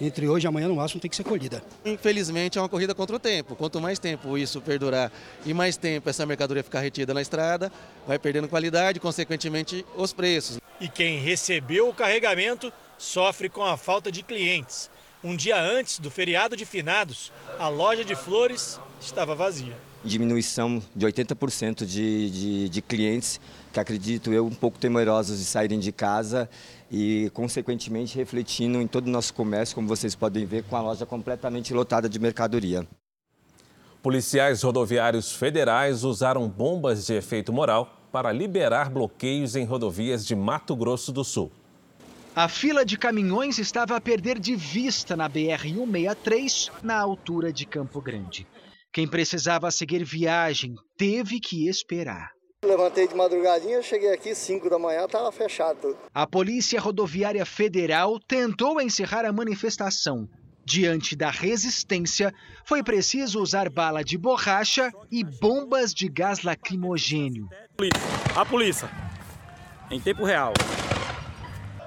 entre 0.00 0.28
hoje 0.28 0.46
e 0.46 0.48
amanhã 0.48 0.68
no 0.68 0.76
máximo 0.76 1.00
tem 1.00 1.10
que 1.10 1.16
ser 1.16 1.24
colhida. 1.24 1.62
Infelizmente 1.84 2.58
é 2.58 2.60
uma 2.60 2.68
corrida 2.68 2.94
contra 2.94 3.16
o 3.16 3.18
tempo. 3.18 3.56
Quanto 3.56 3.80
mais 3.80 3.98
tempo 3.98 4.38
isso 4.38 4.60
perdurar 4.60 5.10
e 5.44 5.52
mais 5.52 5.76
tempo 5.76 6.08
essa 6.08 6.24
mercadoria 6.24 6.62
ficar 6.62 6.80
retida 6.80 7.12
na 7.12 7.20
estrada, 7.20 7.72
vai 8.06 8.18
perdendo 8.18 8.48
qualidade, 8.48 9.00
consequentemente 9.00 9.84
os 9.96 10.12
preços. 10.12 10.58
E 10.80 10.88
quem 10.88 11.18
recebeu 11.18 11.88
o 11.88 11.94
carregamento 11.94 12.72
sofre 12.96 13.48
com 13.48 13.64
a 13.64 13.76
falta 13.76 14.10
de 14.12 14.22
clientes. 14.22 14.90
Um 15.22 15.34
dia 15.34 15.60
antes 15.60 15.98
do 15.98 16.10
feriado 16.10 16.56
de 16.56 16.64
finados, 16.64 17.32
a 17.58 17.68
loja 17.68 18.04
de 18.04 18.14
flores 18.14 18.78
estava 19.00 19.34
vazia. 19.34 19.76
diminuição 20.04 20.80
de 20.94 21.06
80% 21.06 21.84
de, 21.84 22.30
de, 22.30 22.68
de 22.68 22.82
clientes 22.82 23.40
que 23.72 23.80
acredito 23.80 24.32
eu 24.32 24.46
um 24.46 24.54
pouco 24.54 24.78
temerosos 24.78 25.38
de 25.38 25.44
saírem 25.44 25.78
de 25.78 25.92
casa 25.92 26.48
e, 26.90 27.30
consequentemente, 27.34 28.16
refletindo 28.16 28.80
em 28.80 28.86
todo 28.86 29.06
o 29.06 29.10
nosso 29.10 29.34
comércio, 29.34 29.74
como 29.74 29.88
vocês 29.88 30.14
podem 30.14 30.46
ver, 30.46 30.64
com 30.64 30.76
a 30.76 30.82
loja 30.82 31.04
completamente 31.04 31.72
lotada 31.74 32.08
de 32.08 32.18
mercadoria. 32.18 32.86
Policiais 34.02 34.62
rodoviários 34.62 35.32
federais 35.32 36.04
usaram 36.04 36.48
bombas 36.48 37.06
de 37.06 37.14
efeito 37.14 37.52
moral 37.52 37.98
para 38.10 38.32
liberar 38.32 38.90
bloqueios 38.90 39.56
em 39.56 39.64
rodovias 39.64 40.24
de 40.24 40.34
Mato 40.34 40.74
Grosso 40.74 41.12
do 41.12 41.24
Sul. 41.24 41.50
A 42.34 42.48
fila 42.48 42.84
de 42.84 42.96
caminhões 42.96 43.58
estava 43.58 43.96
a 43.96 44.00
perder 44.00 44.38
de 44.38 44.54
vista 44.54 45.16
na 45.16 45.28
BR-163, 45.28 46.70
na 46.82 46.96
altura 46.96 47.52
de 47.52 47.66
Campo 47.66 48.00
Grande. 48.00 48.46
Quem 48.92 49.08
precisava 49.08 49.70
seguir 49.70 50.04
viagem 50.04 50.76
teve 50.96 51.40
que 51.40 51.68
esperar. 51.68 52.30
Levantei 52.64 53.06
de 53.06 53.14
madrugadinha, 53.14 53.80
cheguei 53.80 54.12
aqui 54.12 54.34
5 54.34 54.68
da 54.68 54.80
manhã, 54.80 55.04
estava 55.04 55.30
fechado 55.30 55.78
tudo. 55.80 55.96
A 56.12 56.26
Polícia 56.26 56.80
Rodoviária 56.80 57.46
Federal 57.46 58.18
tentou 58.18 58.80
encerrar 58.80 59.24
a 59.24 59.32
manifestação. 59.32 60.28
Diante 60.64 61.14
da 61.14 61.30
resistência, 61.30 62.34
foi 62.64 62.82
preciso 62.82 63.40
usar 63.40 63.70
bala 63.70 64.02
de 64.02 64.18
borracha 64.18 64.92
e 65.08 65.22
bombas 65.22 65.94
de 65.94 66.08
gás 66.08 66.42
lacrimogênio. 66.42 67.48
A 68.34 68.44
polícia, 68.44 68.90
em 69.88 70.00
tempo 70.00 70.24
real. 70.24 70.52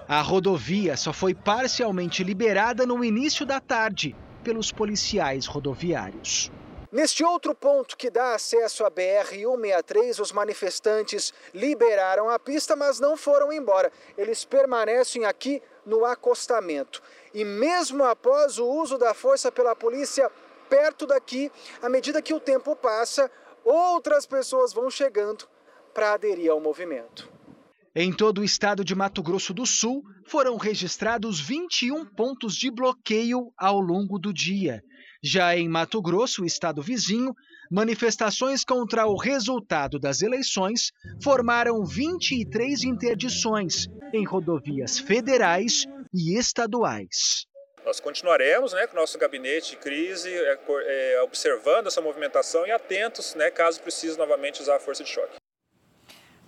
A 0.07 0.21
rodovia 0.21 0.95
só 0.95 1.11
foi 1.11 1.33
parcialmente 1.33 2.23
liberada 2.23 2.85
no 2.85 3.03
início 3.03 3.45
da 3.45 3.59
tarde 3.59 4.15
pelos 4.41 4.71
policiais 4.71 5.45
rodoviários. 5.45 6.49
Neste 6.91 7.23
outro 7.23 7.55
ponto 7.55 7.95
que 7.95 8.09
dá 8.09 8.35
acesso 8.35 8.83
à 8.83 8.91
BR-163, 8.91 10.19
os 10.19 10.33
manifestantes 10.33 11.33
liberaram 11.53 12.29
a 12.29 12.37
pista, 12.37 12.75
mas 12.75 12.99
não 12.99 13.15
foram 13.15 13.53
embora. 13.53 13.89
Eles 14.17 14.43
permanecem 14.43 15.23
aqui 15.23 15.63
no 15.85 16.03
acostamento. 16.03 17.01
E 17.33 17.45
mesmo 17.45 18.03
após 18.03 18.59
o 18.59 18.67
uso 18.67 18.97
da 18.97 19.13
força 19.13 19.49
pela 19.49 19.73
polícia 19.73 20.29
perto 20.69 21.05
daqui, 21.05 21.49
à 21.81 21.87
medida 21.87 22.21
que 22.21 22.33
o 22.33 22.41
tempo 22.41 22.75
passa, 22.75 23.31
outras 23.63 24.25
pessoas 24.25 24.73
vão 24.73 24.89
chegando 24.89 25.47
para 25.93 26.11
aderir 26.13 26.51
ao 26.51 26.59
movimento. 26.59 27.31
Em 27.93 28.11
todo 28.13 28.39
o 28.39 28.43
estado 28.43 28.83
de 28.83 28.95
Mato 28.95 29.21
Grosso 29.21 29.53
do 29.53 29.65
Sul, 29.65 30.03
foram 30.25 30.55
registrados 30.55 31.41
21 31.41 32.05
pontos 32.05 32.55
de 32.55 32.71
bloqueio 32.71 33.51
ao 33.57 33.79
longo 33.79 34.17
do 34.17 34.33
dia. 34.33 34.81
Já 35.23 35.55
em 35.55 35.69
Mato 35.69 36.01
Grosso, 36.01 36.43
estado 36.43 36.81
vizinho, 36.81 37.35
manifestações 37.69 38.63
contra 38.63 39.05
o 39.05 39.15
resultado 39.15 39.99
das 39.99 40.23
eleições 40.23 40.91
formaram 41.23 41.85
23 41.85 42.83
interdições 42.83 43.87
em 44.11 44.25
rodovias 44.25 44.97
federais 44.97 45.85
e 46.11 46.35
estaduais. 46.39 47.45
Nós 47.85 47.99
continuaremos 47.99 48.73
né, 48.73 48.87
com 48.87 48.97
o 48.97 48.99
nosso 48.99 49.17
gabinete 49.19 49.71
de 49.71 49.77
crise, 49.77 50.29
é, 50.29 50.59
é, 50.85 51.21
observando 51.21 51.85
essa 51.85 52.01
movimentação 52.01 52.65
e 52.65 52.71
atentos, 52.71 53.35
né, 53.35 53.51
caso 53.51 53.79
precise 53.79 54.17
novamente 54.17 54.59
usar 54.59 54.77
a 54.77 54.79
força 54.79 55.03
de 55.03 55.09
choque. 55.09 55.35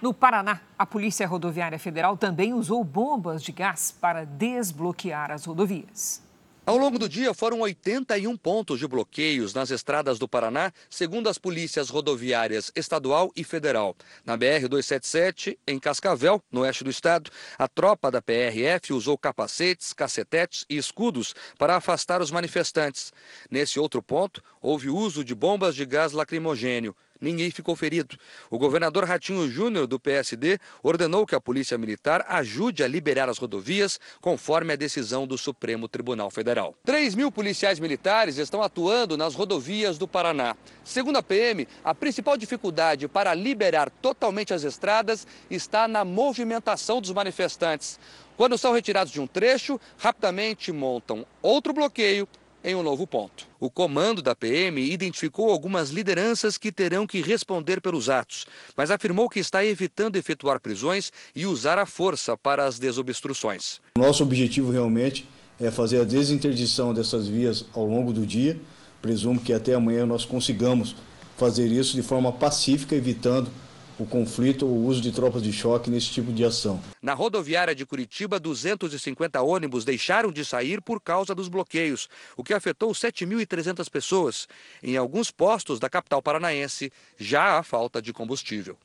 No 0.01 0.15
Paraná, 0.15 0.61
a 0.77 0.85
Polícia 0.85 1.27
Rodoviária 1.27 1.77
Federal 1.77 2.17
também 2.17 2.53
usou 2.53 2.83
bombas 2.83 3.43
de 3.43 3.51
gás 3.51 3.91
para 3.91 4.25
desbloquear 4.25 5.31
as 5.31 5.45
rodovias. 5.45 6.22
Ao 6.65 6.77
longo 6.77 6.97
do 6.97 7.09
dia, 7.09 7.33
foram 7.33 7.59
81 7.59 8.37
pontos 8.37 8.79
de 8.79 8.87
bloqueios 8.87 9.53
nas 9.53 9.69
estradas 9.69 10.17
do 10.17 10.29
Paraná, 10.29 10.71
segundo 10.89 11.27
as 11.27 11.37
polícias 11.37 11.89
rodoviárias 11.89 12.71
estadual 12.73 13.33
e 13.35 13.43
federal. 13.43 13.97
Na 14.25 14.37
BR-277, 14.37 15.57
em 15.67 15.77
Cascavel, 15.77 16.41
no 16.49 16.61
oeste 16.61 16.85
do 16.85 16.89
estado, 16.89 17.29
a 17.59 17.67
tropa 17.67 18.09
da 18.09 18.21
PRF 18.21 18.93
usou 18.93 19.17
capacetes, 19.17 19.91
cacetetes 19.91 20.65
e 20.69 20.77
escudos 20.77 21.35
para 21.59 21.75
afastar 21.75 22.21
os 22.21 22.31
manifestantes. 22.31 23.11
Nesse 23.51 23.77
outro 23.77 24.01
ponto, 24.01 24.41
houve 24.61 24.89
uso 24.89 25.21
de 25.21 25.35
bombas 25.35 25.75
de 25.75 25.85
gás 25.85 26.13
lacrimogênio 26.13 26.95
ninguém 27.23 27.49
ficou 27.49 27.75
ferido. 27.75 28.17
O 28.49 28.59
governador 28.59 29.05
Ratinho 29.05 29.49
Júnior, 29.49 29.87
do 29.87 29.99
PSD, 29.99 30.59
ordenou 30.83 31.25
que 31.25 31.33
a 31.33 31.41
Polícia 31.41 31.77
Militar 31.77 32.25
ajude 32.27 32.83
a 32.83 32.87
liberar 32.87 33.29
as 33.29 33.37
rodovias, 33.37 33.99
conforme 34.21 34.73
a 34.73 34.75
decisão 34.75 35.25
do 35.25 35.37
Supremo 35.37 35.87
Tribunal 35.87 36.29
Federal. 36.29 36.75
3 36.83 37.15
mil 37.15 37.31
policiais 37.31 37.79
militares 37.79 38.37
estão 38.37 38.61
atuando 38.61 39.17
nas 39.17 39.33
rodovias 39.33 39.97
do 39.97 40.07
Paraná. 40.07 40.55
Segundo 40.83 41.17
a 41.17 41.23
PM, 41.23 41.67
a 41.83 41.95
principal 41.95 42.37
dificuldade 42.37 43.07
para 43.07 43.33
liberar 43.33 43.89
totalmente 43.89 44.53
as 44.53 44.63
estradas 44.63 45.25
está 45.49 45.87
na 45.87 46.03
movimentação 46.03 46.99
dos 46.99 47.11
manifestantes. 47.11 47.99
Quando 48.35 48.57
são 48.57 48.73
retirados 48.73 49.13
de 49.13 49.21
um 49.21 49.27
trecho, 49.27 49.79
rapidamente 49.97 50.71
montam 50.71 51.25
outro 51.41 51.71
bloqueio 51.71 52.27
em 52.63 52.75
um 52.75 52.83
novo 52.83 53.05
ponto. 53.05 53.45
O 53.59 53.69
comando 53.69 54.21
da 54.21 54.33
PM 54.33 54.81
identificou 54.81 55.51
algumas 55.51 55.89
lideranças 55.89 56.57
que 56.57 56.71
terão 56.71 57.05
que 57.05 57.21
responder 57.21 57.81
pelos 57.81 58.09
atos, 58.09 58.45
mas 58.75 58.89
afirmou 58.89 59.29
que 59.29 59.39
está 59.39 59.65
evitando 59.65 60.15
efetuar 60.15 60.59
prisões 60.59 61.11
e 61.35 61.45
usar 61.45 61.77
a 61.77 61.85
força 61.85 62.37
para 62.37 62.65
as 62.65 62.79
desobstruções. 62.79 63.81
Nosso 63.97 64.23
objetivo 64.23 64.71
realmente 64.71 65.27
é 65.59 65.69
fazer 65.69 66.01
a 66.01 66.03
desinterdição 66.03 66.93
dessas 66.93 67.27
vias 67.27 67.65
ao 67.73 67.85
longo 67.85 68.13
do 68.13 68.25
dia. 68.25 68.59
Presumo 69.01 69.39
que 69.39 69.53
até 69.53 69.73
amanhã 69.73 70.05
nós 70.05 70.25
consigamos 70.25 70.95
fazer 71.37 71.67
isso 71.67 71.95
de 71.95 72.01
forma 72.01 72.31
pacífica, 72.31 72.95
evitando 72.95 73.51
o 73.99 74.05
conflito 74.05 74.65
ou 74.65 74.71
o 74.71 74.85
uso 74.85 75.01
de 75.01 75.11
tropas 75.11 75.41
de 75.41 75.51
choque 75.51 75.89
nesse 75.89 76.09
tipo 76.09 76.31
de 76.31 76.43
ação. 76.43 76.79
Na 77.01 77.13
rodoviária 77.13 77.75
de 77.75 77.85
Curitiba, 77.85 78.39
250 78.39 79.41
ônibus 79.41 79.85
deixaram 79.85 80.31
de 80.31 80.43
sair 80.43 80.81
por 80.81 81.01
causa 81.01 81.35
dos 81.35 81.47
bloqueios, 81.47 82.09
o 82.35 82.43
que 82.43 82.53
afetou 82.53 82.91
7.300 82.91 83.89
pessoas. 83.89 84.47
Em 84.81 84.97
alguns 84.97 85.31
postos 85.31 85.79
da 85.79 85.89
capital 85.89 86.21
paranaense, 86.21 86.91
já 87.17 87.57
há 87.57 87.63
falta 87.63 88.01
de 88.01 88.11
combustível. 88.13 88.77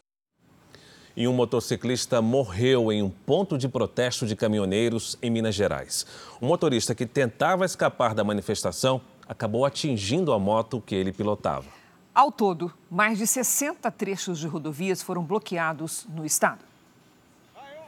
E 1.16 1.26
um 1.26 1.32
motociclista 1.32 2.22
morreu 2.22 2.92
em 2.92 3.02
um 3.02 3.10
ponto 3.10 3.58
de 3.58 3.68
protesto 3.68 4.24
de 4.24 4.36
caminhoneiros 4.36 5.18
em 5.20 5.30
Minas 5.30 5.54
Gerais. 5.54 6.06
O 6.40 6.46
motorista 6.46 6.94
que 6.94 7.06
tentava 7.06 7.64
escapar 7.64 8.14
da 8.14 8.22
manifestação 8.22 9.00
acabou 9.26 9.64
atingindo 9.64 10.32
a 10.32 10.38
moto 10.38 10.80
que 10.80 10.94
ele 10.94 11.12
pilotava. 11.12 11.77
Ao 12.18 12.32
todo, 12.32 12.74
mais 12.90 13.16
de 13.16 13.28
60 13.28 13.88
trechos 13.92 14.40
de 14.40 14.48
rodovias 14.48 15.00
foram 15.00 15.22
bloqueados 15.22 16.04
no 16.12 16.26
estado. 16.26 16.64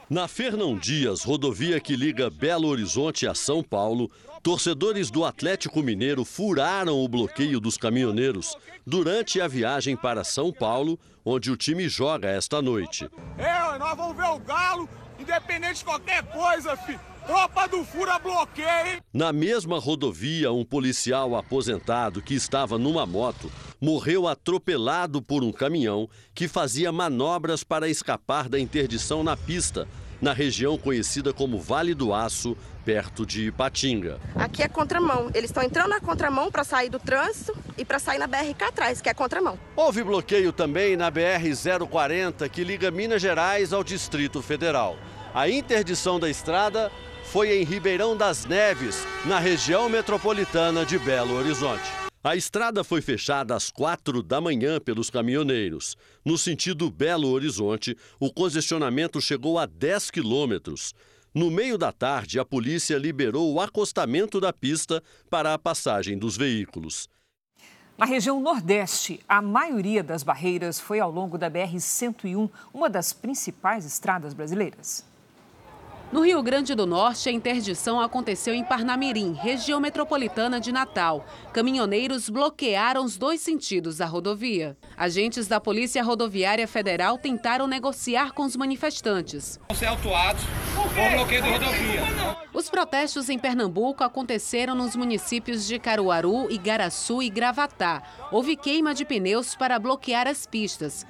Na 0.09 0.25
Fernão 0.25 0.77
Dias, 0.77 1.21
rodovia 1.25 1.81
que 1.81 1.97
liga 1.97 2.29
Belo 2.29 2.69
Horizonte 2.69 3.27
a 3.27 3.35
São 3.35 3.61
Paulo, 3.61 4.09
torcedores 4.41 5.11
do 5.11 5.25
Atlético 5.25 5.83
Mineiro 5.83 6.23
furaram 6.23 7.03
o 7.03 7.09
bloqueio 7.09 7.59
dos 7.59 7.75
caminhoneiros 7.75 8.55
durante 8.87 9.41
a 9.41 9.49
viagem 9.49 9.97
para 9.97 10.23
São 10.23 10.49
Paulo, 10.49 10.97
onde 11.25 11.51
o 11.51 11.57
time 11.57 11.89
joga 11.89 12.29
esta 12.29 12.61
noite. 12.61 13.09
É, 13.37 13.77
nós 13.77 13.97
vamos 13.97 14.15
ver 14.15 14.29
o 14.29 14.39
Galo, 14.39 14.87
independente 15.21 15.79
de 15.79 15.85
qualquer 15.85 16.23
coisa, 16.23 16.75
filho. 16.77 16.99
Tropa 17.25 17.67
do 17.67 17.83
Fura 17.85 18.17
bloqueia, 18.17 18.95
hein? 18.95 19.01
Na 19.13 19.31
mesma 19.31 19.79
rodovia, 19.79 20.51
um 20.51 20.65
policial 20.65 21.35
aposentado 21.35 22.21
que 22.21 22.33
estava 22.33 22.79
numa 22.79 23.05
moto 23.05 23.51
morreu 23.79 24.27
atropelado 24.27 25.21
por 25.21 25.43
um 25.43 25.51
caminhão 25.51 26.09
que 26.33 26.47
fazia 26.47 26.91
manobras 26.91 27.63
para 27.63 27.87
escapar 27.87 28.49
da 28.49 28.59
interdição 28.59 29.23
na 29.23 29.37
pista, 29.37 29.87
na 30.19 30.33
região 30.33 30.77
conhecida 30.77 31.31
como 31.31 31.59
Vale 31.59 31.93
do 31.93 32.11
Aço, 32.11 32.57
perto 32.83 33.23
de 33.23 33.47
Ipatinga. 33.47 34.19
Aqui 34.35 34.63
é 34.63 34.67
contramão. 34.67 35.29
Eles 35.33 35.51
estão 35.51 35.61
entrando 35.63 35.89
na 35.89 35.99
contramão 35.99 36.51
para 36.51 36.63
sair 36.63 36.89
do 36.89 36.99
trânsito 36.99 37.55
e 37.77 37.85
para 37.85 37.99
sair 37.99 38.17
na 38.17 38.25
BR 38.27 38.53
cá 38.57 38.69
atrás, 38.69 38.99
que 38.99 39.09
é 39.09 39.13
contramão. 39.13 39.57
Houve 39.75 40.03
bloqueio 40.03 40.51
também 40.51 40.97
na 40.97 41.11
BR-040, 41.11 42.49
que 42.49 42.63
liga 42.63 42.89
Minas 42.89 43.21
Gerais 43.21 43.71
ao 43.73 43.83
Distrito 43.83 44.41
Federal. 44.41 44.97
A 45.33 45.49
interdição 45.49 46.19
da 46.19 46.29
estrada 46.29 46.91
foi 47.23 47.57
em 47.57 47.63
Ribeirão 47.63 48.17
das 48.17 48.45
Neves, 48.45 49.07
na 49.25 49.39
região 49.39 49.87
metropolitana 49.87 50.85
de 50.85 50.99
Belo 50.99 51.35
Horizonte. 51.35 51.89
A 52.21 52.35
estrada 52.35 52.83
foi 52.83 53.01
fechada 53.01 53.55
às 53.55 53.69
quatro 53.69 54.21
da 54.21 54.41
manhã 54.41 54.77
pelos 54.77 55.09
caminhoneiros. 55.09 55.95
No 56.25 56.37
sentido 56.37 56.91
Belo 56.91 57.29
Horizonte, 57.29 57.97
o 58.19 58.29
congestionamento 58.29 59.21
chegou 59.21 59.57
a 59.57 59.65
10 59.65 60.11
quilômetros. 60.11 60.93
No 61.33 61.49
meio 61.49 61.77
da 61.77 61.93
tarde, 61.93 62.37
a 62.37 62.43
polícia 62.43 62.97
liberou 62.97 63.53
o 63.53 63.61
acostamento 63.61 64.37
da 64.37 64.51
pista 64.51 65.01
para 65.29 65.53
a 65.53 65.57
passagem 65.57 66.17
dos 66.17 66.35
veículos. 66.35 67.07
Na 67.97 68.05
região 68.05 68.41
Nordeste, 68.41 69.21
a 69.29 69.41
maioria 69.41 70.03
das 70.03 70.23
barreiras 70.23 70.77
foi 70.77 70.99
ao 70.99 71.09
longo 71.09 71.37
da 71.37 71.49
BR-101, 71.49 72.49
uma 72.73 72.89
das 72.89 73.13
principais 73.13 73.85
estradas 73.85 74.33
brasileiras. 74.33 75.09
No 76.11 76.25
Rio 76.25 76.43
Grande 76.43 76.75
do 76.75 76.85
Norte, 76.85 77.29
a 77.29 77.31
interdição 77.31 77.97
aconteceu 78.01 78.53
em 78.53 78.65
Parnamirim, 78.65 79.31
região 79.31 79.79
metropolitana 79.79 80.59
de 80.59 80.69
Natal. 80.69 81.25
Caminhoneiros 81.53 82.27
bloquearam 82.27 83.05
os 83.05 83.17
dois 83.17 83.39
sentidos 83.39 83.97
da 83.97 84.05
rodovia. 84.05 84.75
Agentes 84.97 85.47
da 85.47 85.57
Polícia 85.57 86.03
Rodoviária 86.03 86.67
Federal 86.67 87.17
tentaram 87.17 87.65
negociar 87.65 88.33
com 88.33 88.43
os 88.43 88.57
manifestantes. 88.57 89.57
Vão 89.69 89.77
ser 89.77 89.85
autuados 89.85 90.43
por 90.75 91.11
bloqueio 91.15 91.43
de 91.43 91.49
rodovia. 91.49 92.01
Os 92.53 92.69
protestos 92.69 93.29
em 93.29 93.39
Pernambuco 93.39 94.03
aconteceram 94.03 94.75
nos 94.75 94.97
municípios 94.97 95.65
de 95.65 95.79
Caruaru, 95.79 96.51
Igaraçu 96.51 97.23
e 97.23 97.29
Gravatá. 97.29 98.03
Houve 98.29 98.57
queima 98.57 98.93
de 98.93 99.05
pneus 99.05 99.55
para 99.55 99.79
bloquear 99.79 100.27
as 100.27 100.45
pistas. 100.45 101.05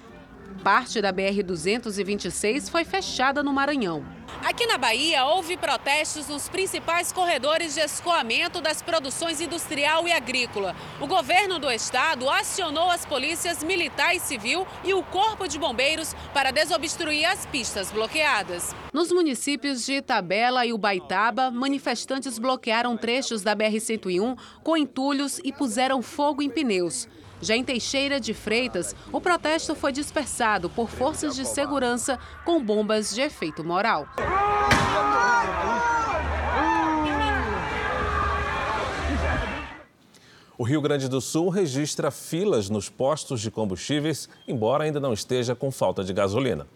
Parte 0.63 1.01
da 1.01 1.11
BR-226 1.11 2.69
foi 2.69 2.83
fechada 2.83 3.41
no 3.41 3.51
Maranhão. 3.51 4.05
Aqui 4.43 4.65
na 4.65 4.77
Bahia, 4.77 5.25
houve 5.25 5.55
protestos 5.55 6.27
nos 6.27 6.49
principais 6.49 7.11
corredores 7.11 7.75
de 7.75 7.79
escoamento 7.79 8.59
das 8.61 8.81
produções 8.81 9.39
industrial 9.41 10.07
e 10.07 10.11
agrícola. 10.11 10.75
O 10.99 11.07
governo 11.07 11.59
do 11.59 11.69
estado 11.69 12.29
acionou 12.29 12.89
as 12.89 13.05
polícias 13.05 13.63
militar 13.63 14.15
e 14.15 14.19
civil 14.19 14.65
e 14.83 14.93
o 14.93 15.03
corpo 15.03 15.47
de 15.47 15.59
bombeiros 15.59 16.15
para 16.33 16.51
desobstruir 16.51 17.29
as 17.29 17.45
pistas 17.45 17.91
bloqueadas. 17.91 18.75
Nos 18.93 19.11
municípios 19.11 19.85
de 19.85 19.93
Itabela 19.93 20.65
e 20.65 20.73
Ubaitaba, 20.73 21.51
manifestantes 21.51 22.39
bloquearam 22.39 22.97
trechos 22.97 23.41
da 23.41 23.55
BR-101 23.55 24.37
com 24.63 24.77
entulhos 24.77 25.39
e 25.43 25.51
puseram 25.51 26.01
fogo 26.01 26.41
em 26.41 26.49
pneus. 26.49 27.07
Já 27.41 27.55
em 27.55 27.63
Teixeira 27.63 28.19
de 28.19 28.33
Freitas, 28.33 28.95
o 29.11 29.19
protesto 29.19 29.73
foi 29.73 29.91
dispersado 29.91 30.69
por 30.69 30.89
forças 30.89 31.35
de 31.35 31.45
segurança 31.45 32.19
com 32.45 32.63
bombas 32.63 33.13
de 33.15 33.21
efeito 33.21 33.63
moral. 33.63 34.07
O 40.57 40.63
Rio 40.63 40.79
Grande 40.79 41.09
do 41.09 41.19
Sul 41.19 41.49
registra 41.49 42.11
filas 42.11 42.69
nos 42.69 42.87
postos 42.87 43.41
de 43.41 43.49
combustíveis, 43.49 44.29
embora 44.47 44.83
ainda 44.83 44.99
não 44.99 45.11
esteja 45.11 45.55
com 45.55 45.71
falta 45.71 46.03
de 46.03 46.13
gasolina. 46.13 46.67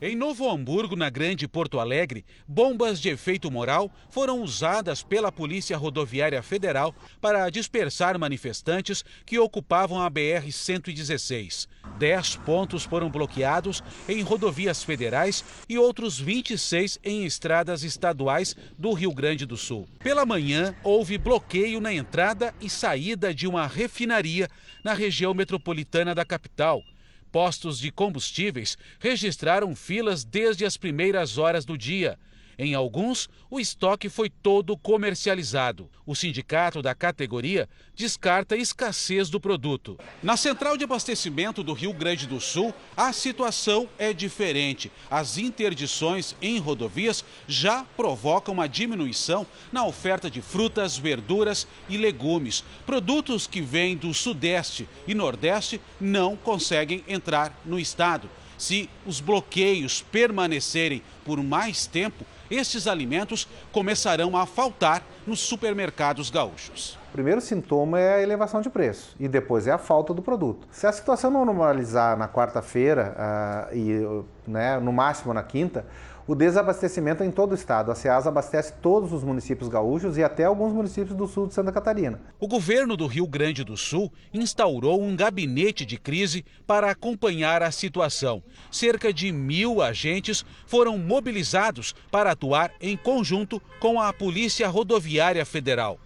Em 0.00 0.14
Novo 0.14 0.48
Hamburgo, 0.48 0.94
na 0.94 1.10
Grande 1.10 1.48
Porto 1.48 1.80
Alegre, 1.80 2.24
bombas 2.46 3.00
de 3.00 3.08
efeito 3.08 3.50
moral 3.50 3.90
foram 4.08 4.40
usadas 4.44 5.02
pela 5.02 5.32
Polícia 5.32 5.76
Rodoviária 5.76 6.40
Federal 6.40 6.94
para 7.20 7.50
dispersar 7.50 8.16
manifestantes 8.16 9.04
que 9.26 9.40
ocupavam 9.40 10.00
a 10.00 10.08
BR-116. 10.08 11.66
Dez 11.98 12.36
pontos 12.36 12.84
foram 12.84 13.10
bloqueados 13.10 13.82
em 14.08 14.22
rodovias 14.22 14.84
federais 14.84 15.44
e 15.68 15.76
outros 15.76 16.16
26 16.20 17.00
em 17.02 17.24
estradas 17.24 17.82
estaduais 17.82 18.54
do 18.78 18.92
Rio 18.92 19.12
Grande 19.12 19.44
do 19.44 19.56
Sul. 19.56 19.88
Pela 19.98 20.24
manhã, 20.24 20.76
houve 20.84 21.18
bloqueio 21.18 21.80
na 21.80 21.92
entrada 21.92 22.54
e 22.60 22.70
saída 22.70 23.34
de 23.34 23.48
uma 23.48 23.66
refinaria 23.66 24.48
na 24.84 24.94
região 24.94 25.34
metropolitana 25.34 26.14
da 26.14 26.24
capital 26.24 26.84
postos 27.30 27.78
de 27.78 27.90
combustíveis 27.90 28.76
registraram 28.98 29.74
filas 29.76 30.24
desde 30.24 30.64
as 30.64 30.76
primeiras 30.76 31.38
horas 31.38 31.64
do 31.64 31.76
dia. 31.76 32.18
Em 32.58 32.74
alguns, 32.74 33.28
o 33.48 33.60
estoque 33.60 34.08
foi 34.08 34.28
todo 34.28 34.76
comercializado. 34.76 35.88
O 36.04 36.16
sindicato 36.16 36.82
da 36.82 36.92
categoria 36.92 37.68
descarta 37.94 38.56
a 38.56 38.58
escassez 38.58 39.30
do 39.30 39.38
produto. 39.38 39.96
Na 40.20 40.36
central 40.36 40.76
de 40.76 40.82
abastecimento 40.82 41.62
do 41.62 41.72
Rio 41.72 41.92
Grande 41.92 42.26
do 42.26 42.40
Sul, 42.40 42.74
a 42.96 43.12
situação 43.12 43.88
é 43.96 44.12
diferente. 44.12 44.90
As 45.08 45.38
interdições 45.38 46.34
em 46.42 46.58
rodovias 46.58 47.24
já 47.46 47.84
provocam 47.96 48.52
uma 48.54 48.68
diminuição 48.68 49.46
na 49.70 49.86
oferta 49.86 50.28
de 50.28 50.42
frutas, 50.42 50.98
verduras 50.98 51.68
e 51.88 51.96
legumes. 51.96 52.64
Produtos 52.84 53.46
que 53.46 53.60
vêm 53.60 53.96
do 53.96 54.12
Sudeste 54.12 54.88
e 55.06 55.14
Nordeste 55.14 55.80
não 56.00 56.36
conseguem 56.36 57.04
entrar 57.06 57.56
no 57.64 57.78
estado. 57.78 58.28
Se 58.58 58.90
os 59.06 59.20
bloqueios 59.20 60.02
permanecerem 60.10 61.00
por 61.24 61.40
mais 61.40 61.86
tempo, 61.86 62.26
estes 62.50 62.86
alimentos 62.86 63.48
começarão 63.72 64.36
a 64.36 64.46
faltar 64.46 65.02
nos 65.26 65.40
supermercados 65.40 66.30
gaúchos. 66.30 66.98
O 67.08 67.12
primeiro 67.12 67.40
sintoma 67.40 67.98
é 67.98 68.14
a 68.14 68.22
elevação 68.22 68.60
de 68.60 68.68
preço 68.68 69.16
e 69.18 69.26
depois 69.26 69.66
é 69.66 69.72
a 69.72 69.78
falta 69.78 70.12
do 70.12 70.20
produto. 70.20 70.68
Se 70.70 70.86
a 70.86 70.92
situação 70.92 71.30
não 71.30 71.44
normalizar 71.44 72.16
na 72.18 72.28
quarta-feira 72.28 73.16
uh, 73.16 73.74
e 73.74 74.24
né, 74.46 74.78
no 74.78 74.92
máximo 74.92 75.32
na 75.32 75.42
quinta, 75.42 75.86
o 76.28 76.34
desabastecimento 76.34 77.22
é 77.22 77.26
em 77.26 77.30
todo 77.30 77.52
o 77.52 77.54
estado. 77.54 77.90
A 77.90 77.94
SEASA 77.94 78.28
abastece 78.28 78.74
todos 78.82 79.14
os 79.14 79.24
municípios 79.24 79.66
gaúchos 79.66 80.18
e 80.18 80.22
até 80.22 80.44
alguns 80.44 80.74
municípios 80.74 81.16
do 81.16 81.26
sul 81.26 81.46
de 81.46 81.54
Santa 81.54 81.72
Catarina. 81.72 82.20
O 82.38 82.46
governo 82.46 82.98
do 82.98 83.06
Rio 83.06 83.26
Grande 83.26 83.64
do 83.64 83.78
Sul 83.78 84.12
instaurou 84.32 85.02
um 85.02 85.16
gabinete 85.16 85.86
de 85.86 85.96
crise 85.96 86.44
para 86.66 86.90
acompanhar 86.90 87.62
a 87.62 87.70
situação. 87.70 88.42
Cerca 88.70 89.10
de 89.10 89.32
mil 89.32 89.80
agentes 89.80 90.44
foram 90.66 90.98
mobilizados 90.98 91.94
para 92.10 92.32
atuar 92.32 92.72
em 92.78 92.94
conjunto 92.94 93.58
com 93.80 93.98
a 93.98 94.12
Polícia 94.12 94.68
Rodoviária 94.68 95.46
Federal. 95.46 95.98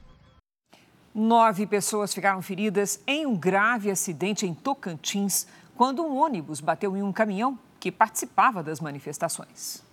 Nove 1.13 1.67
pessoas 1.67 2.15
ficaram 2.15 2.41
feridas 2.41 3.01
em 3.09 3.27
um 3.27 3.37
grave 3.37 3.91
acidente 3.91 4.47
em 4.47 4.55
Tocantins 4.55 5.49
quando 5.77 6.01
um 6.01 6.17
ônibus 6.17 6.61
bateu 6.61 6.97
em 6.97 7.03
um 7.03 7.13
caminhão 7.13 7.59
que 7.81 7.91
participava 7.91 8.63
das 8.63 8.81
manifestações. 8.81 9.91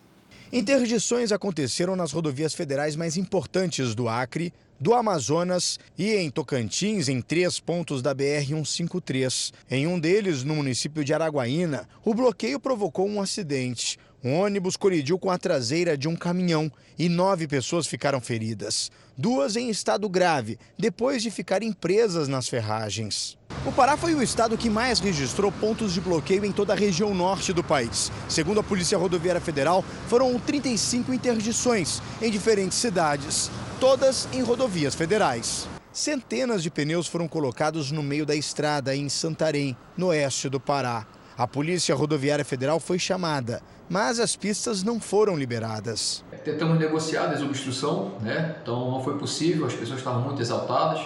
Interdições 0.51 1.31
aconteceram 1.31 1.95
nas 1.95 2.11
rodovias 2.11 2.55
federais 2.55 2.95
mais 2.95 3.17
importantes 3.17 3.93
do 3.93 4.09
Acre, 4.09 4.51
do 4.79 4.95
Amazonas 4.95 5.77
e 5.95 6.15
em 6.15 6.31
Tocantins, 6.31 7.07
em 7.07 7.21
três 7.21 7.59
pontos 7.59 8.01
da 8.01 8.15
BR-153. 8.15 9.53
Em 9.69 9.85
um 9.85 9.99
deles, 9.99 10.43
no 10.43 10.55
município 10.55 11.05
de 11.05 11.13
Araguaína, 11.13 11.87
o 12.03 12.15
bloqueio 12.15 12.59
provocou 12.59 13.07
um 13.07 13.21
acidente. 13.21 13.99
Um 14.21 14.35
ônibus 14.35 14.75
colidiu 14.75 15.17
com 15.17 15.31
a 15.31 15.37
traseira 15.37 15.97
de 15.97 16.07
um 16.07 16.15
caminhão 16.15 16.69
e 16.97 17.07
nove 17.07 17.47
pessoas 17.47 17.87
ficaram 17.87 18.19
feridas. 18.19 18.91
Duas 19.17 19.55
em 19.55 19.69
estado 19.69 20.09
grave, 20.09 20.59
depois 20.77 21.23
de 21.23 21.31
ficarem 21.31 21.71
presas 21.71 22.27
nas 22.27 22.49
ferragens. 22.49 23.37
O 23.65 23.71
Pará 23.71 23.95
foi 23.95 24.13
o 24.15 24.21
estado 24.21 24.57
que 24.57 24.69
mais 24.69 24.99
registrou 24.99 25.51
pontos 25.53 25.93
de 25.93 26.01
bloqueio 26.01 26.43
em 26.43 26.51
toda 26.51 26.73
a 26.73 26.75
região 26.75 27.13
norte 27.13 27.53
do 27.53 27.63
país. 27.63 28.11
Segundo 28.27 28.59
a 28.59 28.63
Polícia 28.63 28.97
Rodoviária 28.97 29.39
Federal, 29.39 29.85
foram 30.07 30.37
35 30.37 31.13
interdições 31.13 32.01
em 32.21 32.29
diferentes 32.29 32.77
cidades, 32.77 33.49
todas 33.79 34.27
em 34.33 34.41
rodovias 34.41 34.95
federais. 34.95 35.65
Centenas 35.93 36.61
de 36.61 36.69
pneus 36.69 37.07
foram 37.07 37.27
colocados 37.27 37.89
no 37.89 38.03
meio 38.03 38.25
da 38.25 38.35
estrada 38.35 38.93
em 38.93 39.07
Santarém, 39.07 39.77
no 39.97 40.07
oeste 40.07 40.49
do 40.49 40.59
Pará. 40.59 41.07
A 41.37 41.47
Polícia 41.47 41.95
Rodoviária 41.95 42.43
Federal 42.43 42.81
foi 42.81 42.99
chamada, 42.99 43.61
mas 43.89 44.19
as 44.19 44.35
pistas 44.35 44.83
não 44.83 44.99
foram 44.99 45.35
liberadas. 45.35 46.23
Tentamos 46.43 46.79
negociar 46.79 47.23
a 47.23 47.27
desobstrução, 47.27 48.13
né? 48.21 48.55
então 48.61 48.91
não 48.91 49.03
foi 49.03 49.17
possível, 49.17 49.65
as 49.65 49.73
pessoas 49.73 49.99
estavam 49.99 50.21
muito 50.21 50.41
exaltadas. 50.41 51.01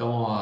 Então, 0.00 0.32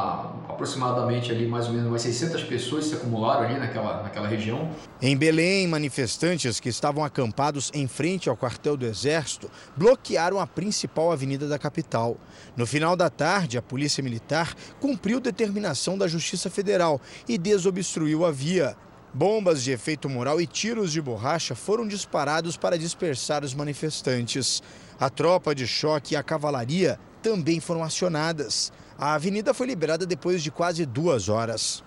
aproximadamente 0.48 1.32
ali 1.32 1.44
mais 1.44 1.66
ou 1.66 1.72
menos 1.72 1.88
umas 1.88 2.02
600 2.02 2.44
pessoas 2.44 2.84
se 2.84 2.94
acumularam 2.94 3.42
ali 3.42 3.58
naquela, 3.58 4.04
naquela 4.04 4.28
região. 4.28 4.70
Em 5.02 5.16
Belém, 5.16 5.66
manifestantes 5.66 6.60
que 6.60 6.68
estavam 6.68 7.04
acampados 7.04 7.68
em 7.74 7.88
frente 7.88 8.28
ao 8.28 8.36
quartel 8.36 8.76
do 8.76 8.86
Exército 8.86 9.50
bloquearam 9.76 10.38
a 10.38 10.46
principal 10.46 11.10
avenida 11.10 11.48
da 11.48 11.58
capital. 11.58 12.16
No 12.56 12.68
final 12.68 12.94
da 12.94 13.10
tarde, 13.10 13.58
a 13.58 13.62
Polícia 13.62 14.00
Militar 14.00 14.54
cumpriu 14.78 15.18
determinação 15.18 15.98
da 15.98 16.06
Justiça 16.06 16.48
Federal 16.48 17.00
e 17.28 17.36
desobstruiu 17.36 18.24
a 18.24 18.30
via. 18.30 18.76
Bombas 19.18 19.64
de 19.64 19.72
efeito 19.72 20.08
moral 20.08 20.40
e 20.40 20.46
tiros 20.46 20.92
de 20.92 21.02
borracha 21.02 21.56
foram 21.56 21.88
disparados 21.88 22.56
para 22.56 22.78
dispersar 22.78 23.42
os 23.42 23.52
manifestantes. 23.52 24.62
A 24.96 25.10
tropa 25.10 25.56
de 25.56 25.66
choque 25.66 26.14
e 26.14 26.16
a 26.16 26.22
cavalaria 26.22 27.00
também 27.20 27.58
foram 27.58 27.82
acionadas. 27.82 28.72
A 28.96 29.14
avenida 29.14 29.52
foi 29.52 29.66
liberada 29.66 30.06
depois 30.06 30.40
de 30.40 30.52
quase 30.52 30.86
duas 30.86 31.28
horas. 31.28 31.82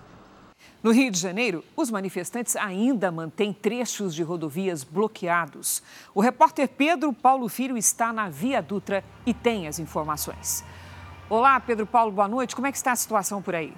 No 0.82 0.92
Rio 0.92 1.10
de 1.10 1.18
Janeiro, 1.18 1.64
os 1.74 1.90
manifestantes 1.90 2.54
ainda 2.54 3.10
mantêm 3.10 3.50
trechos 3.50 4.14
de 4.14 4.22
rodovias 4.22 4.84
bloqueados. 4.84 5.82
O 6.14 6.20
repórter 6.20 6.68
Pedro 6.68 7.14
Paulo 7.14 7.48
Filho 7.48 7.78
está 7.78 8.12
na 8.12 8.28
Via 8.28 8.60
Dutra 8.60 9.02
e 9.24 9.32
tem 9.32 9.66
as 9.66 9.78
informações. 9.78 10.62
Olá, 11.30 11.58
Pedro 11.58 11.86
Paulo, 11.86 12.12
boa 12.12 12.28
noite. 12.28 12.54
Como 12.54 12.66
é 12.66 12.70
que 12.70 12.76
está 12.76 12.92
a 12.92 12.96
situação 12.96 13.40
por 13.40 13.54
aí? 13.54 13.72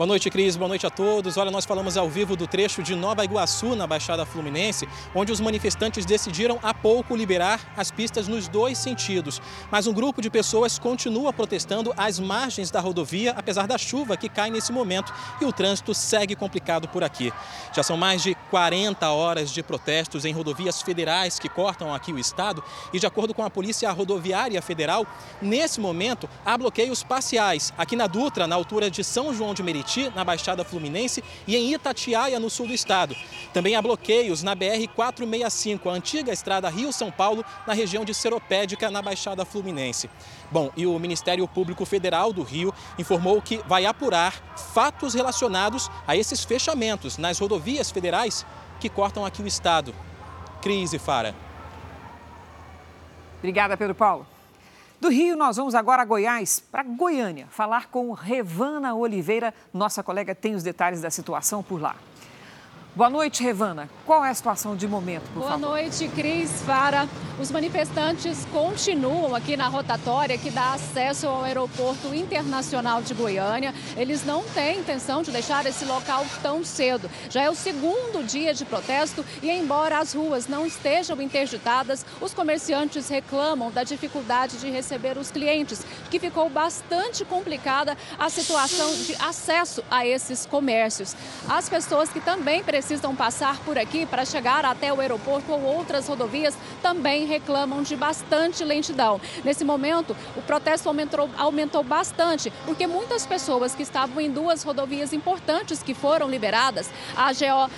Boa 0.00 0.08
noite, 0.08 0.30
Cris. 0.30 0.56
Boa 0.56 0.66
noite 0.66 0.86
a 0.86 0.88
todos. 0.88 1.36
Olha, 1.36 1.50
nós 1.50 1.66
falamos 1.66 1.94
ao 1.98 2.08
vivo 2.08 2.34
do 2.34 2.46
trecho 2.46 2.82
de 2.82 2.94
Nova 2.94 3.22
Iguaçu, 3.22 3.76
na 3.76 3.86
Baixada 3.86 4.24
Fluminense, 4.24 4.88
onde 5.14 5.30
os 5.30 5.40
manifestantes 5.40 6.06
decidiram 6.06 6.58
há 6.62 6.72
pouco 6.72 7.14
liberar 7.14 7.74
as 7.76 7.90
pistas 7.90 8.26
nos 8.26 8.48
dois 8.48 8.78
sentidos. 8.78 9.42
Mas 9.70 9.86
um 9.86 9.92
grupo 9.92 10.22
de 10.22 10.30
pessoas 10.30 10.78
continua 10.78 11.34
protestando 11.34 11.92
às 11.98 12.18
margens 12.18 12.70
da 12.70 12.80
rodovia, 12.80 13.34
apesar 13.36 13.66
da 13.66 13.76
chuva 13.76 14.16
que 14.16 14.30
cai 14.30 14.50
nesse 14.50 14.72
momento, 14.72 15.12
e 15.38 15.44
o 15.44 15.52
trânsito 15.52 15.92
segue 15.92 16.34
complicado 16.34 16.88
por 16.88 17.04
aqui. 17.04 17.30
Já 17.74 17.82
são 17.82 17.98
mais 17.98 18.22
de 18.22 18.34
40 18.50 19.06
horas 19.10 19.50
de 19.50 19.62
protestos 19.62 20.24
em 20.24 20.32
rodovias 20.32 20.80
federais 20.80 21.38
que 21.38 21.50
cortam 21.50 21.94
aqui 21.94 22.10
o 22.10 22.18
estado, 22.18 22.64
e 22.90 22.98
de 22.98 23.06
acordo 23.06 23.34
com 23.34 23.44
a 23.44 23.50
Polícia 23.50 23.92
Rodoviária 23.92 24.62
Federal, 24.62 25.06
nesse 25.42 25.78
momento 25.78 26.26
há 26.42 26.56
bloqueios 26.56 27.02
parciais 27.02 27.70
aqui 27.76 27.94
na 27.94 28.06
Dutra, 28.06 28.46
na 28.46 28.56
altura 28.56 28.90
de 28.90 29.04
São 29.04 29.34
João 29.34 29.52
de 29.52 29.62
Meriti 29.62 29.89
na 30.14 30.24
Baixada 30.24 30.64
Fluminense, 30.64 31.22
e 31.46 31.56
em 31.56 31.74
Itatiaia, 31.74 32.38
no 32.38 32.48
sul 32.48 32.66
do 32.66 32.72
estado. 32.72 33.16
Também 33.52 33.74
há 33.74 33.82
bloqueios 33.82 34.42
na 34.42 34.54
BR-465, 34.54 35.90
a 35.90 35.94
antiga 35.94 36.32
estrada 36.32 36.68
Rio-São 36.68 37.10
Paulo, 37.10 37.44
na 37.66 37.72
região 37.72 38.04
de 38.04 38.14
Seropédica, 38.14 38.90
na 38.90 39.02
Baixada 39.02 39.44
Fluminense. 39.44 40.08
Bom, 40.50 40.70
e 40.76 40.86
o 40.86 40.98
Ministério 40.98 41.46
Público 41.48 41.84
Federal 41.84 42.32
do 42.32 42.42
Rio 42.42 42.72
informou 42.98 43.42
que 43.42 43.60
vai 43.66 43.86
apurar 43.86 44.32
fatos 44.72 45.14
relacionados 45.14 45.90
a 46.06 46.16
esses 46.16 46.44
fechamentos 46.44 47.18
nas 47.18 47.38
rodovias 47.38 47.90
federais 47.90 48.46
que 48.78 48.88
cortam 48.88 49.24
aqui 49.24 49.42
o 49.42 49.46
estado. 49.46 49.94
Crise, 50.62 50.98
Fara. 50.98 51.34
Obrigada, 53.38 53.76
Pedro 53.76 53.94
Paulo. 53.94 54.26
Do 55.00 55.08
Rio, 55.08 55.34
nós 55.34 55.56
vamos 55.56 55.74
agora 55.74 56.02
a 56.02 56.04
Goiás, 56.04 56.60
para 56.60 56.82
Goiânia, 56.82 57.46
falar 57.50 57.86
com 57.86 58.12
Revana 58.12 58.94
Oliveira. 58.94 59.54
Nossa 59.72 60.02
colega 60.02 60.34
tem 60.34 60.54
os 60.54 60.62
detalhes 60.62 61.00
da 61.00 61.10
situação 61.10 61.62
por 61.62 61.80
lá. 61.80 61.96
Boa 63.00 63.08
noite, 63.08 63.42
Revana. 63.42 63.88
Qual 64.04 64.22
é 64.22 64.28
a 64.28 64.34
situação 64.34 64.76
de 64.76 64.86
momento, 64.86 65.22
por 65.32 65.40
Boa 65.40 65.52
favor? 65.52 65.68
Boa 65.68 65.80
noite, 65.80 66.06
Cris 66.08 66.60
Fara. 66.66 67.08
Os 67.40 67.50
manifestantes 67.50 68.46
continuam 68.52 69.34
aqui 69.34 69.56
na 69.56 69.68
rotatória 69.68 70.36
que 70.36 70.50
dá 70.50 70.74
acesso 70.74 71.26
ao 71.26 71.42
Aeroporto 71.42 72.14
Internacional 72.14 73.00
de 73.00 73.14
Goiânia. 73.14 73.74
Eles 73.96 74.26
não 74.26 74.42
têm 74.42 74.80
intenção 74.80 75.22
de 75.22 75.30
deixar 75.30 75.64
esse 75.64 75.86
local 75.86 76.26
tão 76.42 76.62
cedo. 76.62 77.10
Já 77.30 77.44
é 77.44 77.48
o 77.48 77.54
segundo 77.54 78.22
dia 78.22 78.52
de 78.52 78.66
protesto 78.66 79.24
e, 79.42 79.50
embora 79.50 79.98
as 79.98 80.12
ruas 80.12 80.46
não 80.46 80.66
estejam 80.66 81.18
interditadas, 81.22 82.04
os 82.20 82.34
comerciantes 82.34 83.08
reclamam 83.08 83.70
da 83.70 83.82
dificuldade 83.82 84.58
de 84.58 84.68
receber 84.68 85.16
os 85.16 85.30
clientes, 85.30 85.82
que 86.10 86.20
ficou 86.20 86.50
bastante 86.50 87.24
complicada 87.24 87.96
a 88.18 88.28
situação 88.28 88.92
de 88.92 89.14
acesso 89.14 89.82
a 89.90 90.06
esses 90.06 90.44
comércios. 90.44 91.16
As 91.48 91.66
pessoas 91.66 92.10
que 92.10 92.20
também 92.20 92.62
precisam 92.62 92.89
precisam 92.90 93.14
passar 93.14 93.56
por 93.60 93.78
aqui 93.78 94.04
para 94.04 94.24
chegar 94.24 94.64
até 94.64 94.92
o 94.92 95.00
aeroporto 95.00 95.52
ou 95.52 95.62
outras 95.62 96.08
rodovias 96.08 96.56
também 96.82 97.24
reclamam 97.24 97.84
de 97.84 97.94
bastante 97.94 98.64
lentidão. 98.64 99.20
Nesse 99.44 99.64
momento, 99.64 100.16
o 100.36 100.42
protesto 100.42 100.88
aumentou, 100.88 101.30
aumentou 101.38 101.84
bastante, 101.84 102.52
porque 102.64 102.88
muitas 102.88 103.24
pessoas 103.24 103.76
que 103.76 103.84
estavam 103.84 104.20
em 104.20 104.28
duas 104.28 104.64
rodovias 104.64 105.12
importantes 105.12 105.84
que 105.84 105.94
foram 105.94 106.28
liberadas, 106.28 106.90
a 107.16 107.32
GO 107.32 107.70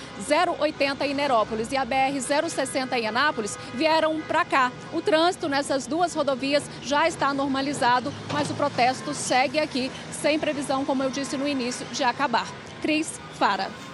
080 0.59 1.05
em 1.05 1.13
Nerópolis 1.13 1.71
e 1.71 1.77
a 1.77 1.85
BR 1.85 2.19
060 2.19 2.97
em 2.97 3.05
Anápolis, 3.05 3.55
vieram 3.75 4.19
para 4.21 4.43
cá. 4.43 4.71
O 4.91 4.99
trânsito 4.99 5.47
nessas 5.47 5.85
duas 5.85 6.15
rodovias 6.15 6.63
já 6.81 7.07
está 7.07 7.31
normalizado, 7.35 8.11
mas 8.31 8.49
o 8.49 8.55
protesto 8.55 9.13
segue 9.13 9.59
aqui, 9.59 9.91
sem 10.11 10.39
previsão, 10.39 10.83
como 10.83 11.03
eu 11.03 11.11
disse 11.11 11.37
no 11.37 11.47
início, 11.47 11.85
de 11.91 12.03
acabar. 12.03 12.47
Cris 12.81 13.19
Fara. 13.37 13.92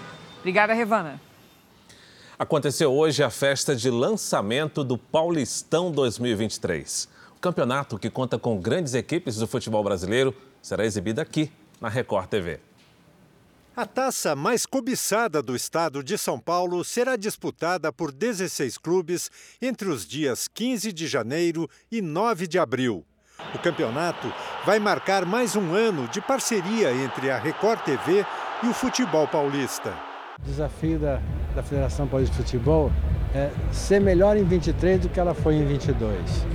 Obrigada, 0.50 0.74
Revana. 0.74 1.22
Aconteceu 2.40 2.92
hoje 2.92 3.22
a 3.22 3.30
festa 3.30 3.76
de 3.76 3.92
lançamento 3.92 4.84
do 4.84 4.98
Paulistão 4.98 5.92
2023. 5.92 7.08
O 7.38 7.40
campeonato, 7.40 8.00
que 8.00 8.10
conta 8.10 8.40
com 8.40 8.60
grandes 8.60 8.96
equipes 8.96 9.36
do 9.36 9.46
futebol 9.46 9.84
brasileiro, 9.84 10.34
será 10.60 10.84
exibido 10.84 11.22
aqui 11.22 11.52
na 11.80 11.88
Record 11.88 12.30
TV. 12.30 12.60
A 13.76 13.86
taça 13.86 14.36
mais 14.36 14.66
cobiçada 14.66 15.40
do 15.40 15.56
estado 15.56 16.04
de 16.04 16.18
São 16.18 16.40
Paulo 16.40 16.84
será 16.84 17.16
disputada 17.16 17.94
por 17.94 18.12
16 18.12 18.80
clubes 18.80 19.30
entre 19.62 19.88
os 19.88 20.04
dias 20.04 20.48
15 20.48 20.92
de 20.92 21.06
janeiro 21.06 21.70
e 21.92 22.02
9 22.02 22.48
de 22.48 22.58
abril. 22.58 23.06
O 23.54 23.60
campeonato 23.60 24.34
vai 24.66 24.80
marcar 24.80 25.28
mais 25.28 25.56
um 25.56 25.76
ano 25.76 26.08
de 26.08 26.20
parceria 26.20 26.92
entre 26.92 27.30
a 27.30 27.38
Record 27.38 27.82
TV 27.82 28.26
e 28.64 28.68
o 28.68 28.74
futebol 28.74 29.28
paulista. 29.28 30.09
O 30.42 30.46
desafio 30.46 30.98
da, 30.98 31.20
da 31.54 31.62
Federação 31.62 32.08
Paulista 32.08 32.38
de 32.38 32.44
Futebol 32.44 32.92
é 33.36 33.50
ser 33.72 34.00
melhor 34.00 34.38
em 34.38 34.44
23 34.44 35.02
do 35.02 35.10
que 35.10 35.20
ela 35.20 35.34
foi 35.34 35.56
em 35.56 35.66
22. 35.66 36.46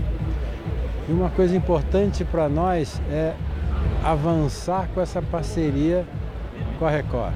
E 1.09 1.13
uma 1.13 1.29
coisa 1.29 1.55
importante 1.55 2.25
para 2.25 2.49
nós 2.49 3.01
é 3.11 3.35
avançar 4.03 4.89
com 4.95 5.01
essa 5.01 5.21
parceria 5.21 6.07
com 6.79 6.87
a 6.87 6.91
Record. 6.91 7.35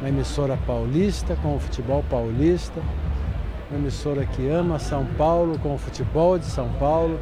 Uma 0.00 0.10
emissora 0.10 0.58
paulista 0.66 1.34
com 1.36 1.56
o 1.56 1.58
futebol 1.58 2.04
paulista, 2.10 2.80
uma 3.70 3.80
emissora 3.80 4.26
que 4.26 4.46
ama 4.48 4.78
São 4.78 5.06
Paulo 5.16 5.58
com 5.58 5.74
o 5.74 5.78
futebol 5.78 6.38
de 6.38 6.44
São 6.44 6.68
Paulo. 6.74 7.18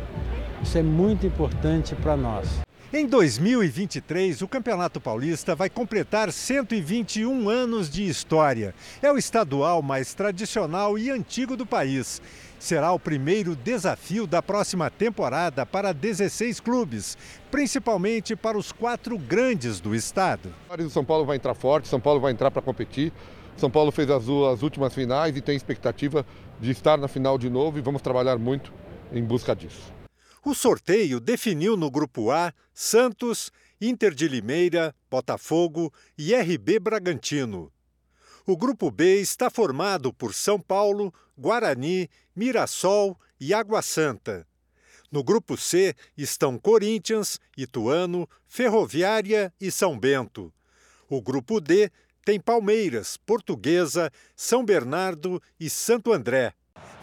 Isso 0.61 0.77
é 0.77 0.83
muito 0.83 1.25
importante 1.25 1.95
para 1.95 2.17
nós. 2.17 2.64
Em 2.97 3.07
2023, 3.07 4.41
o 4.41 4.47
Campeonato 4.47 5.01
Paulista 5.01 5.57
vai 5.57 5.69
completar 5.69 6.31
121 6.31 7.49
anos 7.49 7.91
de 7.91 8.07
história. 8.07 8.73
É 9.03 9.11
o 9.11 9.19
estadual 9.19 9.83
mais 9.83 10.15
tradicional 10.15 10.97
e 10.97 11.11
antigo 11.11 11.57
do 11.57 11.67
país. 11.67 12.23
Será 12.57 12.93
o 12.93 12.99
primeiro 13.01 13.57
desafio 13.57 14.29
da 14.29 14.41
próxima 14.41 14.91
temporada 14.91 15.67
para 15.67 15.93
16 15.93 16.61
clubes, 16.61 17.19
principalmente 17.51 18.37
para 18.37 18.57
os 18.57 18.71
quatro 18.71 19.19
grandes 19.19 19.81
do 19.81 19.93
estado. 19.93 20.55
O 20.79 20.89
São 20.89 21.05
Paulo 21.05 21.25
vai 21.25 21.35
entrar 21.35 21.55
forte, 21.55 21.89
São 21.89 21.99
Paulo 21.99 22.21
vai 22.21 22.31
entrar 22.31 22.53
para 22.53 22.63
competir. 22.63 23.13
São 23.57 23.69
Paulo 23.69 23.91
fez 23.91 24.09
as, 24.09 24.23
as 24.23 24.63
últimas 24.63 24.95
finais 24.95 25.37
e 25.37 25.41
tem 25.41 25.57
expectativa 25.57 26.25
de 26.61 26.71
estar 26.71 26.97
na 26.97 27.09
final 27.09 27.39
de 27.39 27.51
novo 27.51 27.77
e 27.77 27.81
vamos 27.81 28.03
trabalhar 28.03 28.39
muito 28.39 28.73
em 29.13 29.25
busca 29.25 29.53
disso. 29.53 29.94
O 30.47 30.55
sorteio 30.55 31.21
definiu 31.21 31.75
no 31.75 31.91
Grupo 31.91 32.31
A 32.31 32.53
Santos, 32.75 33.51
Inter 33.81 34.15
de 34.15 34.29
Limeira, 34.29 34.95
Botafogo 35.11 35.91
e 36.19 36.35
RB 36.35 36.79
Bragantino. 36.79 37.73
O 38.47 38.55
Grupo 38.55 38.91
B 38.91 39.23
está 39.23 39.49
formado 39.49 40.13
por 40.13 40.35
São 40.35 40.61
Paulo, 40.61 41.15
Guarani, 41.35 42.11
Mirassol 42.37 43.19
e 43.41 43.55
Água 43.55 43.81
Santa. 43.81 44.47
No 45.11 45.25
Grupo 45.25 45.57
C 45.57 45.95
estão 46.15 46.59
Corinthians, 46.59 47.41
Ituano, 47.57 48.29
Ferroviária 48.47 49.51
e 49.59 49.71
São 49.71 49.99
Bento. 49.99 50.53
O 51.09 51.23
Grupo 51.23 51.59
D 51.59 51.91
tem 52.23 52.39
Palmeiras, 52.39 53.17
Portuguesa, 53.17 54.11
São 54.37 54.63
Bernardo 54.63 55.43
e 55.59 55.71
Santo 55.71 56.13
André. 56.13 56.53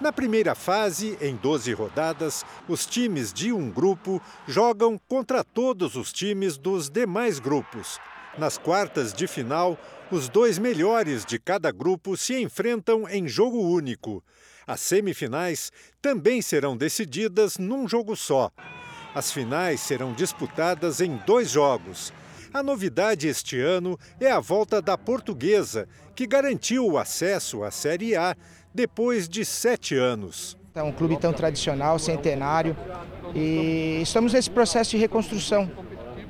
Na 0.02 0.12
primeira 0.12 0.56
fase, 0.56 1.16
em 1.22 1.36
12 1.36 1.74
rodadas, 1.74 2.44
os 2.68 2.88
times 2.88 3.32
de 3.32 3.54
um 3.54 3.70
grupo 3.70 4.20
jogam 4.48 5.00
contra 5.08 5.44
todos 5.44 5.96
os 5.96 6.12
times 6.12 6.58
dos 6.58 6.90
demais 6.90 7.38
grupos. 7.38 8.00
Nas 8.36 8.58
quartas 8.58 9.14
de 9.14 9.28
final, 9.28 9.78
os 10.12 10.28
dois 10.28 10.58
melhores 10.58 11.24
de 11.24 11.38
cada 11.38 11.72
grupo 11.72 12.18
se 12.18 12.42
enfrentam 12.42 13.08
em 13.08 13.28
jogo 13.28 13.60
único. 13.62 14.24
As 14.66 14.80
semifinais 14.80 15.72
também 16.02 16.42
serão 16.42 16.76
decididas 16.76 17.60
num 17.60 17.88
jogo 17.88 18.16
só. 18.16 18.50
As 19.14 19.32
finais 19.32 19.82
serão 19.82 20.14
disputadas 20.14 21.00
em 21.00 21.16
dois 21.28 21.52
jogos. 21.52 22.12
A 22.52 22.64
novidade 22.64 23.28
este 23.28 23.62
ano 23.62 24.00
é 24.20 24.30
a 24.32 24.40
volta 24.40 24.82
da 24.82 24.98
Portuguesa, 24.98 25.88
que 26.14 26.28
garantiu 26.28 26.86
o 26.86 26.98
acesso 26.98 27.64
à 27.64 27.72
Série 27.72 28.16
A 28.16 28.36
depois 28.74 29.28
de 29.28 29.44
sete 29.44 29.96
anos. 29.96 30.58
É 30.74 30.82
um 30.82 30.92
clube 30.92 31.18
tão 31.18 31.34
tradicional, 31.34 32.00
centenário, 32.00 32.76
e 33.36 34.00
estamos 34.02 34.34
nesse 34.34 34.50
processo 34.50 34.92
de 34.92 34.98
reconstrução. 34.98 35.70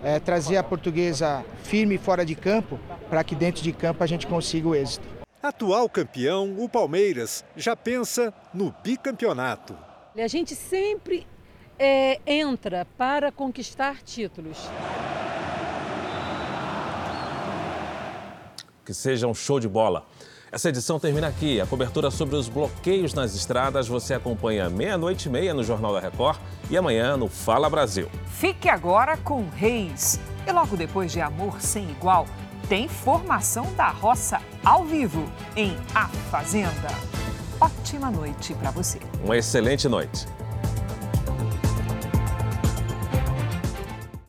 É, 0.04 0.20
trazer 0.20 0.58
a 0.58 0.64
portuguesa 0.64 1.46
firme 1.64 1.96
fora 1.96 2.26
de 2.26 2.34
campo 2.34 2.80
para 3.08 3.24
que 3.24 3.36
dentro 3.36 3.62
de 3.62 3.72
campo 3.72 4.04
a 4.04 4.08
gente 4.08 4.26
consiga 4.26 4.68
o 4.68 4.74
êxito. 4.74 5.08
Atual 5.44 5.88
campeão, 5.88 6.56
o 6.58 6.68
Palmeiras 6.68 7.46
já 7.56 7.76
pensa 7.76 8.34
no 8.52 8.74
bicampeonato. 8.84 9.78
A 10.18 10.28
gente 10.28 10.56
sempre 10.56 11.28
é, 11.78 12.20
entra 12.26 12.86
para 12.98 13.32
conquistar 13.32 14.02
títulos. 14.02 14.58
Que 18.84 18.94
seja 18.94 19.28
um 19.28 19.34
show 19.34 19.60
de 19.60 19.68
bola. 19.68 20.06
Essa 20.52 20.68
edição 20.68 21.00
termina 21.00 21.28
aqui. 21.28 21.62
A 21.62 21.66
cobertura 21.66 22.12
sobre 22.12 22.36
os 22.36 22.50
bloqueios 22.50 23.14
nas 23.14 23.34
estradas 23.34 23.88
você 23.88 24.14
acompanha 24.14 24.70
meia-noite 24.70 25.30
e 25.30 25.32
meia 25.32 25.54
no 25.54 25.64
Jornal 25.64 25.94
da 25.94 26.02
Record 26.02 26.38
e 26.70 26.76
amanhã 26.76 27.16
no 27.16 27.30
Fala 27.30 27.70
Brasil. 27.70 28.10
Fique 28.26 28.68
agora 28.68 29.16
com 29.16 29.48
Reis. 29.48 30.20
E 30.46 30.52
logo 30.52 30.76
depois 30.76 31.10
de 31.10 31.22
Amor 31.22 31.62
Sem 31.62 31.90
Igual, 31.92 32.26
tem 32.68 32.90
formação 32.90 33.74
da 33.76 33.90
roça 33.92 34.42
ao 34.62 34.84
vivo 34.84 35.24
em 35.56 35.74
A 35.96 36.10
Fazenda. 36.30 36.90
Ótima 37.60 38.12
noite 38.12 38.54
para 38.56 38.72
você. 38.72 39.00
Uma 39.24 39.38
excelente 39.38 39.88
noite. 39.88 40.26